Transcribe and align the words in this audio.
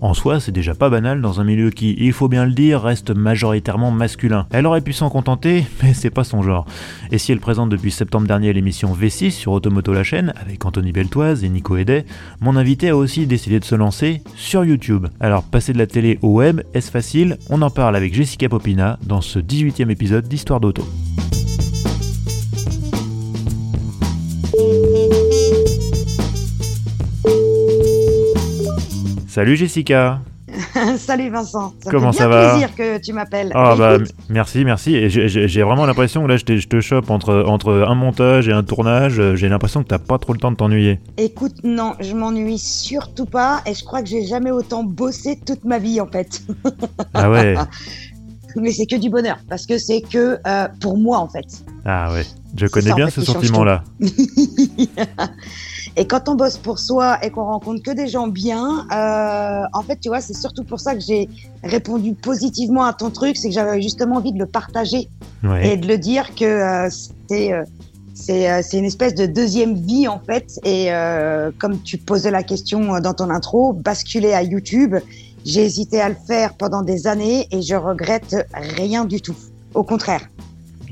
En 0.00 0.14
soi, 0.14 0.40
c'est 0.40 0.52
déjà 0.52 0.74
pas 0.74 0.90
banal 0.90 1.20
dans 1.20 1.40
un 1.40 1.44
milieu 1.44 1.70
qui, 1.70 1.94
il 1.98 2.12
faut 2.12 2.28
bien 2.28 2.44
le 2.44 2.52
dire, 2.52 2.82
reste 2.82 3.10
majoritairement 3.10 3.90
masculin. 3.90 4.46
Elle 4.50 4.66
aurait 4.66 4.80
pu 4.80 4.92
s'en 4.92 5.08
contenter, 5.10 5.64
mais 5.82 5.94
c'est 5.94 6.10
pas 6.10 6.24
son 6.24 6.42
genre. 6.42 6.66
Et 7.10 7.18
si 7.18 7.32
elle 7.32 7.40
présente 7.40 7.70
depuis 7.70 7.90
septembre 7.90 8.26
dernier 8.26 8.52
l'émission 8.52 8.94
V6 8.94 9.30
sur 9.30 9.52
Automoto 9.52 9.92
la 9.92 10.04
chaîne, 10.04 10.32
avec 10.40 10.64
Anthony 10.64 10.92
Beltoise 10.92 11.44
et 11.44 11.48
Nico 11.48 11.76
Edet, 11.76 12.04
mon 12.40 12.56
invité 12.56 12.90
a 12.90 12.96
aussi 12.96 13.26
décidé 13.26 13.60
de 13.60 13.64
se 13.64 13.74
lancer 13.74 14.22
sur 14.34 14.64
YouTube. 14.64 15.06
Alors, 15.20 15.42
passer 15.42 15.72
de 15.72 15.78
la 15.78 15.86
télé 15.86 16.18
au 16.22 16.34
web, 16.34 16.60
est-ce 16.74 16.90
facile? 16.90 17.38
On 17.48 17.62
en 17.62 17.70
parle 17.70 17.96
avec 17.96 18.14
Jessica 18.14 18.48
Popina 18.48 18.98
dans 19.04 19.20
ce 19.20 19.38
18e 19.38 19.90
épisode 19.90 20.28
d'Histoire 20.28 20.60
d'auto. 20.60 20.84
Salut 29.36 29.56
Jessica. 29.56 30.22
Salut 30.96 31.28
Vincent. 31.28 31.74
Ça 31.84 31.90
Comment 31.90 32.10
fait 32.10 32.20
ça 32.20 32.28
va 32.28 32.52
plaisir 32.52 32.74
que 32.74 32.96
tu 32.96 33.12
m'appelles. 33.12 33.52
Ah 33.54 33.74
bah 33.76 33.98
merci, 34.30 34.64
merci. 34.64 34.94
Et 34.94 35.10
j'ai 35.10 35.62
vraiment 35.62 35.84
l'impression 35.84 36.22
que 36.22 36.28
là 36.28 36.38
je, 36.38 36.56
je 36.56 36.66
te 36.66 36.80
chope 36.80 37.10
entre, 37.10 37.44
entre 37.46 37.84
un 37.86 37.94
montage 37.94 38.48
et 38.48 38.52
un 38.52 38.62
tournage. 38.62 39.20
J'ai 39.34 39.50
l'impression 39.50 39.82
que 39.82 39.88
t'as 39.88 39.98
pas 39.98 40.16
trop 40.16 40.32
le 40.32 40.38
temps 40.38 40.52
de 40.52 40.56
t'ennuyer. 40.56 41.00
Écoute, 41.18 41.52
non, 41.64 41.96
je 42.00 42.14
m'ennuie 42.14 42.56
surtout 42.56 43.26
pas 43.26 43.60
et 43.66 43.74
je 43.74 43.84
crois 43.84 44.00
que 44.00 44.08
j'ai 44.08 44.24
jamais 44.24 44.50
autant 44.50 44.84
bossé 44.84 45.38
toute 45.44 45.66
ma 45.66 45.78
vie 45.78 46.00
en 46.00 46.06
fait. 46.06 46.40
Ah 47.12 47.30
ouais. 47.30 47.56
Mais 48.56 48.72
c'est 48.72 48.86
que 48.86 48.96
du 48.96 49.10
bonheur 49.10 49.36
parce 49.50 49.66
que 49.66 49.76
c'est 49.76 50.00
que 50.00 50.38
euh, 50.46 50.68
pour 50.80 50.96
moi 50.96 51.18
en 51.18 51.28
fait. 51.28 51.44
Ah 51.84 52.10
ouais, 52.10 52.24
je 52.56 52.66
connais 52.68 52.94
bien 52.94 53.10
ce 53.10 53.20
sentiment-là. 53.20 53.84
Et 55.98 56.06
quand 56.06 56.28
on 56.28 56.34
bosse 56.34 56.58
pour 56.58 56.78
soi 56.78 57.18
et 57.24 57.30
qu'on 57.30 57.44
rencontre 57.44 57.82
que 57.82 57.90
des 57.90 58.06
gens 58.06 58.28
bien, 58.28 58.86
euh, 58.92 59.62
en 59.72 59.82
fait, 59.82 59.98
tu 59.98 60.08
vois, 60.08 60.20
c'est 60.20 60.34
surtout 60.34 60.62
pour 60.62 60.78
ça 60.78 60.94
que 60.94 61.00
j'ai 61.00 61.28
répondu 61.64 62.12
positivement 62.14 62.84
à 62.84 62.92
ton 62.92 63.10
truc, 63.10 63.36
c'est 63.38 63.48
que 63.48 63.54
j'avais 63.54 63.80
justement 63.80 64.16
envie 64.16 64.32
de 64.32 64.38
le 64.38 64.46
partager 64.46 65.08
et 65.62 65.76
de 65.76 65.86
le 65.86 65.96
dire 65.96 66.34
que 66.34 66.44
euh, 66.44 66.88
c'est 67.28 67.52
euh, 67.52 67.64
c'est 68.14 68.62
c'est 68.62 68.78
une 68.78 68.84
espèce 68.84 69.14
de 69.14 69.26
deuxième 69.26 69.74
vie 69.74 70.06
en 70.08 70.20
fait. 70.20 70.58
Et 70.64 70.88
comme 71.58 71.80
tu 71.82 71.98
posais 71.98 72.30
la 72.30 72.42
question 72.42 72.98
dans 73.00 73.12
ton 73.12 73.28
intro, 73.28 73.74
basculer 73.74 74.32
à 74.32 74.42
YouTube, 74.42 74.96
j'ai 75.44 75.64
hésité 75.64 76.00
à 76.00 76.08
le 76.08 76.16
faire 76.26 76.54
pendant 76.54 76.80
des 76.80 77.06
années 77.06 77.46
et 77.50 77.60
je 77.60 77.74
regrette 77.74 78.34
rien 78.54 79.04
du 79.04 79.20
tout. 79.20 79.36
Au 79.74 79.84
contraire. 79.84 80.22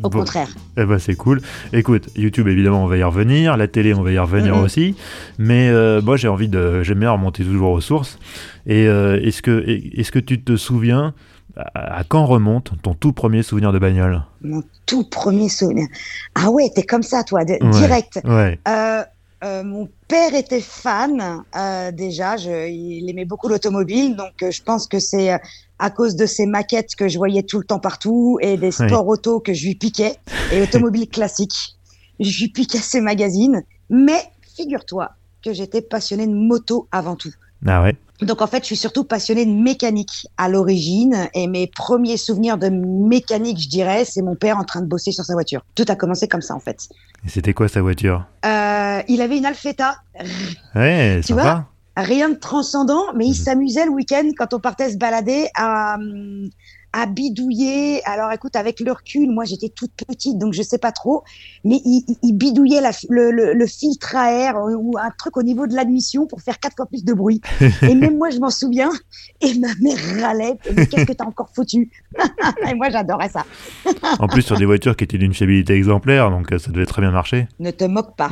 Au 0.03 0.11
contraire. 0.11 0.49
Eh 0.77 0.85
ben 0.85 0.99
c'est 0.99 1.15
cool. 1.15 1.41
Écoute, 1.73 2.09
YouTube 2.17 2.49
évidemment 2.49 2.85
on 2.85 2.87
va 2.87 2.97
y 2.97 3.03
revenir, 3.03 3.57
la 3.57 3.69
télé 3.69 3.95
on 3.95 4.03
va 4.03 4.13
y 4.13 4.19
revenir 4.19 4.57
aussi, 4.57 4.95
mais 5.39 5.69
euh, 5.69 6.03
moi 6.03 6.17
j'ai 6.17 6.29
envie 6.29 6.49
de, 6.49 6.83
j'aime 6.83 7.01
bien 7.01 7.11
remonter 7.11 7.45
toujours 7.45 7.71
aux 7.71 7.81
sources. 7.81 8.19
Et 8.67 8.87
euh, 8.87 9.21
est-ce 9.23 9.43
que 9.43 9.65
est-ce 9.67 10.11
que 10.11 10.19
tu 10.19 10.43
te 10.43 10.57
souviens 10.57 11.15
à, 11.75 12.03
quand 12.05 12.27
remonte 12.27 12.73
ton 12.83 12.95
tout 12.95 13.13
premier 13.13 13.43
souvenir 13.43 13.73
de 13.73 13.79
bagnole? 13.79 14.23
Mon 14.43 14.63
tout 14.87 15.05
premier 15.05 15.49
souvenir. 15.49 15.87
Ah 16.35 16.51
ouais, 16.51 16.71
t'es 16.75 16.83
comme 16.83 17.03
ça 17.03 17.23
toi, 17.23 17.45
direct. 17.45 18.21
Ouais. 18.25 18.59
Euh, 18.69 19.03
mon 19.45 19.89
père 20.09 20.35
était 20.35 20.61
fan 20.61 21.43
déjà, 21.93 22.37
je, 22.37 22.69
il 22.69 23.09
aimait 23.11 23.25
beaucoup 23.25 23.49
l'automobile, 23.49 24.17
donc 24.17 24.33
je 24.41 24.63
pense 24.63 24.87
que 24.87 24.99
c'est 24.99 25.39
à 25.79 25.91
cause 25.91 26.17
de 26.17 26.27
ces 26.27 26.47
maquettes 26.47 26.95
que 26.97 27.09
je 27.09 27.19
voyais 27.19 27.43
tout 27.43 27.59
le 27.59 27.65
temps 27.65 27.79
partout 27.79 28.39
et 28.41 28.57
des 28.57 28.71
sports 28.71 29.07
auto 29.07 29.41
que 29.41 29.53
je 29.53 29.67
lui 29.67 29.75
piquais 29.75 30.17
et 30.53 30.63
automobiles 30.63 31.09
classiques. 31.11 31.77
Je 32.21 32.41
lui 32.41 32.49
piquais 32.49 32.79
ces 32.79 33.01
magazines. 33.01 33.63
Mais 33.91 34.23
figure-toi 34.57 35.11
que 35.45 35.53
j'étais 35.53 35.83
passionné 35.83 36.27
de 36.27 36.33
moto 36.33 36.89
avant 36.91 37.17
tout. 37.17 37.33
Ah 37.67 37.83
ouais. 37.83 37.97
Donc 38.23 38.43
en 38.43 38.47
fait, 38.47 38.63
je 38.63 38.67
suis 38.67 38.77
surtout 38.77 39.05
passionné 39.05 39.45
de 39.45 39.51
mécanique 39.51 40.29
à 40.37 40.49
l'origine 40.49 41.29
et 41.35 41.47
mes 41.47 41.67
premiers 41.67 42.17
souvenirs 42.17 42.59
de 42.59 42.69
mécanique, 42.69 43.61
je 43.61 43.69
dirais, 43.69 44.05
c'est 44.05 44.23
mon 44.23 44.37
père 44.37 44.57
en 44.59 44.65
train 44.65 44.81
de 44.81 44.87
bosser 44.87 45.11
sur 45.11 45.25
sa 45.25 45.35
voiture. 45.35 45.63
Tout 45.75 45.85
a 45.89 45.97
commencé 45.97 46.29
comme 46.29 46.43
ça 46.43 46.55
en 46.55 46.61
fait. 46.61 46.89
Et 47.27 47.29
c'était 47.29 47.55
quoi 47.55 47.69
sa 47.69 47.83
voiture? 47.83 48.25
Euh, 48.45 49.03
Il 49.09 49.21
avait 49.21 49.37
une 49.37 49.47
Alfetta. 49.47 49.97
Ouais, 50.75 51.21
tu 51.25 51.33
vois? 51.33 51.67
Rien 51.97 52.29
de 52.29 52.35
transcendant, 52.35 53.13
mais 53.15 53.27
il 53.27 53.31
mhm. 53.31 53.35
s'amusait 53.35 53.85
le 53.85 53.93
week-end 53.93 54.29
quand 54.37 54.53
on 54.53 54.61
partait 54.61 54.91
se 54.91 54.97
balader 54.97 55.49
à, 55.57 55.97
à 56.95 57.07
bidouiller. 57.07 58.03
Alors 58.05 58.31
écoute, 58.33 58.55
avec 58.55 58.79
le 58.79 58.93
recul, 58.93 59.31
moi 59.31 59.45
j'étais 59.45 59.69
toute 59.69 59.91
petite, 60.07 60.39
donc 60.39 60.55
je 60.55 60.63
sais 60.63 60.79
pas 60.79 60.93
trop, 60.93 61.25
mais 61.65 61.81
il, 61.85 62.05
il 62.23 62.33
bidouillait 62.35 62.81
la, 62.81 62.93
le, 63.09 63.53
le, 63.53 63.67
filtre 63.67 64.15
à 64.15 64.33
air 64.33 64.57
euh, 64.57 64.77
ou 64.77 64.97
un 64.97 65.11
truc 65.19 65.37
au 65.37 65.43
niveau 65.43 65.67
de 65.67 65.75
l'admission 65.75 66.27
pour 66.27 66.41
faire 66.41 66.61
quatre 66.61 66.77
fois 66.77 66.87
plus 66.87 67.05
de 67.05 67.13
bruit. 67.13 67.41
et 67.83 67.97
même 67.97 68.17
moi 68.17 68.31
je 68.31 68.39
m'en 68.39 68.51
souviens, 68.51 68.91
et 69.41 69.59
ma 69.59 69.75
mère 69.81 69.99
râlait, 70.21 70.57
mais 70.75 70.87
qu'est-ce 70.87 71.07
que 71.07 71.13
t'as 71.13 71.25
encore 71.25 71.51
foutu? 71.53 71.91
Et 72.71 72.75
moi 72.75 72.89
j'adorais 72.91 73.29
ça. 73.29 73.45
en 74.21 74.29
plus 74.29 74.43
sur 74.43 74.57
des 74.57 74.65
voitures 74.65 74.97
qui 74.97 75.05
étaient 75.05 75.19
d'une 75.19 75.35
fiabilité 75.35 75.75
exemplaire, 75.75 76.31
donc 76.31 76.53
euh, 76.53 76.59
ça 76.59 76.71
devait 76.71 76.87
très 76.87 77.03
bien 77.03 77.11
marcher. 77.11 77.49
Ne 77.59 77.73
te 77.73 77.85
moque 77.85 78.15
pas 78.17 78.31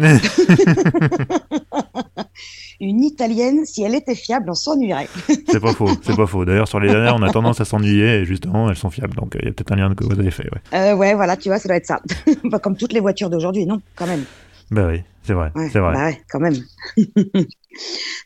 une 2.81 3.03
italienne, 3.03 3.65
si 3.65 3.83
elle 3.83 3.95
était 3.95 4.15
fiable, 4.15 4.51
on 4.51 4.55
s'ennuierait. 4.55 5.09
c'est 5.27 5.61
pas 5.61 5.73
faux, 5.73 5.89
c'est 6.03 6.17
pas 6.17 6.27
faux. 6.27 6.45
D'ailleurs, 6.45 6.69
sur 6.69 6.81
les 6.81 6.89
dernières, 6.89 7.17
on 7.17 7.23
a 7.23 7.31
tendance 7.31 7.61
à 7.61 7.65
s'ennuyer 7.65 8.21
et 8.21 8.25
justement, 8.25 8.69
elles 8.71 8.77
sont 8.77 8.91
fiables. 8.91 9.15
Donc, 9.15 9.37
il 9.41 9.47
y 9.47 9.49
a 9.49 9.53
peut-être 9.53 9.73
un 9.73 9.77
lien 9.77 9.95
que 9.95 10.05
vous 10.05 10.19
avez 10.19 10.31
fait. 10.31 10.45
Ouais. 10.45 10.79
Euh, 10.79 10.95
ouais, 10.95 11.15
voilà, 11.15 11.37
tu 11.37 11.49
vois, 11.49 11.59
ça 11.59 11.69
doit 11.69 11.77
être 11.77 11.87
ça. 11.87 12.01
Comme 12.63 12.77
toutes 12.77 12.93
les 12.93 13.01
voitures 13.01 13.31
d'aujourd'hui, 13.31 13.67
non, 13.67 13.81
quand 13.97 14.07
même. 14.07 14.25
Bah 14.71 14.87
oui, 14.89 15.03
c'est 15.23 15.35
vrai, 15.35 15.53
c'est 15.55 15.79
vrai. 15.79 15.93
Bah 15.95 16.07
ouais, 16.07 16.23
quand 16.31 16.41
même. 16.41 16.55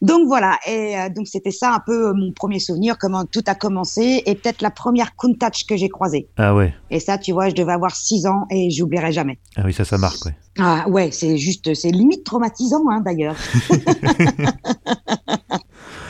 Donc 0.03 0.27
voilà, 0.27 0.59
et 0.67 0.99
euh, 0.99 1.09
donc 1.09 1.27
c'était 1.27 1.51
ça 1.51 1.73
un 1.73 1.81
peu 1.85 2.09
euh, 2.09 2.15
mon 2.15 2.33
premier 2.33 2.59
souvenir, 2.59 2.99
comment 2.99 3.25
tout 3.25 3.43
a 3.47 3.55
commencé, 3.55 4.23
et 4.27 4.35
peut-être 4.35 4.63
la 4.63 4.71
première 4.71 5.17
Countach 5.17 5.67
que 5.69 5.77
j'ai 5.77 5.89
croisée. 5.89 6.29
Ah 6.37 6.55
ouais. 6.55 6.75
Et 6.91 7.01
ça, 7.01 7.19
tu 7.19 7.33
vois, 7.33 7.49
je 7.49 7.55
devais 7.55 7.73
avoir 7.73 7.95
6 7.95 8.27
ans 8.27 8.47
et 8.51 8.71
j'oublierai 8.71 9.13
jamais. 9.13 9.39
Ah 9.57 9.63
oui, 9.65 9.73
ça, 9.73 9.85
ça 9.85 9.99
marque, 9.99 10.25
ouais. 10.27 10.35
Ah 10.59 10.89
ouais, 10.89 11.11
c'est 11.13 11.37
juste, 11.37 11.75
c'est 11.75 11.91
limite 11.91 12.25
traumatisant, 12.25 12.85
hein, 12.91 13.01
d'ailleurs. 13.01 13.37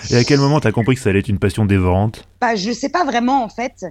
et 0.10 0.16
à 0.16 0.24
quel 0.24 0.38
moment 0.38 0.60
tu 0.60 0.68
as 0.68 0.72
compris 0.72 0.94
que 0.94 1.00
ça 1.00 1.10
allait 1.10 1.18
être 1.20 1.28
une 1.28 1.38
passion 1.38 1.64
dévorante? 1.64 2.26
Bah, 2.40 2.54
Je 2.54 2.72
sais 2.72 2.88
pas 2.88 3.04
vraiment, 3.04 3.42
en 3.42 3.48
fait. 3.48 3.84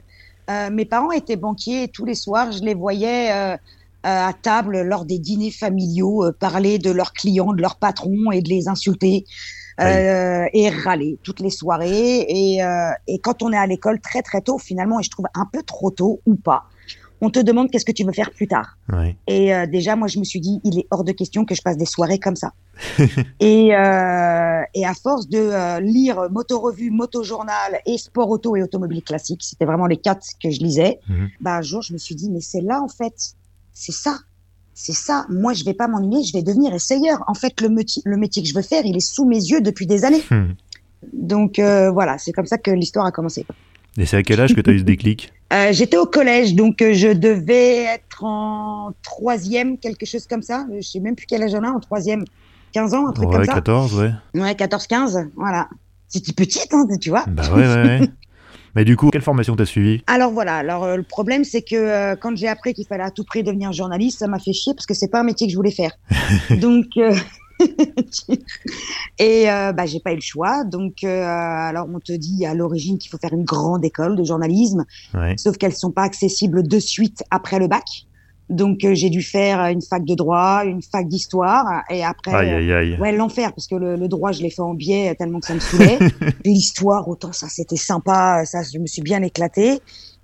Euh, 0.49 0.69
mes 0.69 0.85
parents 0.85 1.11
étaient 1.11 1.35
banquiers 1.35 1.83
et 1.83 1.87
tous 1.87 2.05
les 2.05 2.15
soirs, 2.15 2.51
je 2.51 2.61
les 2.61 2.75
voyais 2.75 3.31
euh, 3.31 3.57
à 4.05 4.33
table 4.33 4.81
lors 4.81 5.05
des 5.05 5.19
dîners 5.19 5.51
familiaux, 5.51 6.25
euh, 6.25 6.31
parler 6.31 6.77
de 6.77 6.91
leurs 6.91 7.13
clients, 7.13 7.53
de 7.53 7.61
leurs 7.61 7.77
patrons 7.77 8.31
et 8.31 8.41
de 8.41 8.49
les 8.49 8.67
insulter. 8.67 9.25
Euh, 9.81 10.45
et 10.53 10.69
râler 10.69 11.19
toutes 11.21 11.41
les 11.41 11.49
soirées. 11.49 12.19
Et, 12.29 12.61
et 13.07 13.19
quand 13.19 13.43
on 13.43 13.51
est 13.51 13.57
à 13.57 13.67
l'école 13.67 13.99
très 13.99 14.21
très 14.21 14.39
tôt, 14.39 14.57
finalement, 14.57 15.01
et 15.01 15.03
je 15.03 15.09
trouve 15.09 15.25
un 15.33 15.45
peu 15.51 15.63
trop 15.63 15.91
tôt 15.91 16.21
ou 16.25 16.35
pas, 16.35 16.63
on 17.19 17.29
te 17.29 17.39
demande 17.39 17.69
qu'est-ce 17.69 17.83
que 17.83 17.91
tu 17.91 18.05
veux 18.05 18.13
faire 18.13 18.31
plus 18.31 18.47
tard. 18.47 18.77
Et 19.27 19.51
déjà, 19.67 19.97
moi, 19.97 20.07
je 20.07 20.17
me 20.17 20.23
suis 20.23 20.39
dit, 20.39 20.61
il 20.63 20.79
est 20.79 20.87
hors 20.91 21.03
de 21.03 21.11
question 21.11 21.43
que 21.43 21.55
je 21.55 21.61
passe 21.61 21.75
des 21.75 21.85
soirées 21.85 22.19
comme 22.19 22.37
ça. 22.37 22.53
et, 23.41 23.75
euh, 23.75 24.61
et 24.73 24.85
à 24.85 24.93
force 24.93 25.27
de 25.27 25.81
lire 25.81 26.29
Moto 26.31 26.61
Revue, 26.61 26.89
Moto 26.89 27.23
Journal 27.23 27.81
et 27.85 27.97
Sport 27.97 28.29
Auto 28.29 28.55
et 28.55 28.63
Automobile 28.63 29.03
Classique, 29.03 29.43
c'était 29.43 29.65
vraiment 29.65 29.87
les 29.87 29.97
quatre 29.97 30.25
que 30.41 30.51
je 30.51 30.59
lisais, 30.59 30.99
mhm. 31.09 31.29
bah, 31.41 31.57
un 31.57 31.61
jour, 31.61 31.81
je 31.81 31.91
me 31.91 31.97
suis 31.97 32.15
dit, 32.15 32.29
mais 32.29 32.39
c'est 32.39 32.61
là, 32.61 32.81
en 32.81 32.87
fait, 32.87 33.35
c'est 33.75 33.91
ça. 33.91 34.17
C'est 34.73 34.95
ça. 34.95 35.25
Moi, 35.29 35.53
je 35.53 35.63
vais 35.63 35.75
pas 35.75 35.87
m'ennuyer, 35.87 36.23
je 36.23 36.33
vais 36.33 36.41
devenir 36.41 36.73
essayeur. 36.73 37.23
En 37.27 37.35
fait, 37.35 37.61
le, 37.61 37.69
métier, 37.69 38.01
le 38.05 38.17
métier 38.17 38.41
que 38.41 38.49
je 38.49 38.55
veux 38.55 38.63
faire, 38.63 38.83
il 38.85 38.97
est 38.97 39.07
sous 39.07 39.25
mes 39.25 39.37
yeux 39.37 39.61
depuis 39.61 39.85
des 39.85 40.03
années. 40.03 40.23
Hmm. 40.31 40.53
Donc 41.13 41.59
euh, 41.59 41.91
voilà, 41.91 42.17
c'est 42.17 42.31
comme 42.31 42.47
ça 42.47 42.57
que 42.57 42.71
l'histoire 42.71 43.05
a 43.05 43.11
commencé. 43.11 43.45
Et 43.97 44.05
c'est 44.05 44.17
à 44.17 44.23
quel 44.23 44.41
âge 44.41 44.55
que 44.55 44.61
tu 44.61 44.69
as 44.69 44.73
eu 44.73 44.79
ce 44.79 44.83
déclic? 44.83 45.31
Euh, 45.53 45.71
J'étais 45.71 45.97
au 45.97 46.05
collège, 46.05 46.55
donc 46.55 46.81
euh, 46.81 46.93
je 46.93 47.09
devais 47.09 47.83
être 47.83 48.23
en 48.23 48.91
troisième, 49.03 49.77
quelque 49.77 50.05
chose 50.05 50.25
comme 50.25 50.41
ça. 50.41 50.65
Je 50.75 50.81
sais 50.81 50.99
même 50.99 51.15
plus 51.15 51.27
quel 51.27 51.43
âge 51.43 51.51
j'en 51.51 51.63
ai, 51.63 51.67
en 51.67 51.79
troisième. 51.79 52.25
15 52.73 52.93
ans, 52.93 53.07
un 53.07 53.13
truc 53.13 53.29
comme 53.29 53.45
ça. 53.45 53.53
14, 53.53 53.95
ouais. 53.99 54.11
Ouais, 54.33 54.51
14-15, 54.51 55.29
voilà. 55.35 55.69
C'était 56.09 56.33
petite, 56.33 56.73
hein, 56.73 56.85
tu 56.99 57.09
vois. 57.09 57.23
Bah 57.27 57.43
ouais, 57.53 57.67
ouais, 57.67 57.83
ouais. 57.83 58.09
Mais 58.75 58.85
du 58.85 58.97
coup, 58.97 59.09
quelle 59.09 59.21
formation 59.21 59.55
t'as 59.55 59.65
suivi 59.65 60.03
Alors 60.07 60.31
voilà, 60.31 60.55
alors 60.57 60.83
euh, 60.83 60.97
le 60.97 61.03
problème 61.03 61.43
c'est 61.43 61.61
que 61.61 61.75
euh, 61.75 62.15
quand 62.15 62.35
j'ai 62.35 62.47
appris 62.47 62.73
qu'il 62.73 62.85
fallait 62.85 63.03
à 63.03 63.11
tout 63.11 63.23
prix 63.23 63.43
devenir 63.43 63.71
journaliste, 63.71 64.19
ça 64.19 64.27
m'a 64.27 64.39
fait 64.39 64.53
chier 64.53 64.73
parce 64.73 64.85
que 64.85 64.93
c'est 64.93 65.07
pas 65.07 65.21
un 65.21 65.23
métier 65.23 65.47
que 65.47 65.51
je 65.51 65.57
voulais 65.57 65.71
faire. 65.71 65.91
Donc 66.59 66.85
euh, 66.97 67.15
Et 69.19 69.49
euh, 69.49 69.71
bah, 69.73 69.85
j'ai 69.85 69.99
pas 69.99 70.11
eu 70.11 70.15
le 70.15 70.21
choix. 70.21 70.63
Donc, 70.63 71.03
euh, 71.03 71.23
alors 71.23 71.87
on 71.93 71.99
te 71.99 72.11
dit 72.11 72.45
à 72.45 72.53
l'origine 72.53 72.97
qu'il 72.97 73.09
faut 73.09 73.17
faire 73.17 73.33
une 73.33 73.45
grande 73.45 73.83
école 73.85 74.15
de 74.15 74.23
journalisme, 74.23 74.85
Ouais. 75.13 75.35
sauf 75.37 75.57
qu'elles 75.57 75.75
sont 75.75 75.91
pas 75.91 76.03
accessibles 76.03 76.67
de 76.67 76.79
suite 76.79 77.23
après 77.31 77.59
le 77.59 77.67
bac. 77.67 77.85
Donc, 78.49 78.83
euh, 78.83 78.93
j'ai 78.93 79.09
dû 79.09 79.23
faire 79.23 79.59
une 79.65 79.81
fac 79.81 80.05
de 80.05 80.13
droit, 80.13 80.63
une 80.65 80.81
fac 80.81 81.07
d'histoire, 81.07 81.83
et 81.89 82.03
après, 82.03 82.33
Aïe, 82.33 82.49
aïe, 82.49 82.71
aïe. 82.71 82.97
Ouais, 82.99 83.11
l'enfer, 83.11 83.51
parce 83.53 83.67
que 83.67 83.75
le, 83.75 83.95
le 83.95 84.07
droit, 84.07 84.31
je 84.31 84.41
l'ai 84.41 84.51
fait 84.51 84.61
en 84.61 84.73
biais 84.75 85.11
euh, 85.11 85.15
tellement 85.15 85.39
que 85.39 85.47
ça 85.47 85.55
me 85.55 85.59
saoulait. 85.59 85.97
L'histoire, 86.45 87.07
autant 87.07 87.31
ça, 87.31 87.47
c'était 87.49 87.75
sympa, 87.75 88.45
ça, 88.45 88.61
je 88.61 88.77
me 88.77 88.85
suis 88.85 89.01
bien 89.01 89.21
éclatée. 89.23 89.79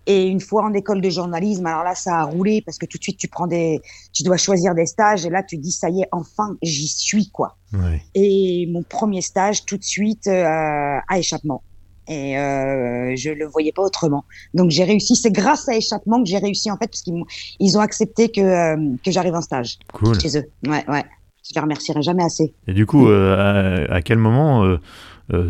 Et 0.07 0.25
une 0.25 0.39
fois 0.39 0.63
en 0.63 0.73
école 0.73 1.00
de 1.00 1.09
journalisme, 1.09 1.65
alors 1.68 1.83
là, 1.83 1.94
ça 1.94 2.18
a 2.19 2.23
roulé 2.23 2.63
parce 2.65 2.77
que 2.77 2.88
tout 2.88 2.97
de 2.97 3.03
suite, 3.03 3.18
tu 3.18 3.27
prends 3.27 3.45
des, 3.45 3.81
tu 4.13 4.23
dois 4.23 4.38
choisir 4.38 4.73
des 4.73 4.88
stages 4.88 5.25
et 5.25 5.29
là, 5.29 5.44
tu 5.44 5.57
dis, 5.57 5.71
ça 5.71 5.89
y 5.89 6.01
est, 6.01 6.07
enfin, 6.12 6.57
j'y 6.63 6.88
suis, 6.88 7.29
quoi. 7.29 7.57
Ouais. 7.73 8.01
Et 8.15 8.68
mon 8.71 8.81
premier 8.81 9.21
stage, 9.21 9.65
tout 9.65 9.77
de 9.77 9.83
suite, 9.83 10.25
euh, 10.27 10.97
à 11.07 11.19
échappement. 11.19 11.62
Et 12.07 12.38
euh, 12.38 13.15
je 13.15 13.30
le 13.30 13.45
voyais 13.45 13.71
pas 13.71 13.83
autrement. 13.83 14.25
Donc 14.53 14.69
j'ai 14.71 14.83
réussi. 14.83 15.15
C'est 15.15 15.31
grâce 15.31 15.69
à 15.69 15.75
échappement 15.75 16.21
que 16.24 16.30
j'ai 16.30 16.39
réussi 16.39 16.69
en 16.71 16.77
fait, 16.77 16.88
parce 16.88 17.01
qu'ils 17.01 17.13
m'ont- 17.15 17.25
ils 17.59 17.77
ont 17.77 17.81
accepté 17.81 18.30
que 18.30 18.42
euh, 18.42 18.95
que 19.06 19.12
j'arrive 19.12 19.36
en 19.36 19.42
stage 19.42 19.77
Cool. 19.94 20.19
chez 20.19 20.38
eux. 20.38 20.45
Ouais, 20.68 20.83
ouais. 20.89 21.03
Je 21.48 21.53
les 21.56 21.62
remercierai 21.62 22.01
jamais 22.03 22.24
assez. 22.24 22.53
Et 22.68 22.74
du 22.74 22.86
coup, 22.86 23.07
euh, 23.07 23.88
à, 23.89 23.95
à 23.95 24.01
quel 24.01 24.18
moment 24.19 24.63
euh, 24.63 24.77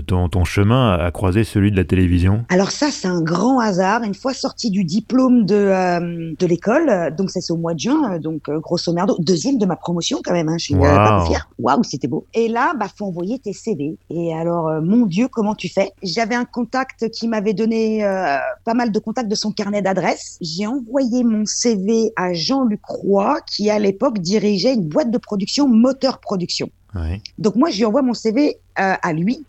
ton, 0.05 0.29
ton 0.29 0.43
chemin 0.43 0.93
a 0.93 1.11
croisé 1.11 1.43
celui 1.43 1.71
de 1.71 1.75
la 1.77 1.83
télévision 1.83 2.45
Alors 2.49 2.71
ça, 2.71 2.89
c'est 2.91 3.07
un 3.07 3.21
grand 3.21 3.59
hasard. 3.59 4.03
Une 4.03 4.13
fois 4.13 4.33
sorti 4.33 4.69
du 4.71 4.83
diplôme 4.83 5.45
de, 5.45 5.55
euh, 5.55 6.33
de 6.37 6.45
l'école, 6.45 6.89
euh, 6.89 7.09
donc 7.11 7.29
ça 7.29 7.41
c'est 7.41 7.53
au 7.53 7.57
mois 7.57 7.73
de 7.73 7.79
juin, 7.79 8.13
euh, 8.13 8.19
donc 8.19 8.49
euh, 8.49 8.59
grosso 8.59 8.91
merdo, 8.93 9.15
deuxième 9.19 9.57
de 9.57 9.65
ma 9.65 9.75
promotion 9.75 10.19
quand 10.23 10.33
même, 10.33 10.49
hein, 10.49 10.57
je 10.57 10.65
suis 10.65 10.75
euh, 10.75 10.79
Waouh. 10.79 10.95
pas 10.95 11.25
fière. 11.25 11.49
Waouh, 11.59 11.83
c'était 11.83 12.07
beau. 12.07 12.25
Et 12.33 12.47
là, 12.47 12.73
bah 12.79 12.87
faut 12.95 13.05
envoyer 13.05 13.39
tes 13.39 13.53
CV. 13.53 13.97
Et 14.09 14.33
alors, 14.33 14.67
euh, 14.69 14.81
mon 14.81 15.05
Dieu, 15.05 15.27
comment 15.31 15.55
tu 15.55 15.69
fais? 15.69 15.91
J'avais 16.03 16.35
un 16.35 16.45
contact 16.45 17.09
qui 17.09 17.27
m'avait 17.27 17.53
donné 17.53 18.03
euh, 18.05 18.37
pas 18.65 18.73
mal 18.73 18.91
de 18.91 18.99
contacts 18.99 19.29
de 19.29 19.35
son 19.35 19.51
carnet 19.51 19.81
d'adresses. 19.81 20.37
J'ai 20.41 20.67
envoyé 20.67 21.23
mon 21.23 21.45
CV 21.45 22.11
à 22.15 22.33
Jean-Luc 22.33 22.81
Roy, 22.85 23.39
qui 23.47 23.69
à 23.69 23.79
l'époque 23.79 24.19
dirigeait 24.19 24.73
une 24.73 24.87
boîte 24.87 25.11
de 25.11 25.17
production, 25.17 25.67
Moteur 25.67 26.19
Production. 26.19 26.69
Ouais. 26.95 27.21
Donc 27.37 27.55
moi, 27.55 27.69
je 27.69 27.77
lui 27.77 27.85
envoie 27.85 28.01
mon 28.01 28.13
CV 28.13 28.57
euh, 28.79 28.93
à 29.01 29.13
lui. 29.13 29.45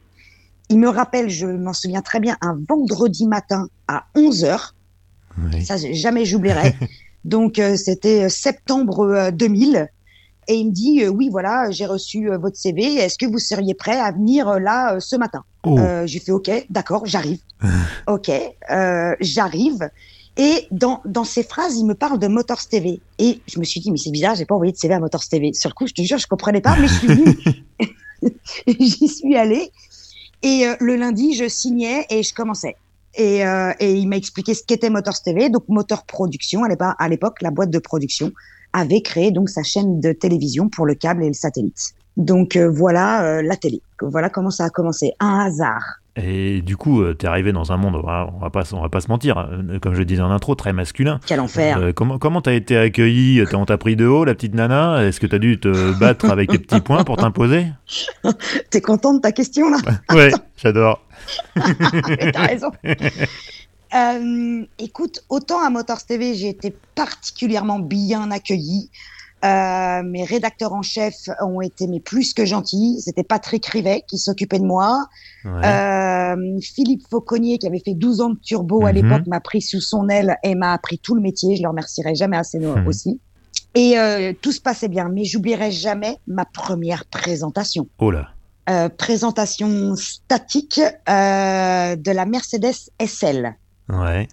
Il 0.73 0.79
me 0.79 0.89
rappelle, 0.89 1.29
je 1.29 1.47
m'en 1.47 1.75
souviens 1.75 2.01
très 2.01 2.19
bien, 2.19 2.39
un 2.41 2.59
vendredi 2.67 3.27
matin 3.27 3.69
à 3.89 4.05
11h. 4.17 4.71
ouais. 5.53 5.61
Ça, 5.61 5.77
jamais 5.77 6.25
j'oublierai. 6.25 6.75
Donc 7.27 7.59
euh, 7.59 7.77
c'était 7.77 8.25
euh, 8.25 8.29
septembre 8.31 9.01
euh, 9.01 9.31
2000. 9.31 9.87
Et 10.49 10.55
il 10.55 10.69
me 10.69 10.73
dit, 10.73 11.03
euh, 11.05 11.09
oui, 11.09 11.29
voilà, 11.31 11.71
j'ai 11.71 11.85
reçu 11.85 12.31
euh, 12.31 12.39
votre 12.39 12.57
CV. 12.57 12.95
Est-ce 12.95 13.19
que 13.19 13.27
vous 13.27 13.39
seriez 13.39 13.75
prêt 13.75 14.01
à 14.01 14.11
venir 14.13 14.49
euh, 14.49 14.59
là 14.59 14.95
euh, 14.95 15.01
ce 15.01 15.15
matin? 15.15 15.45
Oh, 15.63 15.79
euh, 15.79 16.07
J'ai 16.07 16.21
fait, 16.21 16.33
OK, 16.33 16.51
d'accord, 16.71 17.05
j'arrive. 17.05 17.39
OK, 18.09 18.31
euh, 18.71 19.15
j'arrive. 19.21 19.91
Et 20.39 20.67
dans, 20.71 21.03
dans 21.05 21.25
ces 21.25 21.43
phrases, 21.43 21.77
il 21.77 21.85
me 21.85 21.95
parle 21.95 22.19
de 22.19 22.27
Motors 22.29 22.67
TV. 22.67 23.03
Et 23.19 23.43
je 23.47 23.61
me 23.61 23.65
suis 23.65 23.81
dit, 23.81 23.91
mais 23.91 23.99
c'est 23.99 24.11
bizarre, 24.11 24.35
j'ai 24.37 24.47
pas 24.47 24.55
envoyé 24.55 24.73
de 24.73 24.79
CV 24.79 24.95
à 24.95 25.01
Motors 25.01 25.29
TV. 25.29 25.53
Sur 25.53 25.69
le 25.69 25.75
coup, 25.75 25.87
je 25.87 25.93
te 25.93 26.01
jure, 26.01 26.17
je 26.17 26.27
comprenais 26.27 26.63
pas, 26.63 26.77
mais 26.81 26.89
je 26.89 26.95
suis 26.95 27.07
venue. 27.09 27.39
J'y 28.67 29.09
suis 29.09 29.37
allée. 29.37 29.71
Et 30.43 30.67
euh, 30.67 30.75
le 30.81 30.97
lundi, 30.97 31.35
je 31.35 31.49
signais 31.49 32.07
et 32.11 32.23
je 32.23 32.35
commençais. 32.35 32.77
Et, 33.15 33.47
euh, 33.47 33.73
et 33.79 33.95
il 33.95 34.09
m'a 34.09 34.17
expliqué 34.17 34.55
ce 34.55 34.63
qu'était 34.65 34.91
Motors 34.91 35.23
TV. 35.23 35.51
Donc, 35.51 35.65
Motor 35.69 36.05
Production, 36.05 36.63
à 36.65 37.09
l'époque- 37.09 37.43
la 37.43 37.51
boîte 37.51 37.71
de 37.71 37.79
production, 37.79 38.33
avait 38.73 39.03
créé 39.03 39.31
donc 39.31 39.51
sa 39.51 39.63
chaîne 39.63 40.01
de 40.01 40.13
télévision 40.13 40.69
pour 40.69 40.87
le 40.87 40.95
câble 40.95 41.23
et 41.25 41.29
le 41.29 41.35
satellite. 41.35 41.93
Donc, 42.17 42.57
euh, 42.57 42.71
voilà 42.71 43.25
euh, 43.25 43.43
la 43.43 43.57
télé. 43.57 43.83
Voilà 44.01 44.31
comment 44.31 44.51
ça 44.51 44.65
a 44.65 44.71
commencé. 44.71 45.13
Un 45.21 45.41
hasard. 45.41 46.02
Et 46.17 46.61
du 46.61 46.77
coup, 46.77 47.01
euh, 47.01 47.15
t'es 47.15 47.27
arrivé 47.27 47.53
dans 47.53 47.73
un 47.73 47.79
monde, 47.79 47.97
on 47.97 48.07
va, 48.07 48.31
on 48.35 48.39
va 48.39 48.51
pas, 48.51 48.65
on 48.75 48.83
va 48.83 48.91
pas 48.91 49.01
se 49.01 49.09
mentir, 49.09 49.39
euh, 49.39 49.79
comme 49.81 49.95
je 49.95 50.01
le 50.01 50.05
disais 50.05 50.21
en 50.21 50.31
intro, 50.31 50.55
très 50.55 50.75
masculin. 50.75 51.21
Quel 51.27 51.41
enfer. 51.41 51.79
Euh, 51.79 51.93
comment 51.93 52.19
comment 52.19 52.43
t'as 52.43 52.53
été 52.53 52.77
accueilli? 52.77 53.43
On 53.55 53.65
t'a 53.65 53.79
pris 53.79 53.97
de 53.97 54.07
haut, 54.07 54.27
la 54.27 54.35
petite 54.35 54.55
nana? 54.55 55.05
Est-ce 55.05 55.21
que 55.21 55.27
t'as 55.27 55.39
dû 55.39 55.59
te 55.59 55.99
battre 55.99 56.29
avec 56.29 56.51
tes 56.51 56.59
petits 56.59 56.81
poings 56.81 57.05
pour 57.05 57.17
t'imposer? 57.17 57.67
T'es 58.71 58.83
content 58.83 59.15
de 59.15 59.21
ta 59.21 59.33
question 59.33 59.71
là? 59.71 59.79
Ouais, 60.13 60.31
j'adore. 60.57 61.03
T'as 61.55 62.47
raison. 62.47 62.71
Euh, 63.95 64.65
écoute, 64.79 65.25
autant 65.29 65.65
à 65.65 65.71
Motors 65.71 66.05
TV, 66.05 66.35
j'ai 66.35 66.49
été 66.49 66.75
particulièrement 66.95 67.79
bien 67.79 68.31
accueillie. 68.31 68.91
Euh, 69.45 70.03
mes 70.05 70.25
rédacteurs 70.25 70.73
en 70.73 70.83
chef 70.83 71.15
ont 71.45 71.61
été 71.61 71.87
mais 71.89 71.99
plus 72.01 72.33
que 72.33 72.45
gentils. 72.45 73.01
C'était 73.05 73.25
Patrick 73.25 73.67
Rivet 73.67 74.05
qui 74.07 74.17
s'occupait 74.19 74.59
de 74.61 74.65
moi. 74.65 75.07
Ouais. 75.45 75.65
Euh, 75.65 76.37
Philippe 76.61 77.03
Fauconnier, 77.11 77.59
qui 77.59 77.67
avait 77.67 77.83
fait 77.85 77.95
12 77.95 78.21
ans 78.21 78.31
de 78.31 78.39
turbo 78.39 78.87
à 78.87 78.93
Mhm. 78.93 78.95
l'époque, 78.95 79.27
m'a 79.27 79.41
pris 79.41 79.61
sous 79.61 79.81
son 79.81 80.09
aile 80.09 80.37
et 80.45 80.55
m'a 80.55 80.73
appris 80.73 80.99
tout 80.99 81.15
le 81.17 81.21
métier. 81.21 81.57
Je 81.57 81.63
le 81.63 81.69
remercierai 81.69 82.15
jamais 82.15 82.37
assez 82.37 82.59
Mhm. 82.61 82.87
aussi. 82.87 83.21
Et 83.75 83.99
euh, 83.99 84.33
tout 84.41 84.53
se 84.53 84.61
passait 84.61 84.89
bien, 84.89 85.09
mais 85.09 85.25
j'oublierai 85.25 85.71
jamais 85.73 86.19
ma 86.27 86.45
première 86.45 87.05
présentation. 87.07 87.89
Oh 87.99 88.11
là. 88.11 88.29
Présentation 88.97 89.97
statique 89.97 90.79
de 91.09 92.11
la 92.13 92.27
Mercedes 92.27 92.91
SL. 93.01 93.57
Ouais. 93.89 94.29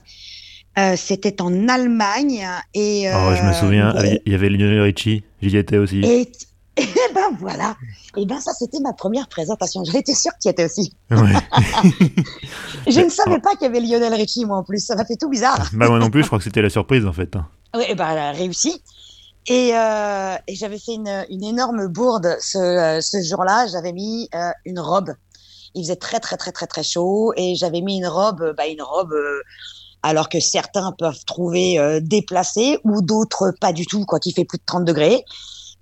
Euh, 0.79 0.95
C'était 0.95 1.41
en 1.41 1.67
Allemagne 1.67 2.47
et. 2.73 3.09
Oh, 3.13 3.33
je 3.35 3.43
me 3.43 3.49
euh, 3.49 3.53
souviens, 3.53 3.93
il 4.25 4.31
y 4.31 4.35
avait 4.35 4.49
Lionel 4.49 4.81
Richie, 4.81 5.23
j'y 5.41 5.57
étais 5.57 5.77
aussi. 5.77 5.99
Et, 5.99 6.21
et 6.77 6.87
ben 7.13 7.29
voilà. 7.39 7.75
Et 8.15 8.25
ben 8.25 8.39
ça 8.39 8.53
c'était 8.53 8.79
ma 8.79 8.93
première 8.93 9.27
présentation. 9.27 9.83
J'en 9.83 9.99
étais 9.99 10.13
sûre 10.15 10.31
que 10.33 10.39
tu 10.41 10.47
y 10.47 10.51
étais 10.51 10.65
aussi. 10.65 10.93
Ouais. 11.11 11.17
Je 12.87 13.01
ne 13.01 13.09
savais 13.09 13.39
pas 13.39 13.51
qu'il 13.55 13.63
y 13.63 13.65
avait 13.65 13.81
Lionel 13.81 14.13
Richie 14.13 14.45
moi 14.45 14.57
en 14.57 14.63
plus. 14.63 14.79
Ça 14.85 14.95
m'a 14.95 15.05
fait 15.05 15.17
tout 15.17 15.29
bizarre. 15.29 15.69
bah 15.73 15.89
moi 15.89 15.99
non 15.99 16.09
plus, 16.09 16.21
je 16.21 16.27
crois 16.27 16.37
que 16.37 16.43
c'était 16.43 16.61
la 16.61 16.69
surprise 16.69 17.05
en 17.05 17.13
fait. 17.13 17.35
hein. 17.35 17.47
Oui, 17.75 17.83
et 17.87 17.95
ben 17.95 18.07
elle 18.11 18.17
a 18.17 18.31
réussi. 18.31 18.81
Et, 19.47 19.71
euh, 19.73 20.35
et 20.47 20.55
j'avais 20.55 20.77
fait 20.79 20.93
une, 20.93 21.25
une 21.29 21.43
énorme 21.43 21.87
bourde 21.87 22.37
ce, 22.39 22.57
euh, 22.57 23.01
ce 23.01 23.21
jour-là. 23.23 23.67
J'avais 23.71 23.93
mis 23.93 24.29
euh, 24.35 24.49
une 24.65 24.79
robe. 24.79 25.13
Il 25.75 25.83
faisait 25.83 25.95
très 25.95 26.19
très 26.19 26.37
très 26.37 26.51
très 26.51 26.67
très 26.67 26.83
chaud 26.83 27.33
et 27.35 27.55
j'avais 27.55 27.81
mis 27.81 27.97
une 27.97 28.07
robe, 28.07 28.53
bah, 28.57 28.67
une 28.67 28.81
robe. 28.81 29.13
euh, 29.13 29.41
alors 30.03 30.29
que 30.29 30.39
certains 30.39 30.93
peuvent 30.97 31.23
trouver 31.25 31.79
euh, 31.79 31.99
déplacée 32.01 32.77
ou 32.83 33.01
d'autres 33.01 33.53
pas 33.59 33.73
du 33.73 33.85
tout, 33.85 34.05
quoi, 34.05 34.19
qui 34.19 34.33
fait 34.33 34.45
plus 34.45 34.57
de 34.57 34.63
30 34.65 34.85
degrés. 34.85 35.23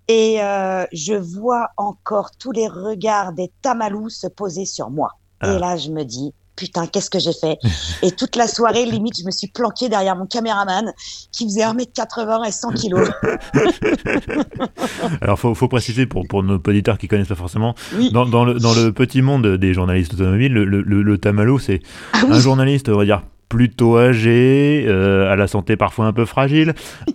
Et 0.07 0.41
euh, 0.41 0.85
je 0.93 1.13
vois 1.13 1.69
encore 1.77 2.31
tous 2.39 2.51
les 2.51 2.67
regards 2.67 3.33
des 3.33 3.51
tamalous 3.61 4.09
se 4.09 4.27
poser 4.27 4.65
sur 4.65 4.89
moi. 4.89 5.11
Ah. 5.41 5.53
Et 5.53 5.59
là, 5.59 5.75
je 5.75 5.89
me 5.89 6.03
dis, 6.03 6.33
putain, 6.55 6.87
qu'est-ce 6.87 7.09
que 7.09 7.19
j'ai 7.19 7.33
fait? 7.33 7.57
Et 8.01 8.11
toute 8.11 8.35
la 8.37 8.47
soirée, 8.47 8.85
limite, 8.85 9.15
je 9.19 9.25
me 9.25 9.31
suis 9.31 9.47
planquée 9.47 9.89
derrière 9.89 10.15
mon 10.15 10.25
caméraman 10.25 10.91
qui 11.31 11.43
faisait 11.45 11.63
1m80 11.63 12.47
et 12.47 12.51
100 12.51 12.71
kilos. 12.71 13.09
Alors 15.21 15.39
faut, 15.39 15.53
faut 15.53 15.67
préciser 15.67 16.05
pour, 16.05 16.25
pour 16.27 16.41
nos 16.41 16.55
auditeurs 16.55 16.97
qui 16.97 17.07
connaissent 17.07 17.27
pas 17.27 17.35
forcément, 17.35 17.75
Oui. 17.95 18.11
dans, 18.11 18.25
dans, 18.25 18.45
le, 18.45 18.55
dans 18.55 18.73
le 18.73 18.91
petit 18.91 19.21
monde 19.21 19.57
des 19.57 19.73
journalistes 19.73 20.13
automobiles, 20.13 20.53
le, 20.53 20.65
le, 20.65 20.81
le, 20.81 21.17
Tamalo 21.17 21.59
c'est 21.59 21.81
Ah 22.13 22.21
un 22.29 22.39
journaliste, 22.39 22.89
on 22.89 22.97
va 22.97 23.05
dire, 23.05 23.23
plutôt 23.49 23.97
âgé, 23.97 24.85
euh, 24.87 25.31
à 25.31 25.35
la 25.35 25.47
santé 25.47 25.77
parfois 25.77 26.05
un 26.05 26.13
peu 26.13 26.25
fragile, 26.25 26.73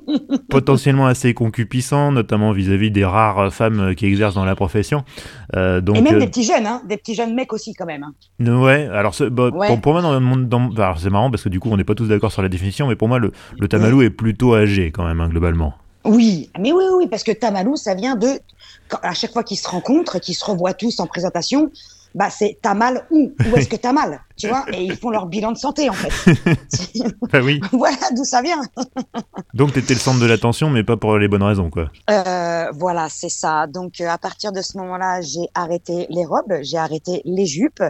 potentiellement 0.49 1.07
assez 1.07 1.35
concupiscent, 1.35 2.13
notamment 2.13 2.53
vis-à-vis 2.53 2.91
des 2.91 3.05
rares 3.05 3.53
femmes 3.53 3.95
qui 3.95 4.07
exercent 4.07 4.35
dans 4.35 4.45
la 4.45 4.55
profession. 4.55 5.05
Euh, 5.57 5.81
donc, 5.81 5.97
et 5.97 6.01
même 6.01 6.17
euh, 6.17 6.21
des 6.21 6.27
petits 6.27 6.45
jeunes, 6.45 6.67
hein, 6.67 6.83
des 6.89 6.97
petits 6.97 7.15
jeunes 7.15 7.35
mecs 7.35 7.53
aussi 7.53 7.75
quand 7.75 7.87
même. 7.87 8.07
ouais, 8.41 8.89
alors 8.89 9.15
bah, 9.31 9.51
Ouais. 9.53 9.67
Pour, 9.69 9.81
pour 9.81 9.93
moi, 9.93 10.03
dans 10.03 10.71
alors, 10.77 10.99
c'est 10.99 11.11
marrant 11.11 11.31
parce 11.31 11.43
que 11.43 11.49
du 11.49 11.61
coup, 11.61 11.69
on 11.71 11.77
n'est 11.77 11.85
pas 11.85 11.95
tous 11.95 12.07
d'accord 12.09 12.33
sur 12.33 12.43
la 12.43 12.49
définition, 12.49 12.87
mais 12.89 12.97
pour 12.97 13.09
moi, 13.09 13.19
le, 13.19 13.33
le 13.59 13.69
Tamalou 13.69 14.03
est 14.03 14.11
plutôt 14.11 14.55
âgé 14.55 14.91
quand 14.91 15.05
même, 15.05 15.21
hein, 15.21 15.29
globalement. 15.29 15.75
Oui, 16.05 16.51
mais 16.59 16.73
oui, 16.73 16.83
oui, 16.97 17.07
parce 17.09 17.23
que 17.23 17.31
Tamalou, 17.33 17.77
ça 17.77 17.95
vient 17.95 18.17
de 18.17 18.27
quand- 18.89 18.99
à 19.03 19.13
chaque 19.13 19.33
fois 19.33 19.45
qu'ils 19.45 19.59
se 19.59 19.69
rencontrent, 19.69 20.19
qu'ils 20.19 20.35
se 20.35 20.45
revoient 20.45 20.75
tous 20.75 20.99
en 20.99 21.07
présentation, 21.07 21.71
bah 22.15 22.31
c'est 22.31 22.59
t'as 22.61 22.75
mal 22.75 23.07
où? 23.11 23.33
Où 23.39 23.57
est-ce 23.57 23.69
que 23.69 23.77
t'as 23.83 23.93
mal? 23.93 24.21
Tu 24.37 24.49
vois? 24.49 24.65
Et 24.73 24.83
ils 24.83 24.97
font 24.97 25.11
leur 25.11 25.27
bilan 25.27 25.53
de 25.53 25.59
santé 25.59 25.89
en 25.89 25.95
fait. 25.95 26.11
Ah 27.33 27.41
oui. 27.41 27.61
voilà 27.73 27.97
d'où 28.15 28.25
ça 28.25 28.43
vient. 28.43 28.61
Donc 29.55 29.73
t'étais 29.73 29.95
le 29.95 30.01
centre 30.01 30.21
de 30.21 30.27
l'attention, 30.27 30.69
mais 30.69 30.83
pas 30.85 30.97
pour 30.97 31.17
les 31.17 31.29
bonnes 31.29 31.43
raisons, 31.43 31.71
quoi. 31.71 31.91
Euh, 32.11 32.67
voilà, 32.75 33.09
c'est 33.09 33.29
ça. 33.29 33.67
Donc 33.67 34.01
euh, 34.01 34.09
à 34.09 34.19
partir 34.19 34.53
de 34.53 34.61
ce 34.61 34.77
moment-là, 34.79 35.21
j'ai 35.23 35.49
arrêté 35.55 36.07
les 36.11 36.25
robes, 36.25 36.59
j'ai 36.63 36.79
arrêté 36.79 37.23
les 37.25 37.47
jupes 37.47 37.83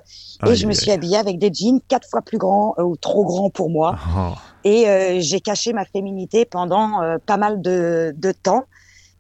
et 0.47 0.55
je 0.55 0.67
me 0.67 0.73
suis 0.73 0.91
habillée 0.91 1.17
avec 1.17 1.39
des 1.39 1.53
jeans 1.53 1.81
quatre 1.89 2.09
fois 2.09 2.23
plus 2.23 2.39
grands 2.39 2.75
euh, 2.79 2.83
ou 2.83 2.97
trop 2.97 3.25
grands 3.25 3.51
pour 3.51 3.71
moi. 3.71 3.97
Oh. 4.17 4.35
Et 4.65 4.89
euh, 4.89 5.19
j'ai 5.21 5.41
caché 5.41 5.73
ma 5.73 5.85
féminité 5.85 6.45
pendant 6.45 7.01
pas 7.27 7.37
mal 7.37 7.63
de, 7.63 8.15
de 8.17 8.33
temps. 8.33 8.65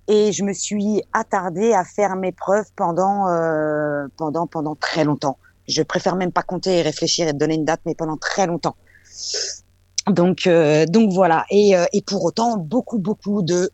Et 0.08 0.32
je 0.32 0.42
me 0.42 0.52
suis 0.52 1.02
attardée 1.12 1.72
à 1.72 1.84
faire 1.84 2.16
mes 2.16 2.32
preuves 2.32 2.66
pendant, 2.76 3.28
euh, 3.28 4.06
pendant, 4.16 4.46
pendant 4.46 4.74
très 4.74 5.04
longtemps. 5.04 5.38
Je 5.68 5.82
préfère 5.82 6.16
même 6.16 6.32
pas 6.32 6.42
compter 6.42 6.78
et 6.78 6.82
réfléchir 6.82 7.28
et 7.28 7.32
donner 7.32 7.54
une 7.54 7.64
date, 7.64 7.80
mais 7.86 7.94
pendant 7.94 8.16
très 8.16 8.46
longtemps. 8.46 8.76
Donc, 10.08 10.46
euh, 10.46 10.86
donc 10.86 11.12
voilà. 11.12 11.44
Et, 11.50 11.76
euh, 11.76 11.84
et 11.92 12.02
pour 12.02 12.24
autant, 12.24 12.56
beaucoup, 12.56 12.98
beaucoup 12.98 13.42
de 13.42 13.70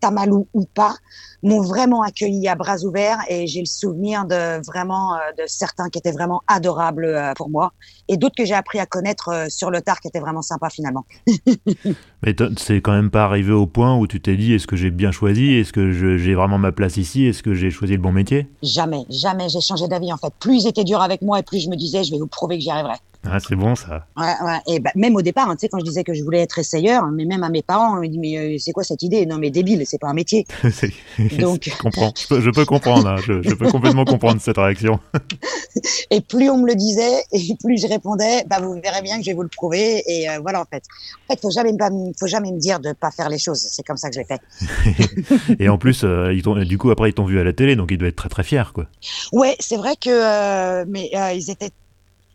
tamalou 0.00 0.46
ou 0.54 0.64
pas, 0.64 0.94
m'ont 1.42 1.62
vraiment 1.62 2.02
accueilli 2.02 2.48
à 2.48 2.54
bras 2.54 2.78
ouverts 2.84 3.18
et 3.28 3.46
j'ai 3.46 3.60
le 3.60 3.66
souvenir 3.66 4.24
de 4.24 4.64
vraiment 4.64 5.16
de 5.38 5.44
certains 5.46 5.88
qui 5.88 5.98
étaient 5.98 6.12
vraiment 6.12 6.42
adorables 6.46 7.32
pour 7.36 7.50
moi 7.50 7.72
et 8.08 8.16
d'autres 8.16 8.34
que 8.36 8.44
j'ai 8.44 8.54
appris 8.54 8.78
à 8.78 8.86
connaître 8.86 9.46
sur 9.48 9.70
le 9.70 9.80
tard 9.80 10.00
qui 10.00 10.08
étaient 10.08 10.20
vraiment 10.20 10.42
sympas 10.42 10.70
finalement. 10.70 11.04
Mais 12.22 12.36
c'est 12.58 12.80
quand 12.82 12.92
même 12.92 13.10
pas 13.10 13.24
arrivé 13.24 13.52
au 13.52 13.66
point 13.66 13.96
où 13.96 14.06
tu 14.06 14.20
t'es 14.20 14.36
dit 14.36 14.52
est-ce 14.52 14.66
que 14.66 14.76
j'ai 14.76 14.90
bien 14.90 15.10
choisi, 15.10 15.54
est-ce 15.54 15.72
que 15.72 15.90
j'ai 15.90 16.34
vraiment 16.34 16.58
ma 16.58 16.72
place 16.72 16.96
ici, 16.96 17.24
est-ce 17.24 17.42
que 17.42 17.54
j'ai 17.54 17.70
choisi 17.70 17.94
le 17.94 18.02
bon 18.02 18.12
métier? 18.12 18.48
Jamais, 18.62 19.04
jamais 19.08 19.48
j'ai 19.48 19.60
changé 19.60 19.88
d'avis 19.88 20.12
en 20.12 20.16
fait. 20.16 20.32
Plus 20.38 20.64
ils 20.64 20.68
étaient 20.68 20.84
durs 20.84 21.02
avec 21.02 21.22
moi 21.22 21.38
et 21.38 21.42
plus 21.42 21.60
je 21.60 21.70
me 21.70 21.76
disais 21.76 22.04
je 22.04 22.10
vais 22.10 22.18
vous 22.18 22.26
prouver 22.26 22.58
que 22.58 22.62
j'y 22.62 22.70
arriverai. 22.70 22.96
Ah, 23.28 23.38
c'est 23.38 23.54
bon 23.54 23.74
ça. 23.74 24.06
Ouais, 24.16 24.32
ouais. 24.42 24.58
Et 24.66 24.80
bah, 24.80 24.90
même 24.94 25.14
au 25.14 25.20
départ, 25.20 25.50
hein, 25.50 25.54
tu 25.54 25.60
sais, 25.60 25.68
quand 25.68 25.78
je 25.78 25.84
disais 25.84 26.04
que 26.04 26.14
je 26.14 26.22
voulais 26.22 26.40
être 26.40 26.58
essayeur, 26.58 27.06
mais 27.08 27.26
même 27.26 27.42
à 27.42 27.50
mes 27.50 27.62
parents, 27.62 27.96
on 27.96 28.00
me 28.00 28.08
dit 28.08 28.18
mais 28.18 28.38
euh, 28.38 28.56
c'est 28.58 28.72
quoi 28.72 28.82
cette 28.82 29.02
idée? 29.02 29.26
Non, 29.26 29.36
mais 29.36 29.50
débile, 29.50 29.82
c'est 29.84 29.98
pas 29.98 30.08
un 30.08 30.14
métier. 30.14 30.46
Donc, 31.38 31.62
je 31.64 31.76
comprends. 31.76 32.12
Je 32.16 32.50
peux, 32.50 32.64
comprendre. 32.64 33.08
Hein. 33.08 33.16
Je, 33.22 33.54
peux 33.54 33.70
complètement 33.70 34.04
comprendre 34.04 34.40
cette 34.40 34.56
réaction. 34.56 35.00
et 36.10 36.20
plus 36.20 36.50
on 36.50 36.58
me 36.58 36.66
le 36.66 36.74
disait, 36.74 37.24
et 37.32 37.56
plus 37.62 37.80
je 37.80 37.86
répondais, 37.86 38.44
bah 38.48 38.58
vous 38.60 38.80
verrez 38.82 39.02
bien 39.02 39.18
que 39.18 39.24
je 39.24 39.30
vais 39.30 39.34
vous 39.34 39.42
le 39.42 39.48
prouver. 39.48 40.02
Et 40.06 40.28
euh, 40.28 40.38
voilà, 40.40 40.60
en 40.60 40.64
fait. 40.64 40.82
En 41.28 41.34
fait, 41.34 41.40
faut 41.40 41.50
jamais, 41.50 41.72
faut 42.18 42.26
jamais 42.26 42.52
me 42.52 42.58
dire 42.58 42.80
de 42.80 42.92
pas 42.92 43.10
faire 43.10 43.28
les 43.28 43.38
choses. 43.38 43.58
C'est 43.58 43.82
comme 43.82 43.96
ça 43.96 44.08
que 44.10 44.16
je 44.16 44.20
l'ai 44.20 44.26
fait. 44.26 45.58
et 45.58 45.68
en 45.68 45.78
plus, 45.78 46.02
euh, 46.04 46.32
ils 46.32 46.42
du 46.66 46.78
coup, 46.78 46.90
après, 46.90 47.10
ils 47.10 47.14
t'ont 47.14 47.26
vu 47.26 47.38
à 47.40 47.44
la 47.44 47.52
télé, 47.52 47.76
donc 47.76 47.90
ils 47.90 47.98
doivent 47.98 48.10
être 48.10 48.16
très 48.16 48.28
très 48.28 48.42
fiers, 48.42 48.72
quoi. 48.74 48.86
Ouais, 49.32 49.56
c'est 49.60 49.76
vrai 49.76 49.96
que, 49.96 50.84
mais 50.84 51.10
ils 51.34 51.50
étaient 51.50 51.70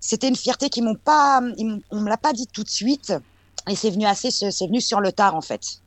c'était 0.06 0.28
une 0.28 0.36
fierté 0.36 0.70
qui 0.70 0.84
m'ont 0.84 0.96
pas, 0.96 1.42
on 1.92 2.02
me 2.02 2.10
l'a 2.10 2.18
pas 2.18 2.32
dit 2.32 2.48
tout 2.54 2.64
de 2.64 2.70
suite, 2.70 3.14
et 3.68 3.76
c'est 3.76 3.90
venu 3.90 4.06
assez, 4.06 4.30
c'est 4.30 4.68
venu 4.68 4.80
sur 4.80 5.02
le 5.02 5.12
tard 5.12 5.36
en 5.36 5.42
fait. 5.42 5.82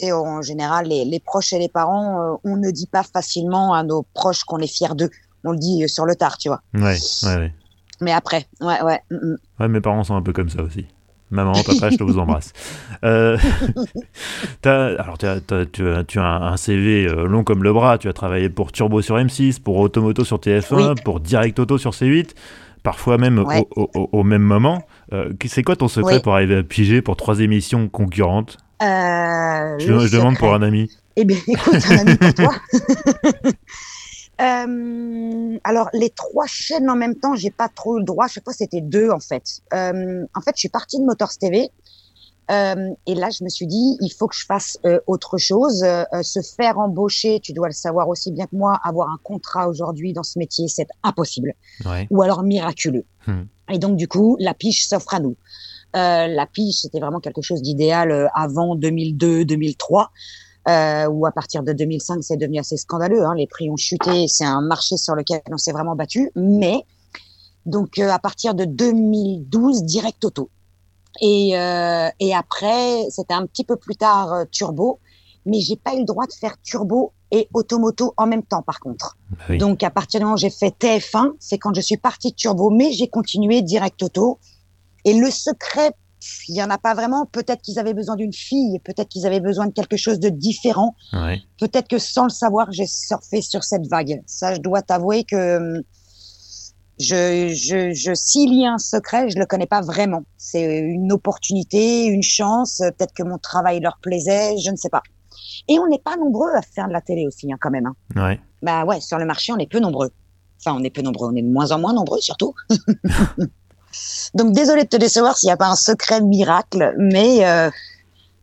Et 0.00 0.12
en 0.12 0.42
général, 0.42 0.88
les, 0.88 1.20
proches 1.20 1.52
et 1.52 1.58
les 1.58 1.68
parents, 1.68 2.20
euh, 2.20 2.36
on 2.44 2.56
ne 2.56 2.70
dit 2.70 2.86
pas 2.86 3.02
facilement 3.02 3.74
à 3.74 3.82
nos 3.82 4.04
proches 4.14 4.44
qu'on 4.44 4.58
est 4.58 4.66
fier 4.66 4.94
d'eux. 4.94 5.10
On 5.44 5.52
le 5.52 5.58
dit 5.58 5.88
sur 5.88 6.06
le 6.06 6.14
tard, 6.14 6.38
tu 6.38 6.48
vois. 6.48 6.60
Ouais, 6.74 6.96
ouais, 7.24 7.36
ouais. 7.36 7.52
Mais 8.00 8.12
après, 8.12 8.46
ouais, 8.60 8.82
ouais. 8.82 9.00
Mm, 9.10 9.14
mm. 9.14 9.36
Ouais, 9.60 9.68
mes 9.68 9.80
parents 9.80 10.04
sont 10.04 10.16
un 10.16 10.22
peu 10.22 10.32
comme 10.32 10.48
ça 10.48 10.62
aussi. 10.62 10.86
Maman, 11.30 11.52
papa, 11.66 11.90
je 11.90 11.96
te 11.96 12.04
vous 12.04 12.18
embrasse. 12.18 12.52
Euh, 13.02 13.36
alors, 14.64 15.18
tu 15.18 15.26
as, 15.26 16.22
un, 16.22 16.56
CV 16.56 17.06
euh, 17.06 17.26
long 17.26 17.42
comme 17.42 17.64
le 17.64 17.72
bras. 17.72 17.98
Tu 17.98 18.08
as 18.08 18.12
travaillé 18.12 18.48
pour 18.48 18.70
Turbo 18.70 19.02
sur 19.02 19.16
M6, 19.16 19.60
pour 19.60 19.76
Automoto 19.78 20.24
sur 20.24 20.38
TF1, 20.38 21.02
pour 21.02 21.18
Direct 21.18 21.58
Auto 21.58 21.78
sur 21.78 21.90
C8 21.90 22.30
parfois 22.82 23.18
même 23.18 23.44
au, 23.74 24.22
même 24.22 24.42
moment. 24.42 24.86
Euh, 25.12 25.32
c'est 25.46 25.64
quoi 25.64 25.74
ton 25.74 25.88
secret 25.88 26.20
pour 26.20 26.34
arriver 26.34 26.58
à 26.58 26.62
piger 26.62 27.02
pour 27.02 27.16
trois 27.16 27.40
émissions 27.40 27.88
concurrentes? 27.88 28.58
Euh, 28.82 29.78
je, 29.78 30.12
demande 30.12 30.36
pour 30.38 30.54
un 30.54 30.62
ami. 30.62 30.90
Eh 31.16 31.24
bien, 31.24 31.38
écoute, 31.46 31.74
un 31.90 31.98
ami 31.98 32.16
pour 32.16 32.34
toi. 32.34 32.54
Euh, 34.38 35.58
alors, 35.64 35.88
les 35.94 36.10
trois 36.10 36.44
chaînes 36.46 36.90
en 36.90 36.94
même 36.94 37.14
temps, 37.14 37.34
j'ai 37.36 37.50
pas 37.50 37.70
trop 37.70 37.96
le 37.96 38.04
droit. 38.04 38.28
Chaque 38.28 38.44
fois, 38.44 38.52
c'était 38.52 38.82
deux, 38.82 39.08
en 39.08 39.18
fait. 39.18 39.62
en 39.72 40.40
fait, 40.44 40.50
je 40.54 40.58
suis 40.58 40.68
partie 40.68 40.98
de 40.98 41.06
Motors 41.06 41.38
TV 41.40 41.70
euh, 42.50 42.94
et 43.06 43.14
là, 43.14 43.30
je 43.30 43.42
me 43.42 43.48
suis 43.48 43.66
dit, 43.66 43.96
il 44.00 44.10
faut 44.10 44.28
que 44.28 44.36
je 44.36 44.44
fasse 44.44 44.78
euh, 44.84 45.00
autre 45.06 45.38
chose. 45.38 45.82
Euh, 45.82 46.04
se 46.22 46.40
faire 46.40 46.78
embaucher, 46.78 47.40
tu 47.40 47.52
dois 47.52 47.68
le 47.68 47.74
savoir 47.74 48.08
aussi 48.08 48.30
bien 48.30 48.46
que 48.46 48.54
moi, 48.54 48.78
avoir 48.84 49.10
un 49.10 49.18
contrat 49.22 49.68
aujourd'hui 49.68 50.12
dans 50.12 50.22
ce 50.22 50.38
métier, 50.38 50.68
c'est 50.68 50.88
impossible. 51.02 51.54
Ouais. 51.84 52.06
Ou 52.10 52.22
alors 52.22 52.42
miraculeux. 52.42 53.04
Hmm. 53.26 53.44
Et 53.70 53.78
donc, 53.78 53.96
du 53.96 54.06
coup, 54.06 54.36
la 54.38 54.54
piche 54.54 54.86
s'offre 54.86 55.14
à 55.14 55.20
nous. 55.20 55.36
La 55.96 56.46
piche, 56.46 56.76
c'était 56.82 57.00
vraiment 57.00 57.20
quelque 57.20 57.42
chose 57.42 57.62
d'idéal 57.62 58.30
avant 58.34 58.76
2002-2003. 58.76 60.08
Euh, 60.68 61.06
ou 61.06 61.26
à 61.26 61.30
partir 61.30 61.62
de 61.62 61.72
2005, 61.72 62.24
c'est 62.24 62.36
devenu 62.36 62.58
assez 62.58 62.76
scandaleux. 62.76 63.24
Hein. 63.24 63.34
Les 63.36 63.46
prix 63.46 63.70
ont 63.70 63.76
chuté, 63.76 64.26
c'est 64.26 64.44
un 64.44 64.60
marché 64.60 64.96
sur 64.96 65.14
lequel 65.14 65.40
on 65.50 65.58
s'est 65.58 65.72
vraiment 65.72 65.94
battu. 65.94 66.32
Mais 66.34 66.82
donc 67.66 67.98
à 67.98 68.18
partir 68.18 68.54
de 68.54 68.64
2012, 68.64 69.84
direct 69.84 70.24
auto. 70.24 70.50
Et, 71.20 71.56
euh, 71.56 72.08
et 72.20 72.34
après, 72.34 73.08
c'était 73.10 73.34
un 73.34 73.46
petit 73.46 73.64
peu 73.64 73.76
plus 73.76 73.96
tard 73.96 74.32
euh, 74.32 74.44
turbo, 74.50 74.98
mais 75.46 75.60
j'ai 75.60 75.76
pas 75.76 75.94
eu 75.94 76.00
le 76.00 76.04
droit 76.04 76.26
de 76.26 76.32
faire 76.32 76.60
turbo 76.62 77.12
et 77.30 77.48
automoto 77.54 78.12
en 78.16 78.26
même 78.26 78.42
temps, 78.42 78.62
par 78.62 78.80
contre. 78.80 79.16
Bah 79.30 79.56
Donc, 79.56 79.82
à 79.82 79.90
partir 79.90 80.20
du 80.20 80.24
moment 80.24 80.34
où 80.34 80.38
j'ai 80.38 80.50
fait 80.50 80.74
TF1, 80.78 81.32
c'est 81.38 81.58
quand 81.58 81.74
je 81.74 81.80
suis 81.80 81.96
partie 81.96 82.32
de 82.32 82.36
turbo, 82.36 82.70
mais 82.70 82.92
j'ai 82.92 83.08
continué 83.08 83.62
direct 83.62 84.02
auto. 84.02 84.38
Et 85.06 85.14
le 85.14 85.30
secret, 85.30 85.92
il 86.48 86.56
y 86.56 86.62
en 86.62 86.68
a 86.68 86.78
pas 86.78 86.94
vraiment. 86.94 87.26
Peut-être 87.26 87.62
qu'ils 87.62 87.78
avaient 87.78 87.94
besoin 87.94 88.16
d'une 88.16 88.32
fille, 88.32 88.80
peut-être 88.80 89.08
qu'ils 89.08 89.24
avaient 89.24 89.40
besoin 89.40 89.66
de 89.66 89.72
quelque 89.72 89.96
chose 89.96 90.18
de 90.18 90.28
différent. 90.28 90.94
Ouais. 91.12 91.40
Peut-être 91.58 91.88
que 91.88 91.98
sans 91.98 92.24
le 92.24 92.30
savoir, 92.30 92.70
j'ai 92.72 92.86
surfé 92.86 93.40
sur 93.40 93.62
cette 93.62 93.86
vague. 93.86 94.20
Ça, 94.26 94.54
je 94.54 94.60
dois 94.60 94.82
t'avouer 94.82 95.24
que 95.24 95.84
je, 96.98 97.54
je, 97.54 97.92
je 97.92 98.14
s'il 98.14 98.52
y 98.54 98.66
a 98.66 98.72
un 98.72 98.78
secret, 98.78 99.30
je 99.30 99.38
le 99.38 99.46
connais 99.46 99.66
pas 99.66 99.80
vraiment. 99.80 100.24
C'est 100.38 100.80
une 100.80 101.12
opportunité, 101.12 102.06
une 102.06 102.24
chance. 102.24 102.78
Peut-être 102.78 103.14
que 103.14 103.22
mon 103.22 103.38
travail 103.38 103.80
leur 103.80 103.98
plaisait, 104.02 104.58
je 104.58 104.70
ne 104.70 104.76
sais 104.76 104.90
pas. 104.90 105.02
Et 105.68 105.78
on 105.78 105.86
n'est 105.86 106.00
pas 106.00 106.16
nombreux 106.16 106.50
à 106.56 106.62
faire 106.62 106.88
de 106.88 106.92
la 106.92 107.00
télé 107.00 107.26
aussi, 107.26 107.52
hein, 107.52 107.56
quand 107.60 107.70
même. 107.70 107.86
Hein. 107.86 107.94
Ouais. 108.16 108.40
Bah 108.62 108.84
ouais, 108.84 109.00
sur 109.00 109.18
le 109.18 109.24
marché, 109.26 109.52
on 109.52 109.58
est 109.58 109.70
peu 109.70 109.78
nombreux. 109.78 110.10
Enfin, 110.58 110.76
on 110.76 110.82
est 110.82 110.90
peu 110.90 111.02
nombreux, 111.02 111.28
on 111.30 111.36
est 111.36 111.42
de 111.42 111.48
moins 111.50 111.70
en 111.70 111.78
moins 111.78 111.92
nombreux 111.92 112.20
surtout. 112.20 112.54
Donc 114.34 114.52
désolé 114.52 114.84
de 114.84 114.88
te 114.88 114.96
décevoir 114.96 115.36
s'il 115.36 115.48
n'y 115.48 115.52
a 115.52 115.56
pas 115.56 115.68
un 115.68 115.76
secret 115.76 116.20
miracle, 116.20 116.94
mais 116.98 117.46
euh, 117.46 117.70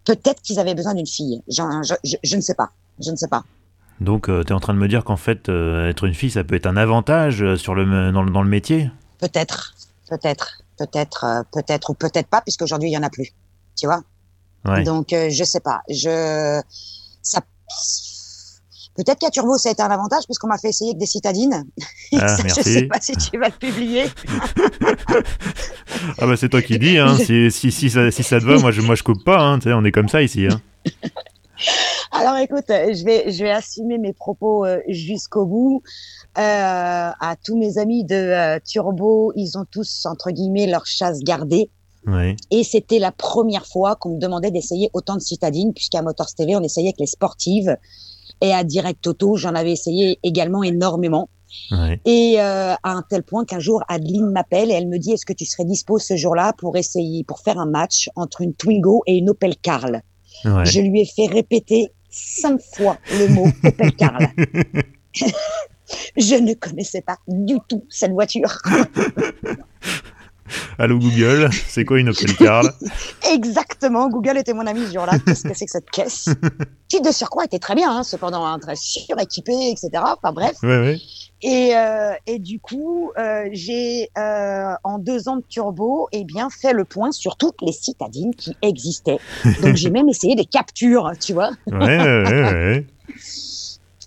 peut-être 0.05 0.41
qu'ils 0.41 0.59
avaient 0.59 0.75
besoin 0.75 0.93
d'une 0.93 1.07
fille. 1.07 1.41
je, 1.47 1.61
je, 2.03 2.15
je 2.23 2.35
ne 2.35 2.41
sais 2.41 2.55
pas. 2.55 2.71
Je 2.99 3.11
ne 3.11 3.15
sais 3.15 3.27
pas. 3.27 3.43
Donc, 3.99 4.29
euh, 4.29 4.43
tu 4.43 4.49
es 4.49 4.55
en 4.55 4.59
train 4.59 4.73
de 4.73 4.79
me 4.79 4.87
dire 4.87 5.03
qu'en 5.03 5.17
fait, 5.17 5.49
euh, 5.49 5.89
être 5.89 6.03
une 6.03 6.13
fille, 6.13 6.31
ça 6.31 6.43
peut 6.43 6.55
être 6.55 6.65
un 6.65 6.77
avantage 6.77 7.55
sur 7.55 7.73
le, 7.73 8.11
dans, 8.11 8.23
le 8.23 8.49
métier? 8.49 8.91
Peut-être, 9.19 9.73
peut-être, 10.09 10.61
peut-être, 10.77 11.45
peut-être 11.51 11.89
ou 11.89 11.93
peut-être 11.93 12.27
pas, 12.27 12.41
puisqu'aujourd'hui, 12.41 12.89
il 12.89 12.91
n'y 12.91 12.97
en 12.97 13.03
a 13.03 13.09
plus. 13.09 13.33
Tu 13.75 13.87
vois? 13.87 14.01
Donc, 14.83 15.07
je 15.09 15.43
sais 15.43 15.59
pas. 15.59 15.81
Je, 15.89 16.61
ça, 17.21 17.41
Peut-être 18.95 19.19
qu'à 19.19 19.29
Turbo, 19.29 19.57
ça 19.57 19.69
a 19.69 19.71
été 19.71 19.81
un 19.81 19.89
avantage 19.89 20.23
puisqu'on 20.25 20.47
m'a 20.47 20.57
fait 20.57 20.69
essayer 20.69 20.91
avec 20.91 20.99
des 20.99 21.05
citadines. 21.05 21.65
Ah, 22.15 22.37
je 22.45 22.61
sais 22.61 22.83
pas 22.83 22.99
si 23.01 23.13
tu 23.17 23.39
vas 23.39 23.47
le 23.47 23.57
publier. 23.57 24.03
ah 26.19 26.27
bah 26.27 26.37
c'est 26.37 26.49
toi 26.49 26.61
qui 26.61 26.77
dis. 26.77 26.99
Hein. 26.99 27.17
Si, 27.17 27.49
si, 27.49 27.71
si, 27.71 27.89
ça, 27.89 28.11
si 28.11 28.21
ça 28.21 28.39
te 28.39 28.45
va, 28.45 28.59
moi 28.59 28.69
je, 28.69 28.81
moi 28.81 28.93
je 28.93 29.01
coupe 29.01 29.23
pas. 29.23 29.39
Hein. 29.39 29.59
on 29.65 29.83
est 29.83 29.91
comme 29.91 30.09
ça 30.09 30.21
ici. 30.21 30.45
Hein. 30.45 30.61
Alors 32.11 32.37
écoute, 32.37 32.65
je 32.67 33.03
vais, 33.03 33.31
je 33.31 33.43
vais 33.43 33.51
assumer 33.51 33.97
mes 33.97 34.13
propos 34.13 34.65
euh, 34.65 34.79
jusqu'au 34.87 35.45
bout. 35.45 35.81
Euh, 36.37 36.41
à 36.41 37.35
tous 37.43 37.57
mes 37.57 37.79
amis 37.79 38.03
de 38.03 38.15
euh, 38.15 38.59
Turbo, 38.63 39.33
ils 39.35 39.57
ont 39.57 39.65
tous, 39.69 40.05
entre 40.05 40.29
guillemets, 40.31 40.67
leur 40.67 40.85
chasse 40.85 41.19
gardée. 41.19 41.69
Et 42.51 42.63
c'était 42.65 42.99
la 42.99 43.13
première 43.13 43.65
fois 43.65 43.95
qu'on 43.95 44.15
me 44.15 44.19
demandait 44.19 44.51
d'essayer 44.51 44.89
autant 44.93 45.15
de 45.15 45.21
citadines, 45.21 45.73
puisqu'à 45.73 46.01
Motors 46.01 46.33
TV, 46.35 46.53
on 46.55 46.61
essayait 46.61 46.89
avec 46.89 46.99
les 46.99 47.07
sportives. 47.07 47.77
Et 48.43 48.53
à 48.53 48.63
Direct 48.63 49.07
Auto, 49.07 49.37
j'en 49.37 49.55
avais 49.55 49.71
essayé 49.71 50.19
également 50.21 50.61
énormément. 50.61 51.29
Et 52.05 52.39
à 52.39 52.77
un 52.83 53.03
tel 53.09 53.23
point 53.23 53.45
qu'un 53.45 53.59
jour, 53.59 53.83
Adeline 53.87 54.31
m'appelle 54.31 54.69
et 54.69 54.73
elle 54.73 54.87
me 54.87 54.97
dit 54.97 55.13
Est-ce 55.13 55.25
que 55.25 55.33
tu 55.33 55.45
serais 55.45 55.65
dispo 55.65 55.97
ce 55.97 56.15
jour-là 56.15 56.53
pour 56.57 56.77
essayer, 56.77 57.23
pour 57.23 57.39
faire 57.39 57.57
un 57.57 57.65
match 57.65 58.09
entre 58.15 58.41
une 58.41 58.53
Twingo 58.53 59.03
et 59.07 59.17
une 59.17 59.29
Opel 59.29 59.55
Carl 59.55 60.01
Je 60.43 60.81
lui 60.81 61.01
ai 61.01 61.05
fait 61.05 61.27
répéter 61.27 61.91
cinq 62.09 62.59
fois 62.75 62.97
le 63.11 63.29
mot 63.29 63.47
Opel 63.63 63.95
Carl. 63.95 64.27
je 66.17 66.35
ne 66.35 66.53
connaissais 66.53 67.01
pas 67.01 67.17
du 67.27 67.57
tout 67.67 67.85
cette 67.89 68.11
voiture. 68.11 68.57
Allô 70.77 70.99
Google, 70.99 71.49
c'est 71.67 71.85
quoi 71.85 71.99
une 71.99 72.09
Opel 72.09 72.35
Carl 72.35 72.71
Exactement, 73.33 74.09
Google 74.09 74.37
était 74.37 74.53
mon 74.53 74.67
ami 74.67 74.85
ce 74.87 74.93
jour-là. 74.93 75.19
Qu'est-ce 75.25 75.43
que 75.43 75.53
c'est 75.53 75.65
que 75.65 75.71
cette 75.71 75.89
caisse? 75.89 76.29
Qui 76.89 77.01
de 77.01 77.11
surcroît 77.11 77.45
était 77.45 77.59
très 77.59 77.75
bien, 77.75 77.91
hein, 77.91 78.03
cependant 78.03 78.45
hein, 78.45 78.59
très 78.59 78.75
suréquipé, 78.75 79.53
etc. 79.71 79.89
Enfin 79.95 80.31
bref. 80.31 80.57
Et, 81.43 81.75
euh, 81.75 82.13
et, 82.25 82.39
du 82.39 82.59
coup, 82.59 83.11
euh, 83.17 83.49
j'ai 83.51 84.09
euh, 84.17 84.73
en 84.83 84.97
deux 84.97 85.27
ans 85.27 85.35
de 85.37 85.43
turbo, 85.47 86.07
eh 86.13 86.23
bien, 86.23 86.49
fait 86.49 86.71
le 86.71 86.85
point 86.85 87.11
sur 87.11 87.35
toutes 87.35 87.61
les 87.61 87.73
citadines 87.73 88.33
qui 88.33 88.55
existaient. 88.61 89.19
Donc 89.61 89.75
j'ai 89.75 89.89
même 89.89 90.07
essayé 90.07 90.35
des 90.35 90.45
captures, 90.45 91.11
tu 91.19 91.33
vois. 91.33 91.51
Ouais, 91.67 91.99
ouais, 91.99 92.23
ouais. 92.23 92.87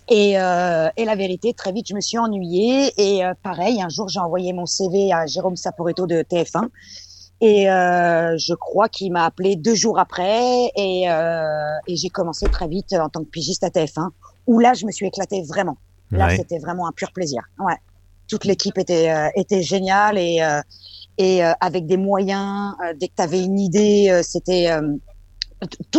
Et, 0.09 0.39
euh, 0.39 0.89
et, 0.95 1.05
la 1.05 1.15
vérité, 1.15 1.53
très 1.53 1.71
vite, 1.71 1.87
je 1.89 1.95
me 1.95 2.01
suis 2.01 2.17
ennuyée. 2.17 2.93
Et 2.97 3.25
euh, 3.25 3.33
pareil, 3.43 3.81
un 3.81 3.89
jour, 3.89 4.07
j'ai 4.07 4.19
envoyé 4.19 4.53
mon 4.53 4.65
CV 4.65 5.11
à 5.11 5.25
Jérôme 5.25 5.55
Saporeto 5.55 6.07
de 6.07 6.21
TF1. 6.21 6.69
Et 7.39 7.69
euh, 7.69 8.35
je 8.37 8.53
crois 8.53 8.89
qu'il 8.89 9.11
m'a 9.11 9.25
appelé 9.25 9.55
deux 9.55 9.75
jours 9.75 9.99
après. 9.99 10.71
Et, 10.75 11.09
euh, 11.09 11.51
et 11.87 11.95
j'ai 11.95 12.09
commencé 12.09 12.47
très 12.47 12.67
vite 12.67 12.93
en 12.93 13.09
tant 13.09 13.23
que 13.23 13.29
pigiste 13.29 13.63
à 13.63 13.69
TF1, 13.69 14.09
où 14.47 14.59
là, 14.59 14.73
je 14.73 14.85
me 14.85 14.91
suis 14.91 15.07
éclatée 15.07 15.43
vraiment. 15.43 15.77
Là, 16.11 16.35
c'était 16.35 16.59
vraiment 16.59 16.87
un 16.87 16.93
pur 16.93 17.11
plaisir. 17.11 17.41
Ouais. 17.59 17.75
Toute 18.29 18.45
l'équipe 18.45 18.77
était, 18.77 19.11
euh, 19.11 19.29
était 19.35 19.61
géniale 19.61 20.17
et, 20.17 20.41
euh, 20.41 20.61
et 21.17 21.41
avec 21.43 21.85
des 21.85 21.97
moyens. 21.97 22.75
dès 22.97 23.07
que 23.07 23.15
tu 23.17 23.21
avais 23.23 23.43
une 23.43 23.59
idée, 23.59 24.21
c'était 24.23 24.69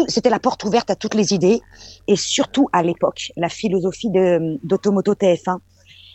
c'était 0.08 0.30
la 0.30 0.38
porte 0.38 0.64
ouverte 0.64 0.90
à 0.90 0.96
toutes 0.96 1.14
les 1.14 1.32
idées. 1.32 1.60
Et 2.06 2.16
surtout 2.16 2.68
à 2.72 2.82
l'époque, 2.82 3.32
la 3.36 3.48
philosophie 3.48 4.10
d'Automoto 4.62 5.14
TF1 5.14 5.58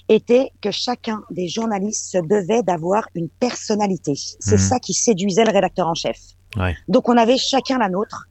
était 0.10 0.52
que 0.62 0.72
chacun 0.72 1.24
des 1.32 1.48
journalistes 1.48 2.12
se 2.12 2.18
devait 2.18 2.64
d'avoir 2.64 3.08
une 3.16 3.30
personnalité. 3.30 4.14
C'est 4.40 4.56
mhm. 4.56 4.62
ça 4.62 4.80
qui 4.80 4.94
séduisait 4.94 5.46
le 5.46 5.52
rédacteur 5.52 5.88
en 5.88 5.94
chef. 5.94 6.18
Ouais. 6.58 6.76
Donc 6.88 7.10
on 7.10 7.18
avait 7.18 7.38
chacun 7.38 7.78
la 7.78 7.90
nôtre. 7.90 8.28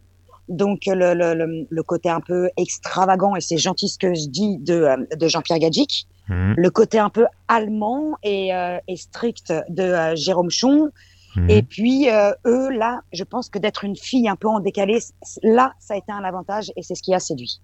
Donc 0.49 0.81
le, 0.87 1.15
le, 1.15 1.67
le, 1.69 1.83
côté 1.83 2.11
un 2.11 2.21
peu 2.21 2.51
extravagant, 2.57 3.37
et 3.37 3.41
c'est 3.41 3.59
gentil 3.59 3.89
ce 3.89 3.97
que 3.97 4.13
je 4.13 4.29
dis, 4.29 4.59
de, 4.59 4.75
euh, 4.75 4.97
de 5.17 5.29
Jean-Pierre 5.29 5.61
Gadjic. 5.61 6.07
Mhm. 6.29 6.55
Le 6.57 6.71
côté 6.71 6.99
un 6.99 7.11
peu 7.11 7.27
allemand 7.49 8.17
et, 8.23 8.55
euh, 8.55 8.79
et 8.89 8.97
strict 8.97 9.53
de 9.69 9.83
euh, 9.83 10.17
Jérôme 10.17 10.51
Chon. 10.51 10.91
Mhm. 11.37 11.51
Et 11.51 11.63
puis 11.63 12.09
eux, 12.47 12.71
là, 12.71 13.01
je 13.13 13.25
pense 13.25 13.49
que 13.49 13.59
d'être 13.59 13.85
une 13.85 13.97
fille 13.97 14.29
un 14.29 14.37
peu 14.37 14.49
en 14.49 14.61
décalé, 14.61 14.99
là, 15.43 15.73
ça 15.79 15.95
a 15.95 15.97
été 15.97 16.13
un 16.13 16.25
avantage 16.25 16.73
et 16.77 16.83
c'est 16.83 16.95
ce 16.95 17.03
qui 17.03 17.15
a 17.15 17.21
séduit. 17.21 17.61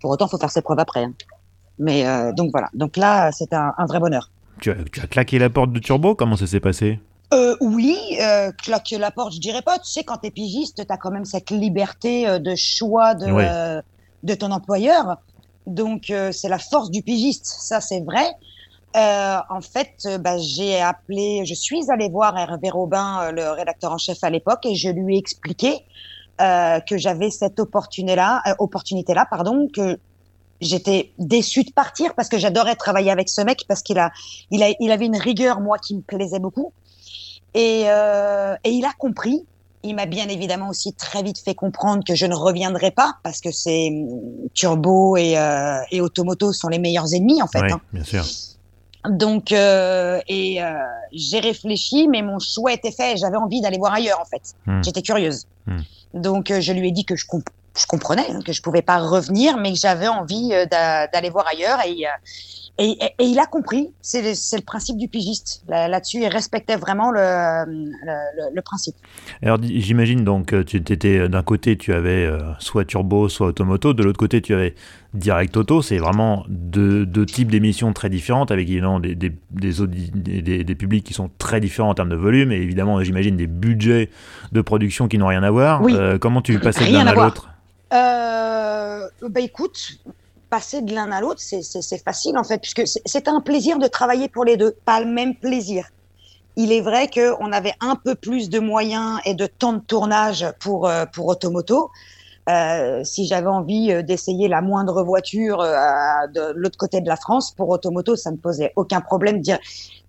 Pour 0.00 0.10
autant, 0.10 0.28
faut 0.28 0.38
faire 0.38 0.50
ses 0.50 0.62
preuves 0.62 0.78
après. 0.78 1.04
Hein. 1.04 1.14
Mais 1.78 2.06
euh, 2.06 2.32
donc 2.32 2.50
voilà. 2.52 2.68
Donc 2.74 2.96
là, 2.96 3.32
c'est 3.32 3.52
un, 3.52 3.74
un, 3.76 3.86
vrai 3.86 3.98
bonheur. 3.98 4.30
Tu 4.60 4.70
as, 4.70 4.76
tu 4.92 5.00
as, 5.00 5.06
claqué 5.06 5.38
la 5.38 5.50
porte 5.50 5.72
de 5.72 5.78
Turbo? 5.78 6.14
Comment 6.14 6.36
ça 6.36 6.46
s'est 6.46 6.60
passé? 6.60 7.00
Euh, 7.34 7.56
Oui, 7.60 7.98
euh, 8.20 8.52
claquer 8.52 8.98
la 8.98 9.10
porte, 9.10 9.34
je 9.34 9.40
dirais 9.40 9.62
pas. 9.62 9.78
Tu 9.78 9.90
sais, 9.90 10.04
quand 10.04 10.18
t'es 10.18 10.30
pigiste, 10.30 10.86
t'as 10.86 10.96
quand 10.96 11.10
même 11.10 11.24
cette 11.24 11.50
liberté 11.50 12.28
euh, 12.28 12.38
de 12.38 12.54
choix 12.54 13.14
de, 13.14 13.26
euh, 13.26 13.82
de 14.22 14.34
ton 14.34 14.50
employeur. 14.52 15.16
Donc 15.66 16.12
c'est 16.30 16.48
la 16.48 16.60
force 16.60 16.92
du 16.92 17.02
pigiste, 17.02 17.44
ça 17.44 17.80
c'est 17.80 18.00
vrai. 18.00 18.30
En 18.96 19.60
fait, 19.60 20.08
bah, 20.20 20.38
j'ai 20.38 20.80
appelé, 20.80 21.44
je 21.44 21.54
suis 21.54 21.90
allée 21.90 22.08
voir 22.08 22.36
Hervé 22.36 22.70
Robin, 22.70 23.30
le 23.30 23.50
rédacteur 23.50 23.92
en 23.92 23.98
chef 23.98 24.22
à 24.22 24.30
l'époque, 24.30 24.64
et 24.64 24.74
je 24.74 24.88
lui 24.88 25.16
ai 25.16 25.18
expliqué 25.18 25.84
que 26.38 26.96
j'avais 26.96 27.30
cette 27.30 27.60
opportunité-là, 27.60 28.42
opportunité-là, 28.58 29.26
pardon, 29.30 29.68
que 29.74 29.98
j'étais 30.60 31.12
déçue 31.18 31.64
de 31.64 31.72
partir 31.72 32.14
parce 32.14 32.28
que 32.28 32.38
j'adorais 32.38 32.76
travailler 32.76 33.10
avec 33.10 33.28
ce 33.28 33.40
mec 33.40 33.64
parce 33.68 33.82
qu'il 33.82 33.98
a, 33.98 34.10
il 34.50 34.62
a, 34.62 34.68
il 34.80 34.90
avait 34.90 35.06
une 35.06 35.16
rigueur 35.16 35.60
moi 35.60 35.78
qui 35.78 35.94
me 35.96 36.00
plaisait 36.00 36.38
beaucoup 36.38 36.72
et, 37.54 37.84
euh, 37.86 38.54
et 38.64 38.70
il 38.70 38.84
a 38.84 38.92
compris. 38.98 39.44
Il 39.82 39.94
m'a 39.94 40.06
bien 40.06 40.28
évidemment 40.28 40.68
aussi 40.68 40.92
très 40.94 41.22
vite 41.22 41.38
fait 41.38 41.54
comprendre 41.54 42.02
que 42.04 42.16
je 42.16 42.26
ne 42.26 42.34
reviendrai 42.34 42.90
pas 42.90 43.18
parce 43.22 43.40
que 43.40 43.52
c'est 43.52 43.92
Turbo 44.52 45.16
et, 45.16 45.38
euh, 45.38 45.78
et 45.92 46.00
Automoto 46.00 46.52
sont 46.52 46.68
les 46.68 46.78
meilleurs 46.78 47.14
ennemis 47.14 47.40
en 47.40 47.46
fait. 47.46 47.60
Oui, 47.60 47.72
hein. 47.72 47.80
bien 47.92 48.04
sûr. 48.04 48.24
Donc 49.08 49.52
euh, 49.52 50.20
et 50.28 50.62
euh, 50.62 50.72
j'ai 51.12 51.40
réfléchi, 51.40 52.08
mais 52.08 52.22
mon 52.22 52.38
choix 52.38 52.72
était 52.72 52.90
fait. 52.90 53.16
J'avais 53.16 53.36
envie 53.36 53.60
d'aller 53.60 53.78
voir 53.78 53.92
ailleurs 53.92 54.20
en 54.20 54.24
fait. 54.24 54.54
Hmm. 54.66 54.82
J'étais 54.82 55.02
curieuse. 55.02 55.46
Hmm. 55.66 55.80
Donc 56.14 56.50
euh, 56.50 56.60
je 56.60 56.72
lui 56.72 56.88
ai 56.88 56.92
dit 56.92 57.04
que 57.04 57.16
je, 57.16 57.26
comp 57.26 57.44
je 57.78 57.86
comprenais 57.86 58.26
hein, 58.30 58.40
que 58.44 58.52
je 58.52 58.62
pouvais 58.62 58.82
pas 58.82 58.98
revenir, 58.98 59.58
mais 59.58 59.72
que 59.72 59.78
j'avais 59.78 60.08
envie 60.08 60.50
euh, 60.52 60.66
d'aller 60.66 61.30
voir 61.30 61.46
ailleurs. 61.46 61.78
Et, 61.86 62.06
euh, 62.06 62.10
et, 62.78 62.90
et, 62.90 63.04
et, 63.18 63.24
il 63.24 63.38
a 63.38 63.46
compris. 63.46 63.90
C'est 64.00 64.22
le, 64.22 64.30
le, 64.30 64.62
principe 64.62 64.96
du 64.96 65.08
pigiste. 65.08 65.62
Là-dessus, 65.68 66.18
il 66.18 66.28
respectait 66.28 66.76
vraiment 66.76 67.10
le, 67.10 67.64
le, 67.66 68.54
le 68.54 68.62
principe. 68.62 68.94
Alors, 69.42 69.58
j'imagine 69.62 70.24
donc, 70.24 70.52
euh, 70.52 70.64
tu 70.64 70.76
étais 70.76 71.28
d'un 71.28 71.42
côté, 71.42 71.76
tu 71.76 71.92
avais 71.92 72.28
soit 72.58 72.84
Turbo, 72.84 73.28
soit 73.28 73.48
Automoto. 73.48 73.92
De 73.92 74.02
l'autre 74.02 74.18
côté, 74.18 74.40
tu 74.42 74.54
avais 74.54 74.74
Direct 75.14 75.56
Auto. 75.56 75.82
C'est 75.82 75.98
vraiment 75.98 76.44
deux, 76.48 77.06
deux 77.06 77.26
types 77.26 77.50
d'émissions 77.50 77.92
très 77.92 78.08
différentes, 78.08 78.50
avec 78.50 78.68
évidemment 78.68 79.00
des, 79.00 79.14
des, 79.14 79.32
des, 79.50 79.72
des, 80.42 80.64
des, 80.64 80.74
publics 80.74 81.04
qui 81.04 81.14
sont 81.14 81.30
très 81.38 81.60
différents 81.60 81.90
en 81.90 81.94
termes 81.94 82.10
de 82.10 82.16
volume, 82.16 82.52
et 82.52 82.56
évidemment, 82.56 83.02
j'imagine, 83.02 83.36
des 83.36 83.46
budgets 83.46 84.10
de 84.52 84.60
production 84.60 85.08
qui 85.08 85.18
n'ont 85.18 85.26
rien 85.26 85.42
à 85.42 85.50
voir. 85.50 85.82
Oui. 85.82 85.94
Euh, 85.96 86.18
comment 86.18 86.42
tu 86.42 86.58
passais 86.58 86.86
de 86.86 86.92
l'un 86.92 87.06
à 87.06 87.14
l'autre? 87.14 87.48
Euh, 87.92 89.08
bah 89.28 89.40
écoute, 89.40 89.98
passer 90.50 90.82
de 90.82 90.94
l'un 90.94 91.10
à 91.12 91.20
l'autre, 91.20 91.40
c'est 91.40 92.04
facile 92.04 92.38
en 92.38 92.44
fait, 92.44 92.58
puisque 92.58 92.82
c'est 93.04 93.28
un 93.28 93.40
plaisir 93.40 93.78
de 93.78 93.86
travailler 93.86 94.28
pour 94.28 94.44
les 94.44 94.56
deux, 94.56 94.76
pas 94.84 95.00
le 95.00 95.06
même 95.06 95.34
plaisir. 95.34 95.86
Il 96.56 96.72
est 96.72 96.80
vrai 96.80 97.08
qu'on 97.08 97.52
avait 97.52 97.74
un 97.80 97.96
peu 97.96 98.14
plus 98.14 98.48
de 98.48 98.58
moyens 98.58 99.20
et 99.26 99.34
de 99.34 99.46
temps 99.46 99.74
de 99.74 99.80
tournage 99.80 100.46
pour, 100.58 100.88
euh, 100.88 101.04
pour 101.04 101.26
Automoto. 101.26 101.90
Euh, 102.48 103.02
si 103.02 103.26
j'avais 103.26 103.48
envie 103.48 103.90
euh, 103.90 104.02
d'essayer 104.02 104.46
la 104.46 104.60
moindre 104.60 105.02
voiture 105.02 105.60
euh, 105.60 105.74
de 106.32 106.52
l'autre 106.54 106.78
côté 106.78 107.00
de 107.00 107.08
la 107.08 107.16
France, 107.16 107.50
pour 107.50 107.68
Automoto, 107.70 108.14
ça 108.14 108.30
ne 108.30 108.36
posait 108.36 108.72
aucun 108.76 109.00
problème. 109.00 109.40
Dire 109.40 109.58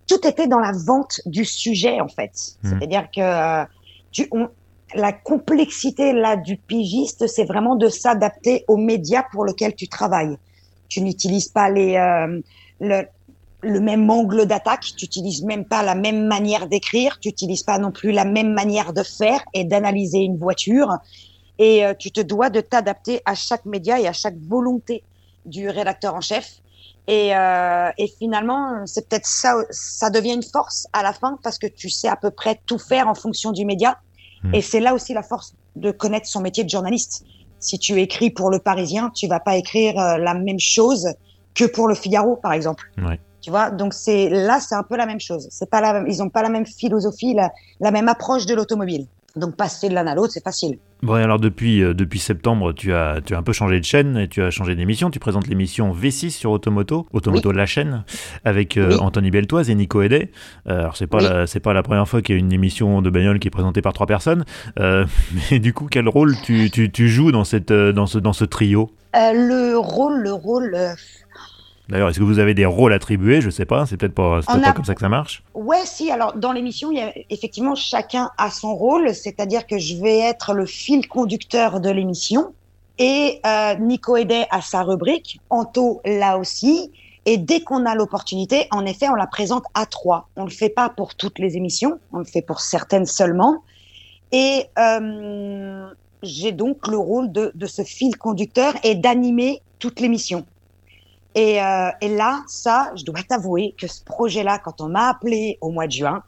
tout 0.06 0.24
était 0.26 0.46
dans 0.46 0.60
la 0.60 0.72
vente 0.72 1.20
du 1.26 1.44
sujet 1.44 2.00
en 2.00 2.08
fait. 2.08 2.30
Mmh. 2.62 2.68
C'est-à-dire 2.68 3.08
que 3.10 3.66
tu, 4.12 4.28
on, 4.30 4.48
la 4.94 5.12
complexité 5.12 6.12
là 6.12 6.36
du 6.36 6.56
pigiste, 6.56 7.26
c'est 7.26 7.44
vraiment 7.44 7.76
de 7.76 7.88
s'adapter 7.88 8.64
aux 8.68 8.76
médias 8.76 9.24
pour 9.32 9.44
lesquels 9.44 9.74
tu 9.74 9.88
travailles. 9.88 10.38
Tu 10.88 11.02
n'utilises 11.02 11.48
pas 11.48 11.70
les, 11.70 11.96
euh, 11.96 12.40
le, 12.80 13.02
le, 13.60 13.80
même 13.80 14.08
angle 14.10 14.46
d'attaque, 14.46 14.84
tu 14.96 15.04
n'utilises 15.04 15.42
même 15.42 15.64
pas 15.64 15.82
la 15.82 15.94
même 15.94 16.26
manière 16.26 16.66
d'écrire, 16.66 17.18
tu 17.20 17.28
n'utilises 17.28 17.62
pas 17.62 17.78
non 17.78 17.92
plus 17.92 18.12
la 18.12 18.24
même 18.24 18.52
manière 18.52 18.92
de 18.92 19.02
faire 19.02 19.42
et 19.52 19.64
d'analyser 19.64 20.18
une 20.18 20.38
voiture. 20.38 20.96
Et 21.58 21.84
euh, 21.84 21.92
tu 21.98 22.10
te 22.10 22.20
dois 22.20 22.50
de 22.50 22.60
t'adapter 22.60 23.20
à 23.26 23.34
chaque 23.34 23.66
média 23.66 24.00
et 24.00 24.06
à 24.06 24.12
chaque 24.12 24.36
volonté 24.38 25.02
du 25.44 25.68
rédacteur 25.68 26.14
en 26.14 26.20
chef. 26.20 26.60
Et, 27.08 27.34
euh, 27.34 27.90
et 27.98 28.06
finalement, 28.18 28.86
c'est 28.86 29.08
peut-être 29.08 29.26
ça, 29.26 29.54
ça 29.70 30.10
devient 30.10 30.34
une 30.34 30.42
force 30.42 30.86
à 30.92 31.02
la 31.02 31.12
fin 31.12 31.38
parce 31.42 31.58
que 31.58 31.66
tu 31.66 31.88
sais 31.90 32.08
à 32.08 32.16
peu 32.16 32.30
près 32.30 32.60
tout 32.66 32.78
faire 32.78 33.08
en 33.08 33.14
fonction 33.14 33.50
du 33.50 33.64
média 33.64 33.98
Mmh. 34.42 34.54
Et 34.54 34.62
c'est 34.62 34.80
là 34.80 34.94
aussi 34.94 35.14
la 35.14 35.22
force 35.22 35.54
de 35.76 35.90
connaître 35.90 36.26
son 36.26 36.40
métier 36.40 36.64
de 36.64 36.70
journaliste. 36.70 37.24
Si 37.60 37.78
tu 37.78 38.00
écris 38.00 38.30
pour 38.30 38.50
le 38.50 38.58
Parisien, 38.58 39.10
tu 39.14 39.26
vas 39.26 39.40
pas 39.40 39.56
écrire 39.56 39.98
euh, 39.98 40.16
la 40.18 40.34
même 40.34 40.60
chose 40.60 41.08
que 41.54 41.64
pour 41.64 41.88
le 41.88 41.94
Figaro, 41.94 42.36
par 42.36 42.52
exemple. 42.52 42.84
Ouais. 42.98 43.18
Tu 43.40 43.50
vois, 43.50 43.70
donc 43.70 43.94
c'est 43.94 44.28
là, 44.28 44.60
c'est 44.60 44.74
un 44.74 44.82
peu 44.82 44.96
la 44.96 45.06
même 45.06 45.20
chose. 45.20 45.48
C'est 45.50 45.70
pas 45.70 45.80
la 45.80 45.92
même, 45.92 46.06
ils 46.06 46.22
ont 46.22 46.28
pas 46.28 46.42
la 46.42 46.48
même 46.48 46.66
philosophie, 46.66 47.34
la, 47.34 47.50
la 47.80 47.90
même 47.90 48.08
approche 48.08 48.46
de 48.46 48.54
l'automobile. 48.54 49.06
Donc 49.36 49.56
passer 49.56 49.88
de 49.88 49.94
l'un 49.94 50.06
à 50.06 50.14
l'autre, 50.14 50.32
c'est 50.32 50.42
facile. 50.42 50.78
Bon, 51.02 51.12
alors 51.12 51.38
depuis, 51.38 51.80
euh, 51.82 51.94
depuis 51.94 52.18
septembre, 52.18 52.72
tu 52.72 52.92
as, 52.92 53.20
tu 53.24 53.34
as 53.34 53.38
un 53.38 53.42
peu 53.42 53.52
changé 53.52 53.78
de 53.78 53.84
chaîne 53.84 54.16
et 54.16 54.26
tu 54.26 54.42
as 54.42 54.50
changé 54.50 54.74
d'émission. 54.74 55.10
Tu 55.10 55.20
présentes 55.20 55.46
l'émission 55.46 55.92
V6 55.94 56.30
sur 56.30 56.50
Automoto, 56.50 57.06
Automoto 57.12 57.50
oui. 57.50 57.56
la 57.56 57.66
chaîne, 57.66 58.04
avec 58.44 58.76
euh, 58.76 58.88
oui. 58.90 58.96
Anthony 58.98 59.30
Beltoise 59.30 59.70
et 59.70 59.74
Nico 59.76 60.02
Hédet. 60.02 60.32
Euh, 60.66 60.80
alors 60.80 60.96
c'est 60.96 61.06
pas, 61.06 61.18
Oui. 61.18 61.24
la, 61.24 61.46
c'est 61.46 61.60
pas 61.60 61.72
la 61.72 61.84
première 61.84 62.08
fois 62.08 62.20
qu'il 62.20 62.34
y 62.34 62.38
a 62.38 62.40
une 62.40 62.52
émission 62.52 63.00
de 63.00 63.10
bagnole 63.10 63.38
qui 63.38 63.46
est 63.46 63.52
présentée 63.52 63.82
par 63.82 63.92
trois 63.92 64.06
personnes. 64.06 64.44
Mais 64.78 65.58
du 65.60 65.72
coup, 65.72 65.86
quel 65.90 66.08
rôle 66.08 66.34
tu, 66.42 66.70
tu, 66.70 66.90
tu 66.90 67.08
joues 67.08 67.30
dans, 67.30 67.44
cette, 67.44 67.72
dans, 67.72 68.06
ce, 68.06 68.18
dans 68.18 68.32
ce 68.32 68.44
trio? 68.44 68.90
Le 69.14 69.76
rôle, 69.76 70.20
le 70.20 70.32
rôle. 70.32 70.76
D'ailleurs, 71.88 72.10
est-ce 72.10 72.18
que 72.18 72.24
vous 72.24 72.38
avez 72.38 72.52
des 72.54 72.66
rôles 72.66 72.92
attribués? 72.92 73.40
Je 73.40 73.48
sais 73.48 73.64
pas, 73.64 73.86
c'est 73.86 73.96
peut-être 73.96 74.14
pas, 74.14 74.40
On 74.40 74.52
peut-être 74.52 74.62
pas 74.62 74.68
a- 74.68 74.72
comme 74.72 74.84
ça 74.84 74.94
que 74.94 75.00
ça 75.00 75.08
marche. 75.08 75.42
Ouais, 75.54 75.84
si. 75.84 76.10
Alors, 76.10 76.34
dans 76.34 76.52
l'émission, 76.52 76.90
il 76.92 76.98
y 76.98 77.00
a 77.00 77.12
effectivement 77.30 77.74
chacun 77.74 78.30
a 78.36 78.50
son 78.50 78.74
rôle, 78.74 79.14
c'est-à-dire 79.14 79.66
que 79.66 79.78
je 79.78 79.96
vais 79.96 80.18
être 80.18 80.52
le 80.52 80.66
fil 80.66 81.08
conducteur 81.08 81.80
de 81.80 81.88
l'émission 81.90 82.52
et 82.98 83.40
euh, 83.46 83.74
Nico 83.76 84.16
Hédet 84.16 84.46
a 84.50 84.60
sa 84.60 84.82
rubrique, 84.82 85.40
Anto 85.50 86.00
là 86.04 86.36
aussi. 86.38 86.90
Et 87.26 87.36
dès 87.36 87.60
qu'on 87.60 87.84
a 87.84 87.94
l'opportunité, 87.94 88.66
en 88.70 88.86
effet, 88.86 89.08
on 89.08 89.14
la 89.14 89.26
présente 89.26 89.64
à 89.74 89.84
trois. 89.86 90.28
On 90.36 90.44
le 90.44 90.50
fait 90.50 90.70
pas 90.70 90.88
pour 90.88 91.14
toutes 91.14 91.38
les 91.38 91.56
émissions, 91.56 91.98
on 92.12 92.18
le 92.18 92.24
fait 92.24 92.42
pour 92.42 92.60
certaines 92.60 93.04
seulement. 93.06 93.62
Et 94.32 94.64
euh, 94.78 95.88
j'ai 96.22 96.52
donc 96.52 96.86
le 96.88 96.96
rôle 96.96 97.30
de, 97.32 97.52
de 97.54 97.66
ce 97.66 97.82
fil 97.82 98.16
conducteur 98.16 98.74
et 98.82 98.94
d'animer 98.94 99.60
toute 99.78 100.00
l'émission. 100.00 100.44
Et, 101.34 101.62
euh, 101.62 101.90
et 102.00 102.08
là, 102.14 102.42
ça, 102.46 102.90
je 102.96 103.04
dois 103.04 103.22
t'avouer 103.22 103.74
que 103.78 103.86
ce 103.86 104.02
projet-là, 104.02 104.58
quand 104.58 104.80
on 104.80 104.88
m'a 104.88 105.08
appelé 105.10 105.58
au 105.60 105.70
mois 105.70 105.86
de 105.86 105.92
juin, 105.92 106.22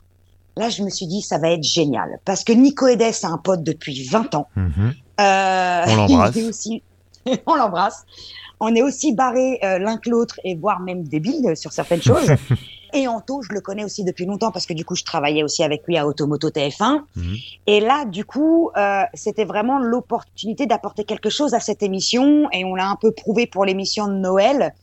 là, 0.57 0.69
je 0.69 0.83
me 0.83 0.91
suis 0.91 1.07
dit, 1.07 1.23
ça 1.23 1.39
va 1.39 1.51
être 1.51 1.65
génial. 1.65 2.21
Parce 2.25 2.45
que 2.45 2.53
Nico 2.53 2.87
Edes, 2.87 3.13
c'est 3.13 3.27
un 3.27 3.39
pote 3.39 3.63
depuis 3.63 4.07
20 4.09 4.35
ans. 4.35 4.49
Mhm. 4.57 4.95
Euh, 5.21 5.85
On 5.89 5.97
l'embrasse. 5.97 6.37
aussi, 6.37 6.83
on 7.47 7.55
l'embrasse. 7.55 8.05
On 8.61 8.75
est 8.75 8.83
aussi 8.83 9.15
barrés 9.15 9.59
euh, 9.65 9.79
l'un 9.79 9.97
que 9.97 10.11
l'autre 10.11 10.39
et 10.45 10.55
voire 10.55 10.81
même 10.81 11.03
débiles 11.03 11.57
sur 11.57 11.73
certaines 11.73 12.03
choses. 12.03 12.31
et 12.93 13.09
Anto, 13.09 13.41
je 13.41 13.55
le 13.55 13.63
connais 13.63 13.85
aussi 13.85 14.05
depuis 14.05 14.27
longtemps 14.27 14.51
parce 14.51 14.67
que 14.67 14.75
du 14.75 14.85
coup, 14.85 14.95
je 14.95 15.05
travaillais 15.05 15.43
aussi 15.43 15.65
avec 15.65 15.87
lui 15.87 15.97
à 15.97 16.07
Automoto 16.07 16.51
TF1. 16.51 17.01
Mhm. 17.17 17.37
Et 17.67 17.81
là, 17.81 18.05
du 18.05 18.27
coup, 18.27 18.71
euh, 18.77 19.03
c'était 19.15 19.47
vraiment 19.47 19.79
l'opportunité 19.79 20.67
d'apporter 20.67 21.05
quelque 21.05 21.31
chose 21.31 21.55
à 21.55 21.61
cette 21.61 21.83
émission. 21.83 22.51
Et 22.53 22.65
on 22.67 22.75
l'a 22.75 22.89
un 22.89 22.97
peu 22.97 23.13
prouvé 23.13 23.47
pour 23.47 23.65
l'émission 23.65 24.09
de 24.09 24.15
Noël, 24.15 24.75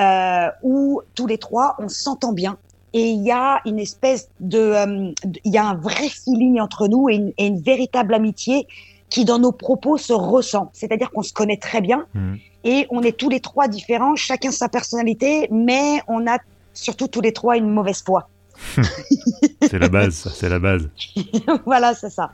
euh, 0.00 0.48
où 0.62 1.00
tous 1.14 1.26
les 1.26 1.38
trois, 1.38 1.76
on 1.78 1.88
s'entend 1.88 2.32
bien. 2.32 2.56
Et 2.92 3.10
il 3.10 3.22
y 3.22 3.30
a 3.30 3.60
une 3.66 3.78
espèce 3.78 4.28
de, 4.40 4.58
euh, 4.58 5.12
il 5.44 5.52
y 5.52 5.58
a 5.58 5.66
un 5.66 5.74
vrai 5.74 6.08
feeling 6.08 6.60
entre 6.60 6.88
nous 6.88 7.08
et 7.08 7.16
une, 7.16 7.32
et 7.36 7.46
une 7.46 7.60
véritable 7.60 8.14
amitié 8.14 8.66
qui, 9.10 9.24
dans 9.24 9.38
nos 9.38 9.52
propos, 9.52 9.98
se 9.98 10.12
ressent. 10.12 10.70
C'est-à-dire 10.72 11.10
qu'on 11.10 11.22
se 11.22 11.32
connaît 11.32 11.58
très 11.58 11.80
bien 11.80 12.06
Mhm. 12.14 12.38
et 12.64 12.86
on 12.90 13.02
est 13.02 13.16
tous 13.16 13.28
les 13.28 13.40
trois 13.40 13.68
différents, 13.68 14.16
chacun 14.16 14.50
sa 14.50 14.68
personnalité, 14.68 15.46
mais 15.50 16.00
on 16.08 16.26
a 16.26 16.38
surtout 16.72 17.06
tous 17.08 17.20
les 17.20 17.32
trois 17.32 17.56
une 17.56 17.68
mauvaise 17.70 18.02
foi. 18.02 18.28
C'est 19.62 19.78
la 19.78 19.88
base, 19.88 20.14
ça, 20.14 20.30
c'est 20.30 20.48
la 20.48 20.58
base. 20.58 20.88
voilà, 21.66 21.94
c'est 21.94 22.10
ça. 22.10 22.30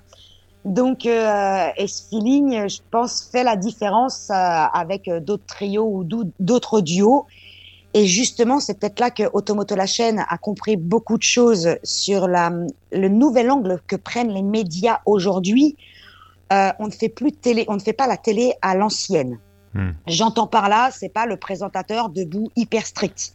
Donc, 0.65 1.07
euh, 1.07 1.67
et 1.77 1.89
ce 1.89 2.03
feeling, 2.09 2.69
je 2.69 2.79
pense, 2.91 3.29
fait 3.33 3.43
la 3.43 3.57
différence 3.57 4.29
euh, 4.31 4.35
avec 4.35 5.09
euh, 5.09 5.19
d'autres 5.19 5.47
trios 5.47 5.89
ou 5.93 6.05
d'autres 6.39 6.81
duos. 6.81 7.27
Et 7.95 8.07
justement, 8.07 8.59
c'est 8.59 8.79
peut-être 8.79 9.01
là 9.01 9.11
que 9.11 9.25
Automoto 9.33 9.75
la 9.75 9.87
chaîne 9.87 10.25
a 10.29 10.39
compris 10.39 10.77
beaucoup 10.77 11.19
de 11.19 11.23
choses 11.23 11.77
sur 11.83 12.27
la, 12.27 12.51
le 12.91 13.09
nouvel 13.09 13.51
angle 13.51 13.81
que 13.87 13.97
prennent 13.97 14.33
les 14.33 14.43
médias 14.43 15.01
aujourd'hui. 15.05 15.77
Euh, 16.53 16.71
on 16.79 16.87
ne 16.87 16.93
fait 16.93 17.11
plus 17.11 17.33
de 17.33 17.37
télé, 17.37 17.65
on 17.69 17.75
ne 17.75 17.81
fait 17.81 17.93
pas 17.93 18.07
la 18.07 18.17
télé 18.17 18.55
à 18.63 18.75
l'ancienne. 18.75 19.39
Hmm. 19.75 19.91
J'entends 20.07 20.47
par 20.47 20.69
là, 20.69 20.91
c'est 20.91 21.09
pas 21.11 21.27
le 21.27 21.37
présentateur 21.37 22.09
debout 22.09 22.51
hyper 22.57 22.87
strict. 22.87 23.35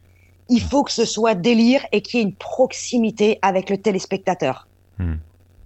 Il 0.50 0.62
faut 0.62 0.84
que 0.84 0.92
ce 0.92 1.06
soit 1.06 1.36
délire 1.36 1.86
et 1.92 2.02
qu'il 2.02 2.20
y 2.20 2.24
ait 2.24 2.26
une 2.26 2.36
proximité 2.36 3.38
avec 3.42 3.70
le 3.70 3.78
téléspectateur. 3.78 4.68
Hmm. 4.98 5.16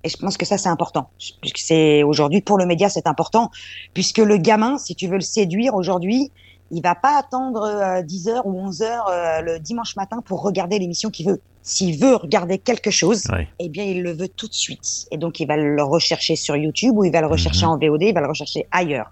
Et 0.04 0.10
je 0.10 0.17
pense 0.17 0.38
que 0.38 0.45
ça, 0.45 0.58
c'est 0.58 0.69
important. 0.69 1.10
C'est 1.56 2.04
aujourd'hui 2.04 2.41
pour 2.41 2.58
le 2.58 2.65
média, 2.65 2.89
c'est 2.89 3.08
important 3.08 3.51
puisque 3.93 4.17
le 4.17 4.38
gamin, 4.38 4.77
si 4.77 4.95
tu 4.95 5.08
veux 5.08 5.15
le 5.15 5.21
séduire 5.21 5.75
aujourd'hui, 5.75 6.32
il 6.72 6.82
va 6.82 6.96
pas 6.96 7.18
attendre 7.18 8.02
10 8.02 8.28
euh, 8.28 8.32
heures 8.32 8.48
ou 8.48 8.60
11 8.60 8.82
heures 8.82 9.08
euh, 9.10 9.42
le 9.42 9.60
dimanche 9.60 9.96
matin 9.96 10.22
pour 10.26 10.42
regarder 10.42 10.80
l'émission 10.80 11.10
qu'il 11.10 11.28
veut. 11.28 11.42
S'il 11.64 12.00
veut 12.00 12.16
regarder 12.16 12.58
quelque 12.58 12.90
chose, 12.90 13.24
eh 13.60 13.70
bien, 13.70 13.84
il 13.84 14.02
le 14.02 14.14
veut 14.14 14.30
tout 14.30 14.48
de 14.48 14.54
suite. 14.54 15.06
Et 15.12 15.18
donc, 15.18 15.40
il 15.40 15.48
va 15.48 15.58
le 15.58 15.84
rechercher 15.84 16.36
sur 16.36 16.56
YouTube 16.56 16.98
ou 16.98 17.04
il 17.04 17.12
va 17.12 17.22
le 17.22 17.28
rechercher 17.28 17.66
mhm. 17.66 17.72
en 17.72 17.78
VOD, 17.78 18.02
il 18.02 18.14
va 18.14 18.22
le 18.22 18.28
rechercher 18.28 18.68
ailleurs. 18.72 19.12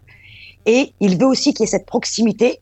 Et 0.66 0.94
il 1.00 1.20
veut 1.20 1.28
aussi 1.28 1.54
qu'il 1.54 1.66
y 1.66 1.68
ait 1.68 1.72
cette 1.72 1.86
proximité 1.86 2.60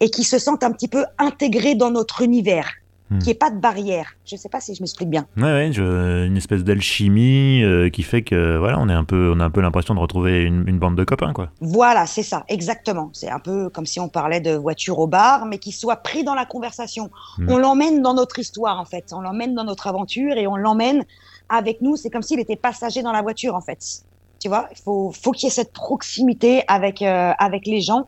et 0.00 0.10
qu'il 0.10 0.24
se 0.24 0.38
sente 0.38 0.64
un 0.64 0.72
petit 0.72 0.88
peu 0.88 1.04
intégré 1.18 1.76
dans 1.76 1.90
notre 1.90 2.22
univers. 2.22 2.68
Hmm. 3.10 3.18
qu'il 3.18 3.28
n'y 3.28 3.32
ait 3.32 3.36
pas 3.36 3.50
de 3.50 3.58
barrière. 3.58 4.16
Je 4.26 4.34
ne 4.34 4.38
sais 4.38 4.50
pas 4.50 4.60
si 4.60 4.74
je 4.74 4.82
m'explique 4.82 5.08
bien. 5.08 5.26
Ouais, 5.36 5.44
ouais 5.44 5.68
une 5.68 6.36
espèce 6.36 6.62
d'alchimie 6.62 7.62
euh, 7.62 7.88
qui 7.88 8.02
fait 8.02 8.22
que 8.22 8.58
voilà, 8.58 8.78
on 8.78 8.88
est 8.88 8.94
un 8.94 9.04
peu, 9.04 9.32
on 9.34 9.40
a 9.40 9.44
un 9.44 9.50
peu 9.50 9.62
l'impression 9.62 9.94
de 9.94 10.00
retrouver 10.00 10.42
une, 10.42 10.78
bande 10.78 10.94
de 10.94 11.04
copains, 11.04 11.32
quoi. 11.32 11.48
Voilà, 11.60 12.06
c'est 12.06 12.22
ça, 12.22 12.44
exactement. 12.48 13.08
C'est 13.14 13.30
un 13.30 13.38
peu 13.38 13.70
comme 13.70 13.86
si 13.86 13.98
on 13.98 14.08
parlait 14.08 14.40
de 14.40 14.54
voiture 14.54 14.98
au 14.98 15.06
bar, 15.06 15.46
mais 15.46 15.58
qui 15.58 15.72
soit 15.72 15.96
pris 15.96 16.22
dans 16.22 16.34
la 16.34 16.44
conversation. 16.44 17.10
Hmm. 17.38 17.48
On 17.48 17.56
l'emmène 17.56 18.02
dans 18.02 18.14
notre 18.14 18.38
histoire, 18.38 18.78
en 18.78 18.84
fait. 18.84 19.12
On 19.12 19.20
l'emmène 19.20 19.54
dans 19.54 19.64
notre 19.64 19.86
aventure 19.86 20.36
et 20.36 20.46
on 20.46 20.56
l'emmène 20.56 21.04
avec 21.48 21.80
nous. 21.80 21.96
C'est 21.96 22.10
comme 22.10 22.22
s'il 22.22 22.40
était 22.40 22.56
passager 22.56 23.02
dans 23.02 23.12
la 23.12 23.22
voiture, 23.22 23.54
en 23.54 23.62
fait. 23.62 24.02
Tu 24.38 24.48
vois, 24.48 24.68
il 24.70 24.78
faut, 24.78 25.12
faut 25.12 25.32
qu'il 25.32 25.46
y 25.46 25.48
ait 25.48 25.54
cette 25.54 25.72
proximité 25.72 26.62
avec, 26.68 27.00
euh, 27.02 27.32
avec 27.38 27.66
les 27.66 27.80
gens. 27.80 28.06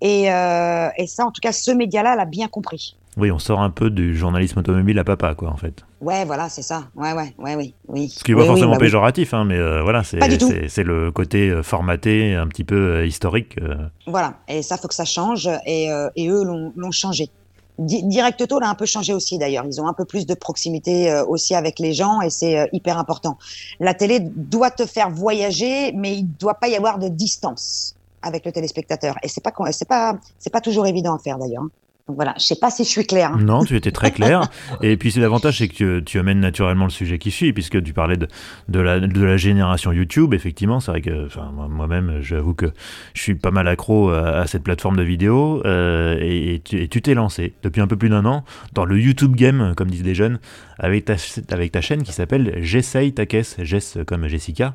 Et, 0.00 0.32
euh, 0.32 0.88
et 0.96 1.06
ça, 1.06 1.26
en 1.26 1.32
tout 1.32 1.40
cas, 1.40 1.52
ce 1.52 1.70
média-là 1.70 2.14
l'a 2.16 2.24
bien 2.24 2.48
compris. 2.48 2.96
Oui, 3.16 3.30
on 3.30 3.38
sort 3.38 3.60
un 3.60 3.70
peu 3.70 3.88
du 3.88 4.14
journalisme 4.14 4.58
automobile 4.58 4.98
à 4.98 5.04
papa, 5.04 5.34
quoi, 5.34 5.48
en 5.50 5.56
fait. 5.56 5.84
Ouais, 6.02 6.26
voilà, 6.26 6.50
c'est 6.50 6.62
ça. 6.62 6.84
Ouais, 6.94 7.14
ouais, 7.14 7.34
ouais, 7.38 7.54
oui, 7.56 7.74
oui. 7.88 8.10
Ce 8.10 8.22
qui 8.22 8.32
n'est 8.32 8.38
pas 8.38 8.44
forcément 8.44 8.72
bah 8.72 8.78
péjoratif, 8.78 9.32
hein, 9.32 9.44
mais 9.46 9.56
euh, 9.56 9.82
voilà, 9.82 10.02
c'est 10.04 10.18
le 10.18 11.10
côté 11.10 11.48
euh, 11.48 11.62
formaté, 11.62 12.34
un 12.34 12.46
petit 12.46 12.64
peu 12.64 12.76
euh, 12.76 13.06
historique. 13.06 13.58
Voilà, 14.06 14.34
et 14.48 14.60
ça, 14.60 14.76
faut 14.76 14.88
que 14.88 14.94
ça 14.94 15.06
change, 15.06 15.48
et, 15.64 15.88
et 16.16 16.28
eux 16.28 16.44
l'ont 16.44 16.90
changé. 16.90 17.30
Direct 17.78 18.40
Auto 18.40 18.58
l'a 18.58 18.70
un 18.70 18.74
peu 18.74 18.86
changé 18.86 19.12
aussi 19.12 19.36
d'ailleurs. 19.36 19.64
Ils 19.66 19.80
ont 19.82 19.86
un 19.86 19.92
peu 19.92 20.06
plus 20.06 20.24
de 20.24 20.32
proximité 20.32 21.22
aussi 21.28 21.54
avec 21.54 21.78
les 21.78 21.92
gens 21.92 22.22
et 22.22 22.30
c'est 22.30 22.70
hyper 22.72 22.96
important. 22.96 23.36
La 23.80 23.92
télé 23.92 24.18
doit 24.18 24.70
te 24.70 24.86
faire 24.86 25.10
voyager, 25.10 25.92
mais 25.92 26.16
il 26.16 26.22
ne 26.22 26.38
doit 26.40 26.54
pas 26.54 26.68
y 26.68 26.74
avoir 26.74 26.98
de 26.98 27.08
distance 27.08 27.94
avec 28.22 28.46
le 28.46 28.52
téléspectateur. 28.52 29.16
Et 29.22 29.28
c'est 29.28 29.42
pas 29.42 29.52
c'est 29.72 29.86
pas 29.86 30.16
c'est 30.38 30.48
pas 30.48 30.62
toujours 30.62 30.86
évident 30.86 31.14
à 31.14 31.18
faire 31.18 31.36
d'ailleurs. 31.36 31.64
Donc 32.06 32.14
voilà, 32.14 32.34
je 32.38 32.44
sais 32.44 32.56
pas 32.56 32.70
si 32.70 32.84
je 32.84 32.88
suis 32.88 33.04
claire. 33.04 33.32
Hein. 33.32 33.40
Non, 33.40 33.64
tu 33.64 33.74
étais 33.74 33.90
très 33.90 34.12
clair. 34.12 34.48
et 34.82 34.96
puis 34.96 35.10
c'est 35.10 35.18
l'avantage, 35.18 35.58
c'est 35.58 35.66
que 35.66 35.98
tu, 35.98 36.20
amènes 36.20 36.38
naturellement 36.38 36.84
le 36.84 36.90
sujet 36.90 37.18
qui 37.18 37.32
suit, 37.32 37.52
puisque 37.52 37.82
tu 37.82 37.92
parlais 37.92 38.16
de, 38.16 38.28
de, 38.68 38.78
la, 38.78 39.00
de 39.00 39.24
la 39.24 39.36
génération 39.36 39.90
YouTube. 39.90 40.32
Effectivement, 40.32 40.78
c'est 40.78 40.92
vrai 40.92 41.00
que 41.00 41.26
enfin, 41.26 41.50
moi-même, 41.68 42.20
j'avoue 42.20 42.54
que 42.54 42.66
je 43.14 43.22
suis 43.22 43.34
pas 43.34 43.50
mal 43.50 43.66
accro 43.66 44.10
à, 44.10 44.46
cette 44.46 44.62
plateforme 44.62 44.96
de 44.96 45.02
vidéo. 45.02 45.62
Euh, 45.66 46.16
et, 46.20 46.62
tu 46.64 47.02
t'es 47.02 47.14
lancé 47.14 47.54
depuis 47.64 47.80
un 47.80 47.88
peu 47.88 47.96
plus 47.96 48.08
d'un 48.08 48.24
an 48.24 48.44
dans 48.72 48.84
le 48.84 49.00
YouTube 49.00 49.34
game, 49.34 49.74
comme 49.76 49.90
disent 49.90 50.04
les 50.04 50.14
jeunes, 50.14 50.38
avec 50.78 51.06
ta, 51.06 51.16
avec 51.50 51.72
ta 51.72 51.80
chaîne 51.80 52.04
qui 52.04 52.12
s'appelle 52.12 52.58
J'essaye 52.58 53.14
ta 53.14 53.26
caisse, 53.26 53.56
Jess 53.58 53.98
comme 54.06 54.28
Jessica. 54.28 54.74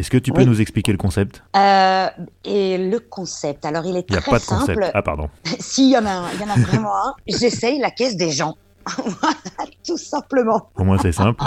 Est-ce 0.00 0.10
que 0.10 0.16
tu 0.16 0.32
peux 0.32 0.44
nous 0.44 0.62
expliquer 0.62 0.92
le 0.92 0.98
concept? 0.98 1.42
Euh, 1.54 2.08
Et 2.44 2.78
le 2.78 3.00
concept, 3.00 3.66
alors 3.66 3.84
il 3.84 3.98
est 3.98 4.08
très 4.08 4.18
simple. 4.18 4.28
Il 4.28 4.32
n'y 4.32 4.36
a 4.36 4.38
pas 4.38 4.38
de 4.38 4.60
concept. 4.60 4.92
Ah 4.94 5.02
pardon. 5.02 5.28
si, 5.60 5.90
il 5.90 5.92
y 5.92 5.98
en 5.98 6.06
a, 6.06 6.24
il 6.32 6.40
y 6.40 6.44
en 6.44 6.48
a 6.48 6.58
vraiment 6.58 6.96
un. 6.96 7.14
J'essaye 7.26 7.78
la 7.78 7.90
caisse 7.90 8.16
des 8.16 8.30
gens. 8.30 8.56
tout 9.86 9.98
simplement. 9.98 10.70
Pour 10.74 10.86
moi, 10.86 10.96
c'est 11.02 11.12
simple. 11.12 11.44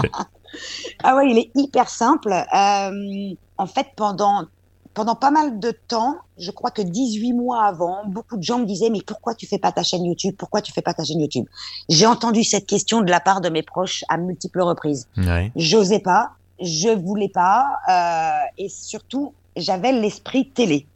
ah 1.03 1.15
ouais, 1.15 1.31
il 1.31 1.39
est 1.39 1.49
hyper 1.55 1.89
simple. 1.89 2.31
Euh, 2.31 3.33
en 3.57 3.65
fait, 3.65 3.87
pendant 3.95 4.45
pendant 4.93 5.15
pas 5.15 5.31
mal 5.31 5.59
de 5.59 5.71
temps, 5.87 6.17
je 6.37 6.51
crois 6.51 6.69
que 6.69 6.83
18 6.83 7.33
mois 7.33 7.63
avant, 7.63 8.05
beaucoup 8.05 8.37
de 8.37 8.43
gens 8.43 8.59
me 8.59 8.65
disaient 8.65 8.91
mais 8.91 9.01
pourquoi 9.01 9.33
tu 9.33 9.47
fais 9.47 9.57
pas 9.57 9.71
ta 9.71 9.81
chaîne 9.81 10.05
YouTube? 10.05 10.35
Pourquoi 10.37 10.61
tu 10.61 10.71
fais 10.71 10.83
pas 10.83 10.93
ta 10.93 11.03
chaîne 11.03 11.19
YouTube? 11.19 11.45
J'ai 11.89 12.05
entendu 12.05 12.43
cette 12.43 12.67
question 12.67 13.01
de 13.01 13.09
la 13.09 13.19
part 13.19 13.41
de 13.41 13.49
mes 13.49 13.63
proches 13.63 14.03
à 14.09 14.17
multiples 14.17 14.61
reprises. 14.61 15.07
Ouais. 15.17 15.51
J'osais 15.55 15.99
pas, 15.99 16.33
je 16.59 16.89
voulais 16.89 17.29
pas, 17.29 17.65
euh, 17.89 18.47
et 18.57 18.69
surtout 18.69 19.33
j'avais 19.55 19.91
l'esprit 19.91 20.49
télé. 20.49 20.87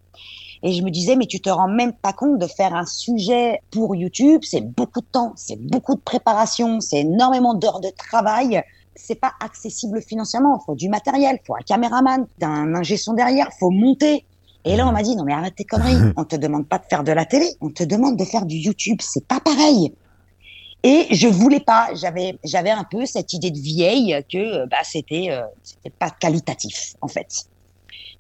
Et 0.64 0.74
je 0.74 0.82
me 0.82 0.90
disais, 0.90 1.16
mais 1.16 1.28
tu 1.28 1.40
te 1.40 1.50
rends 1.50 1.68
même 1.68 1.94
pas 1.94 2.14
compte 2.14 2.40
de 2.40 2.48
faire 2.48 2.74
un 2.74 2.86
sujet 2.86 3.62
pour 3.72 3.96
YouTube, 3.96 4.42
c'est 4.44 4.62
beaucoup 4.62 5.02
de 5.02 5.06
temps, 5.06 5.34
c'est 5.36 5.60
beaucoup 5.60 5.96
de 5.96 6.00
préparation, 6.00 6.82
c'est 6.82 7.02
énormément 7.02 7.54
d'heures 7.54 7.80
de 7.80 7.90
travail. 7.90 8.64
C'est 8.96 9.20
pas 9.20 9.34
accessible 9.40 10.02
financièrement. 10.02 10.60
Il 10.60 10.66
faut 10.66 10.74
du 10.74 10.90
matériel, 10.90 11.38
il 11.40 11.46
faut 11.46 11.56
un 11.56 11.62
caméraman, 11.62 12.26
un 12.42 12.74
ingé 12.74 12.98
son 12.98 13.14
derrière, 13.14 13.50
faut 13.60 13.70
monter. 13.70 14.26
Et 14.66 14.76
là, 14.76 14.88
on 14.88 14.92
m'a 14.92 15.04
dit, 15.04 15.16
non, 15.16 15.24
mais 15.24 15.34
arrête 15.34 15.56
tes 15.56 15.66
conneries. 15.66 16.14
On 16.18 16.24
te 16.24 16.36
demande 16.36 16.68
pas 16.68 16.80
de 16.80 16.86
faire 16.90 17.04
de 17.04 17.12
la 17.12 17.26
télé, 17.26 17.46
on 17.62 17.70
te 17.70 17.84
demande 17.84 18.18
de 18.18 18.26
faire 18.26 18.46
du 18.46 18.56
YouTube. 18.56 18.98
C'est 19.02 19.26
pas 19.26 19.40
pareil. 19.40 19.94
Et 20.84 21.08
je 21.12 21.28
voulais 21.28 21.60
pas. 21.60 21.90
J'avais, 21.96 22.38
j'avais 22.44 22.70
un 22.70 22.84
peu 22.84 23.06
cette 23.06 23.34
idée 23.34 23.52
de 23.52 23.60
vieille 23.60 24.24
que, 24.32 24.66
bah, 24.68 24.78
c'était, 24.84 25.28
euh, 25.32 25.42
c'était 25.64 25.90
pas 25.90 26.12
qualitatif, 26.12 26.94
en 27.02 27.08
fait. 27.08 27.48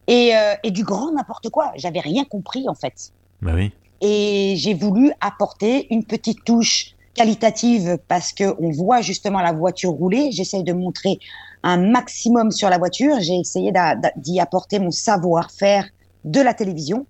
Euh, 0.09 0.55
et, 0.63 0.71
du 0.71 0.83
grand 0.83 1.11
n'importe 1.11 1.49
quoi. 1.49 1.71
J'avais 1.75 1.99
rien 1.99 2.23
compris 2.23 2.67
en 2.69 2.75
fait. 2.75 3.11
Bah 3.41 3.51
oui. 3.55 3.71
Et 4.01 4.55
j'ai 4.57 4.73
voulu 4.73 5.11
apporter 5.19 5.87
une 5.93 6.05
petite 6.05 6.43
touche 6.45 6.95
qualitative 7.13 7.97
parce 8.07 8.31
que 8.31 8.55
on 8.59 8.69
voit 8.69 9.01
justement 9.01 9.41
la 9.41 9.51
voiture 9.51 9.91
rouler. 9.91 10.31
J'essaye 10.31 10.63
de 10.63 10.71
montrer 10.71 11.19
un 11.63 11.77
maximum 11.91 12.51
sur 12.51 12.69
la 12.69 12.77
voiture. 12.77 13.19
J'ai 13.19 13.35
essayé 13.35 13.73
d'y 14.15 14.39
apporter 14.39 14.79
mon 14.79 14.91
savoir-faire 14.91 15.85
de 16.23 16.39
la 16.39 16.53
télévision 16.53 17.05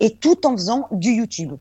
et 0.00 0.14
tout 0.14 0.46
en 0.46 0.52
faisant 0.52 0.86
du 0.90 1.10
YouTube. 1.10 1.54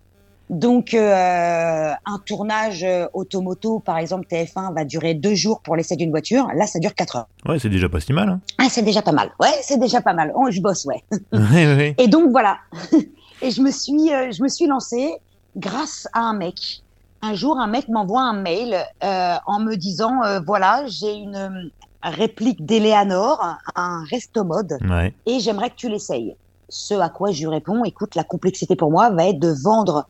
Donc, 0.49 0.93
euh, 0.93 1.91
un 2.05 2.19
tournage 2.25 2.83
euh, 2.83 3.07
automoto, 3.13 3.79
par 3.79 3.97
exemple 3.97 4.27
TF1, 4.31 4.73
va 4.73 4.86
durer 4.86 5.13
deux 5.13 5.36
jours 5.36 5.60
pour 5.62 5.75
l'essai 5.75 5.97
d'une 5.97 6.10
voiture. 6.10 6.47
Là, 6.55 6.67
ça 6.67 6.79
dure 6.79 6.95
quatre 6.95 7.17
heures. 7.17 7.27
Ouais, 7.45 7.60
c'est 7.60 7.69
déjà 7.69 7.89
pas 7.89 7.99
si 7.99 8.13
mal. 8.13 8.29
Hein. 8.29 8.39
Ah, 8.57 8.67
c'est 8.69 8.81
déjà 8.81 9.01
pas 9.01 9.12
mal. 9.12 9.31
Ouais, 9.41 9.53
c'est 9.62 9.77
déjà 9.77 10.01
pas 10.01 10.13
mal. 10.13 10.31
Oh, 10.36 10.47
je 10.49 10.62
bosse, 10.62 10.86
ouais. 10.86 11.03
oui, 11.33 11.95
Et 11.97 12.07
donc 12.07 12.31
voilà. 12.31 12.60
Et 13.41 13.51
je 13.51 13.62
me 13.62 13.71
suis, 13.71 14.13
euh, 14.13 14.31
je 14.31 14.41
me 14.41 14.47
suis 14.47 14.67
lancée 14.67 15.15
grâce 15.57 16.07
à 16.13 16.21
un 16.21 16.33
mec. 16.33 16.81
Un 17.21 17.33
jour, 17.33 17.60
un 17.60 17.67
mec 17.67 17.89
m'envoie 17.89 18.21
un 18.21 18.39
mail 18.39 18.77
en 19.01 19.60
me 19.60 19.75
disant 19.75 20.21
voilà, 20.45 20.83
j'ai 20.86 21.15
une 21.15 21.71
réplique 22.03 22.63
d'Eleanor, 22.63 23.57
un 23.75 24.03
resto 24.12 24.43
mode, 24.43 24.77
et 25.25 25.39
j'aimerais 25.39 25.71
que 25.71 25.75
tu 25.75 25.89
l'essayes. 25.89 26.36
Ce 26.69 26.93
à 26.93 27.10
quoi 27.10 27.31
je 27.31 27.39
lui 27.39 27.47
réponds 27.47 27.83
écoute, 27.86 28.13
la 28.13 28.23
complexité 28.23 28.75
pour 28.75 28.91
moi 28.91 29.10
va 29.10 29.29
être 29.29 29.39
de 29.39 29.51
vendre 29.63 30.05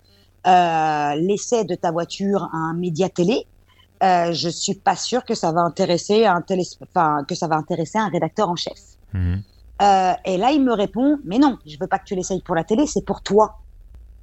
euh, 0.48 1.16
l'essai 1.16 1.66
de 1.66 1.76
ta 1.76 1.92
voiture 1.92 2.50
à 2.54 2.58
un 2.58 2.74
média 2.74 3.10
télé, 3.10 3.46
euh, 4.04 4.32
je 4.32 4.50
suis 4.50 4.76
pas 4.76 4.96
sûre 4.96 5.26
que 5.26 5.34
ça 5.34 5.52
va 5.52 5.62
intéresser 5.62 6.26
un 6.26 6.42
télé, 6.42 6.64
enfin 6.84 7.24
que 7.28 7.34
ça 7.34 7.48
va 7.48 7.56
intéresser 7.56 7.98
un 7.98 8.10
rédacteur 8.10 8.50
en 8.50 8.56
chef. 8.56 8.80
Mhm. 9.14 9.42
Euh, 9.82 10.14
et 10.26 10.38
là, 10.38 10.52
il 10.52 10.64
me 10.64 10.74
répond, 10.74 11.18
mais 11.24 11.40
non, 11.40 11.58
je 11.66 11.78
veux 11.80 11.88
pas 11.88 12.00
que 12.00 12.06
tu 12.06 12.16
l'essayes 12.16 12.42
pour 12.42 12.56
la 12.56 12.64
télé, 12.64 12.86
c'est 12.86 13.06
pour 13.06 13.22
toi. 13.22 13.58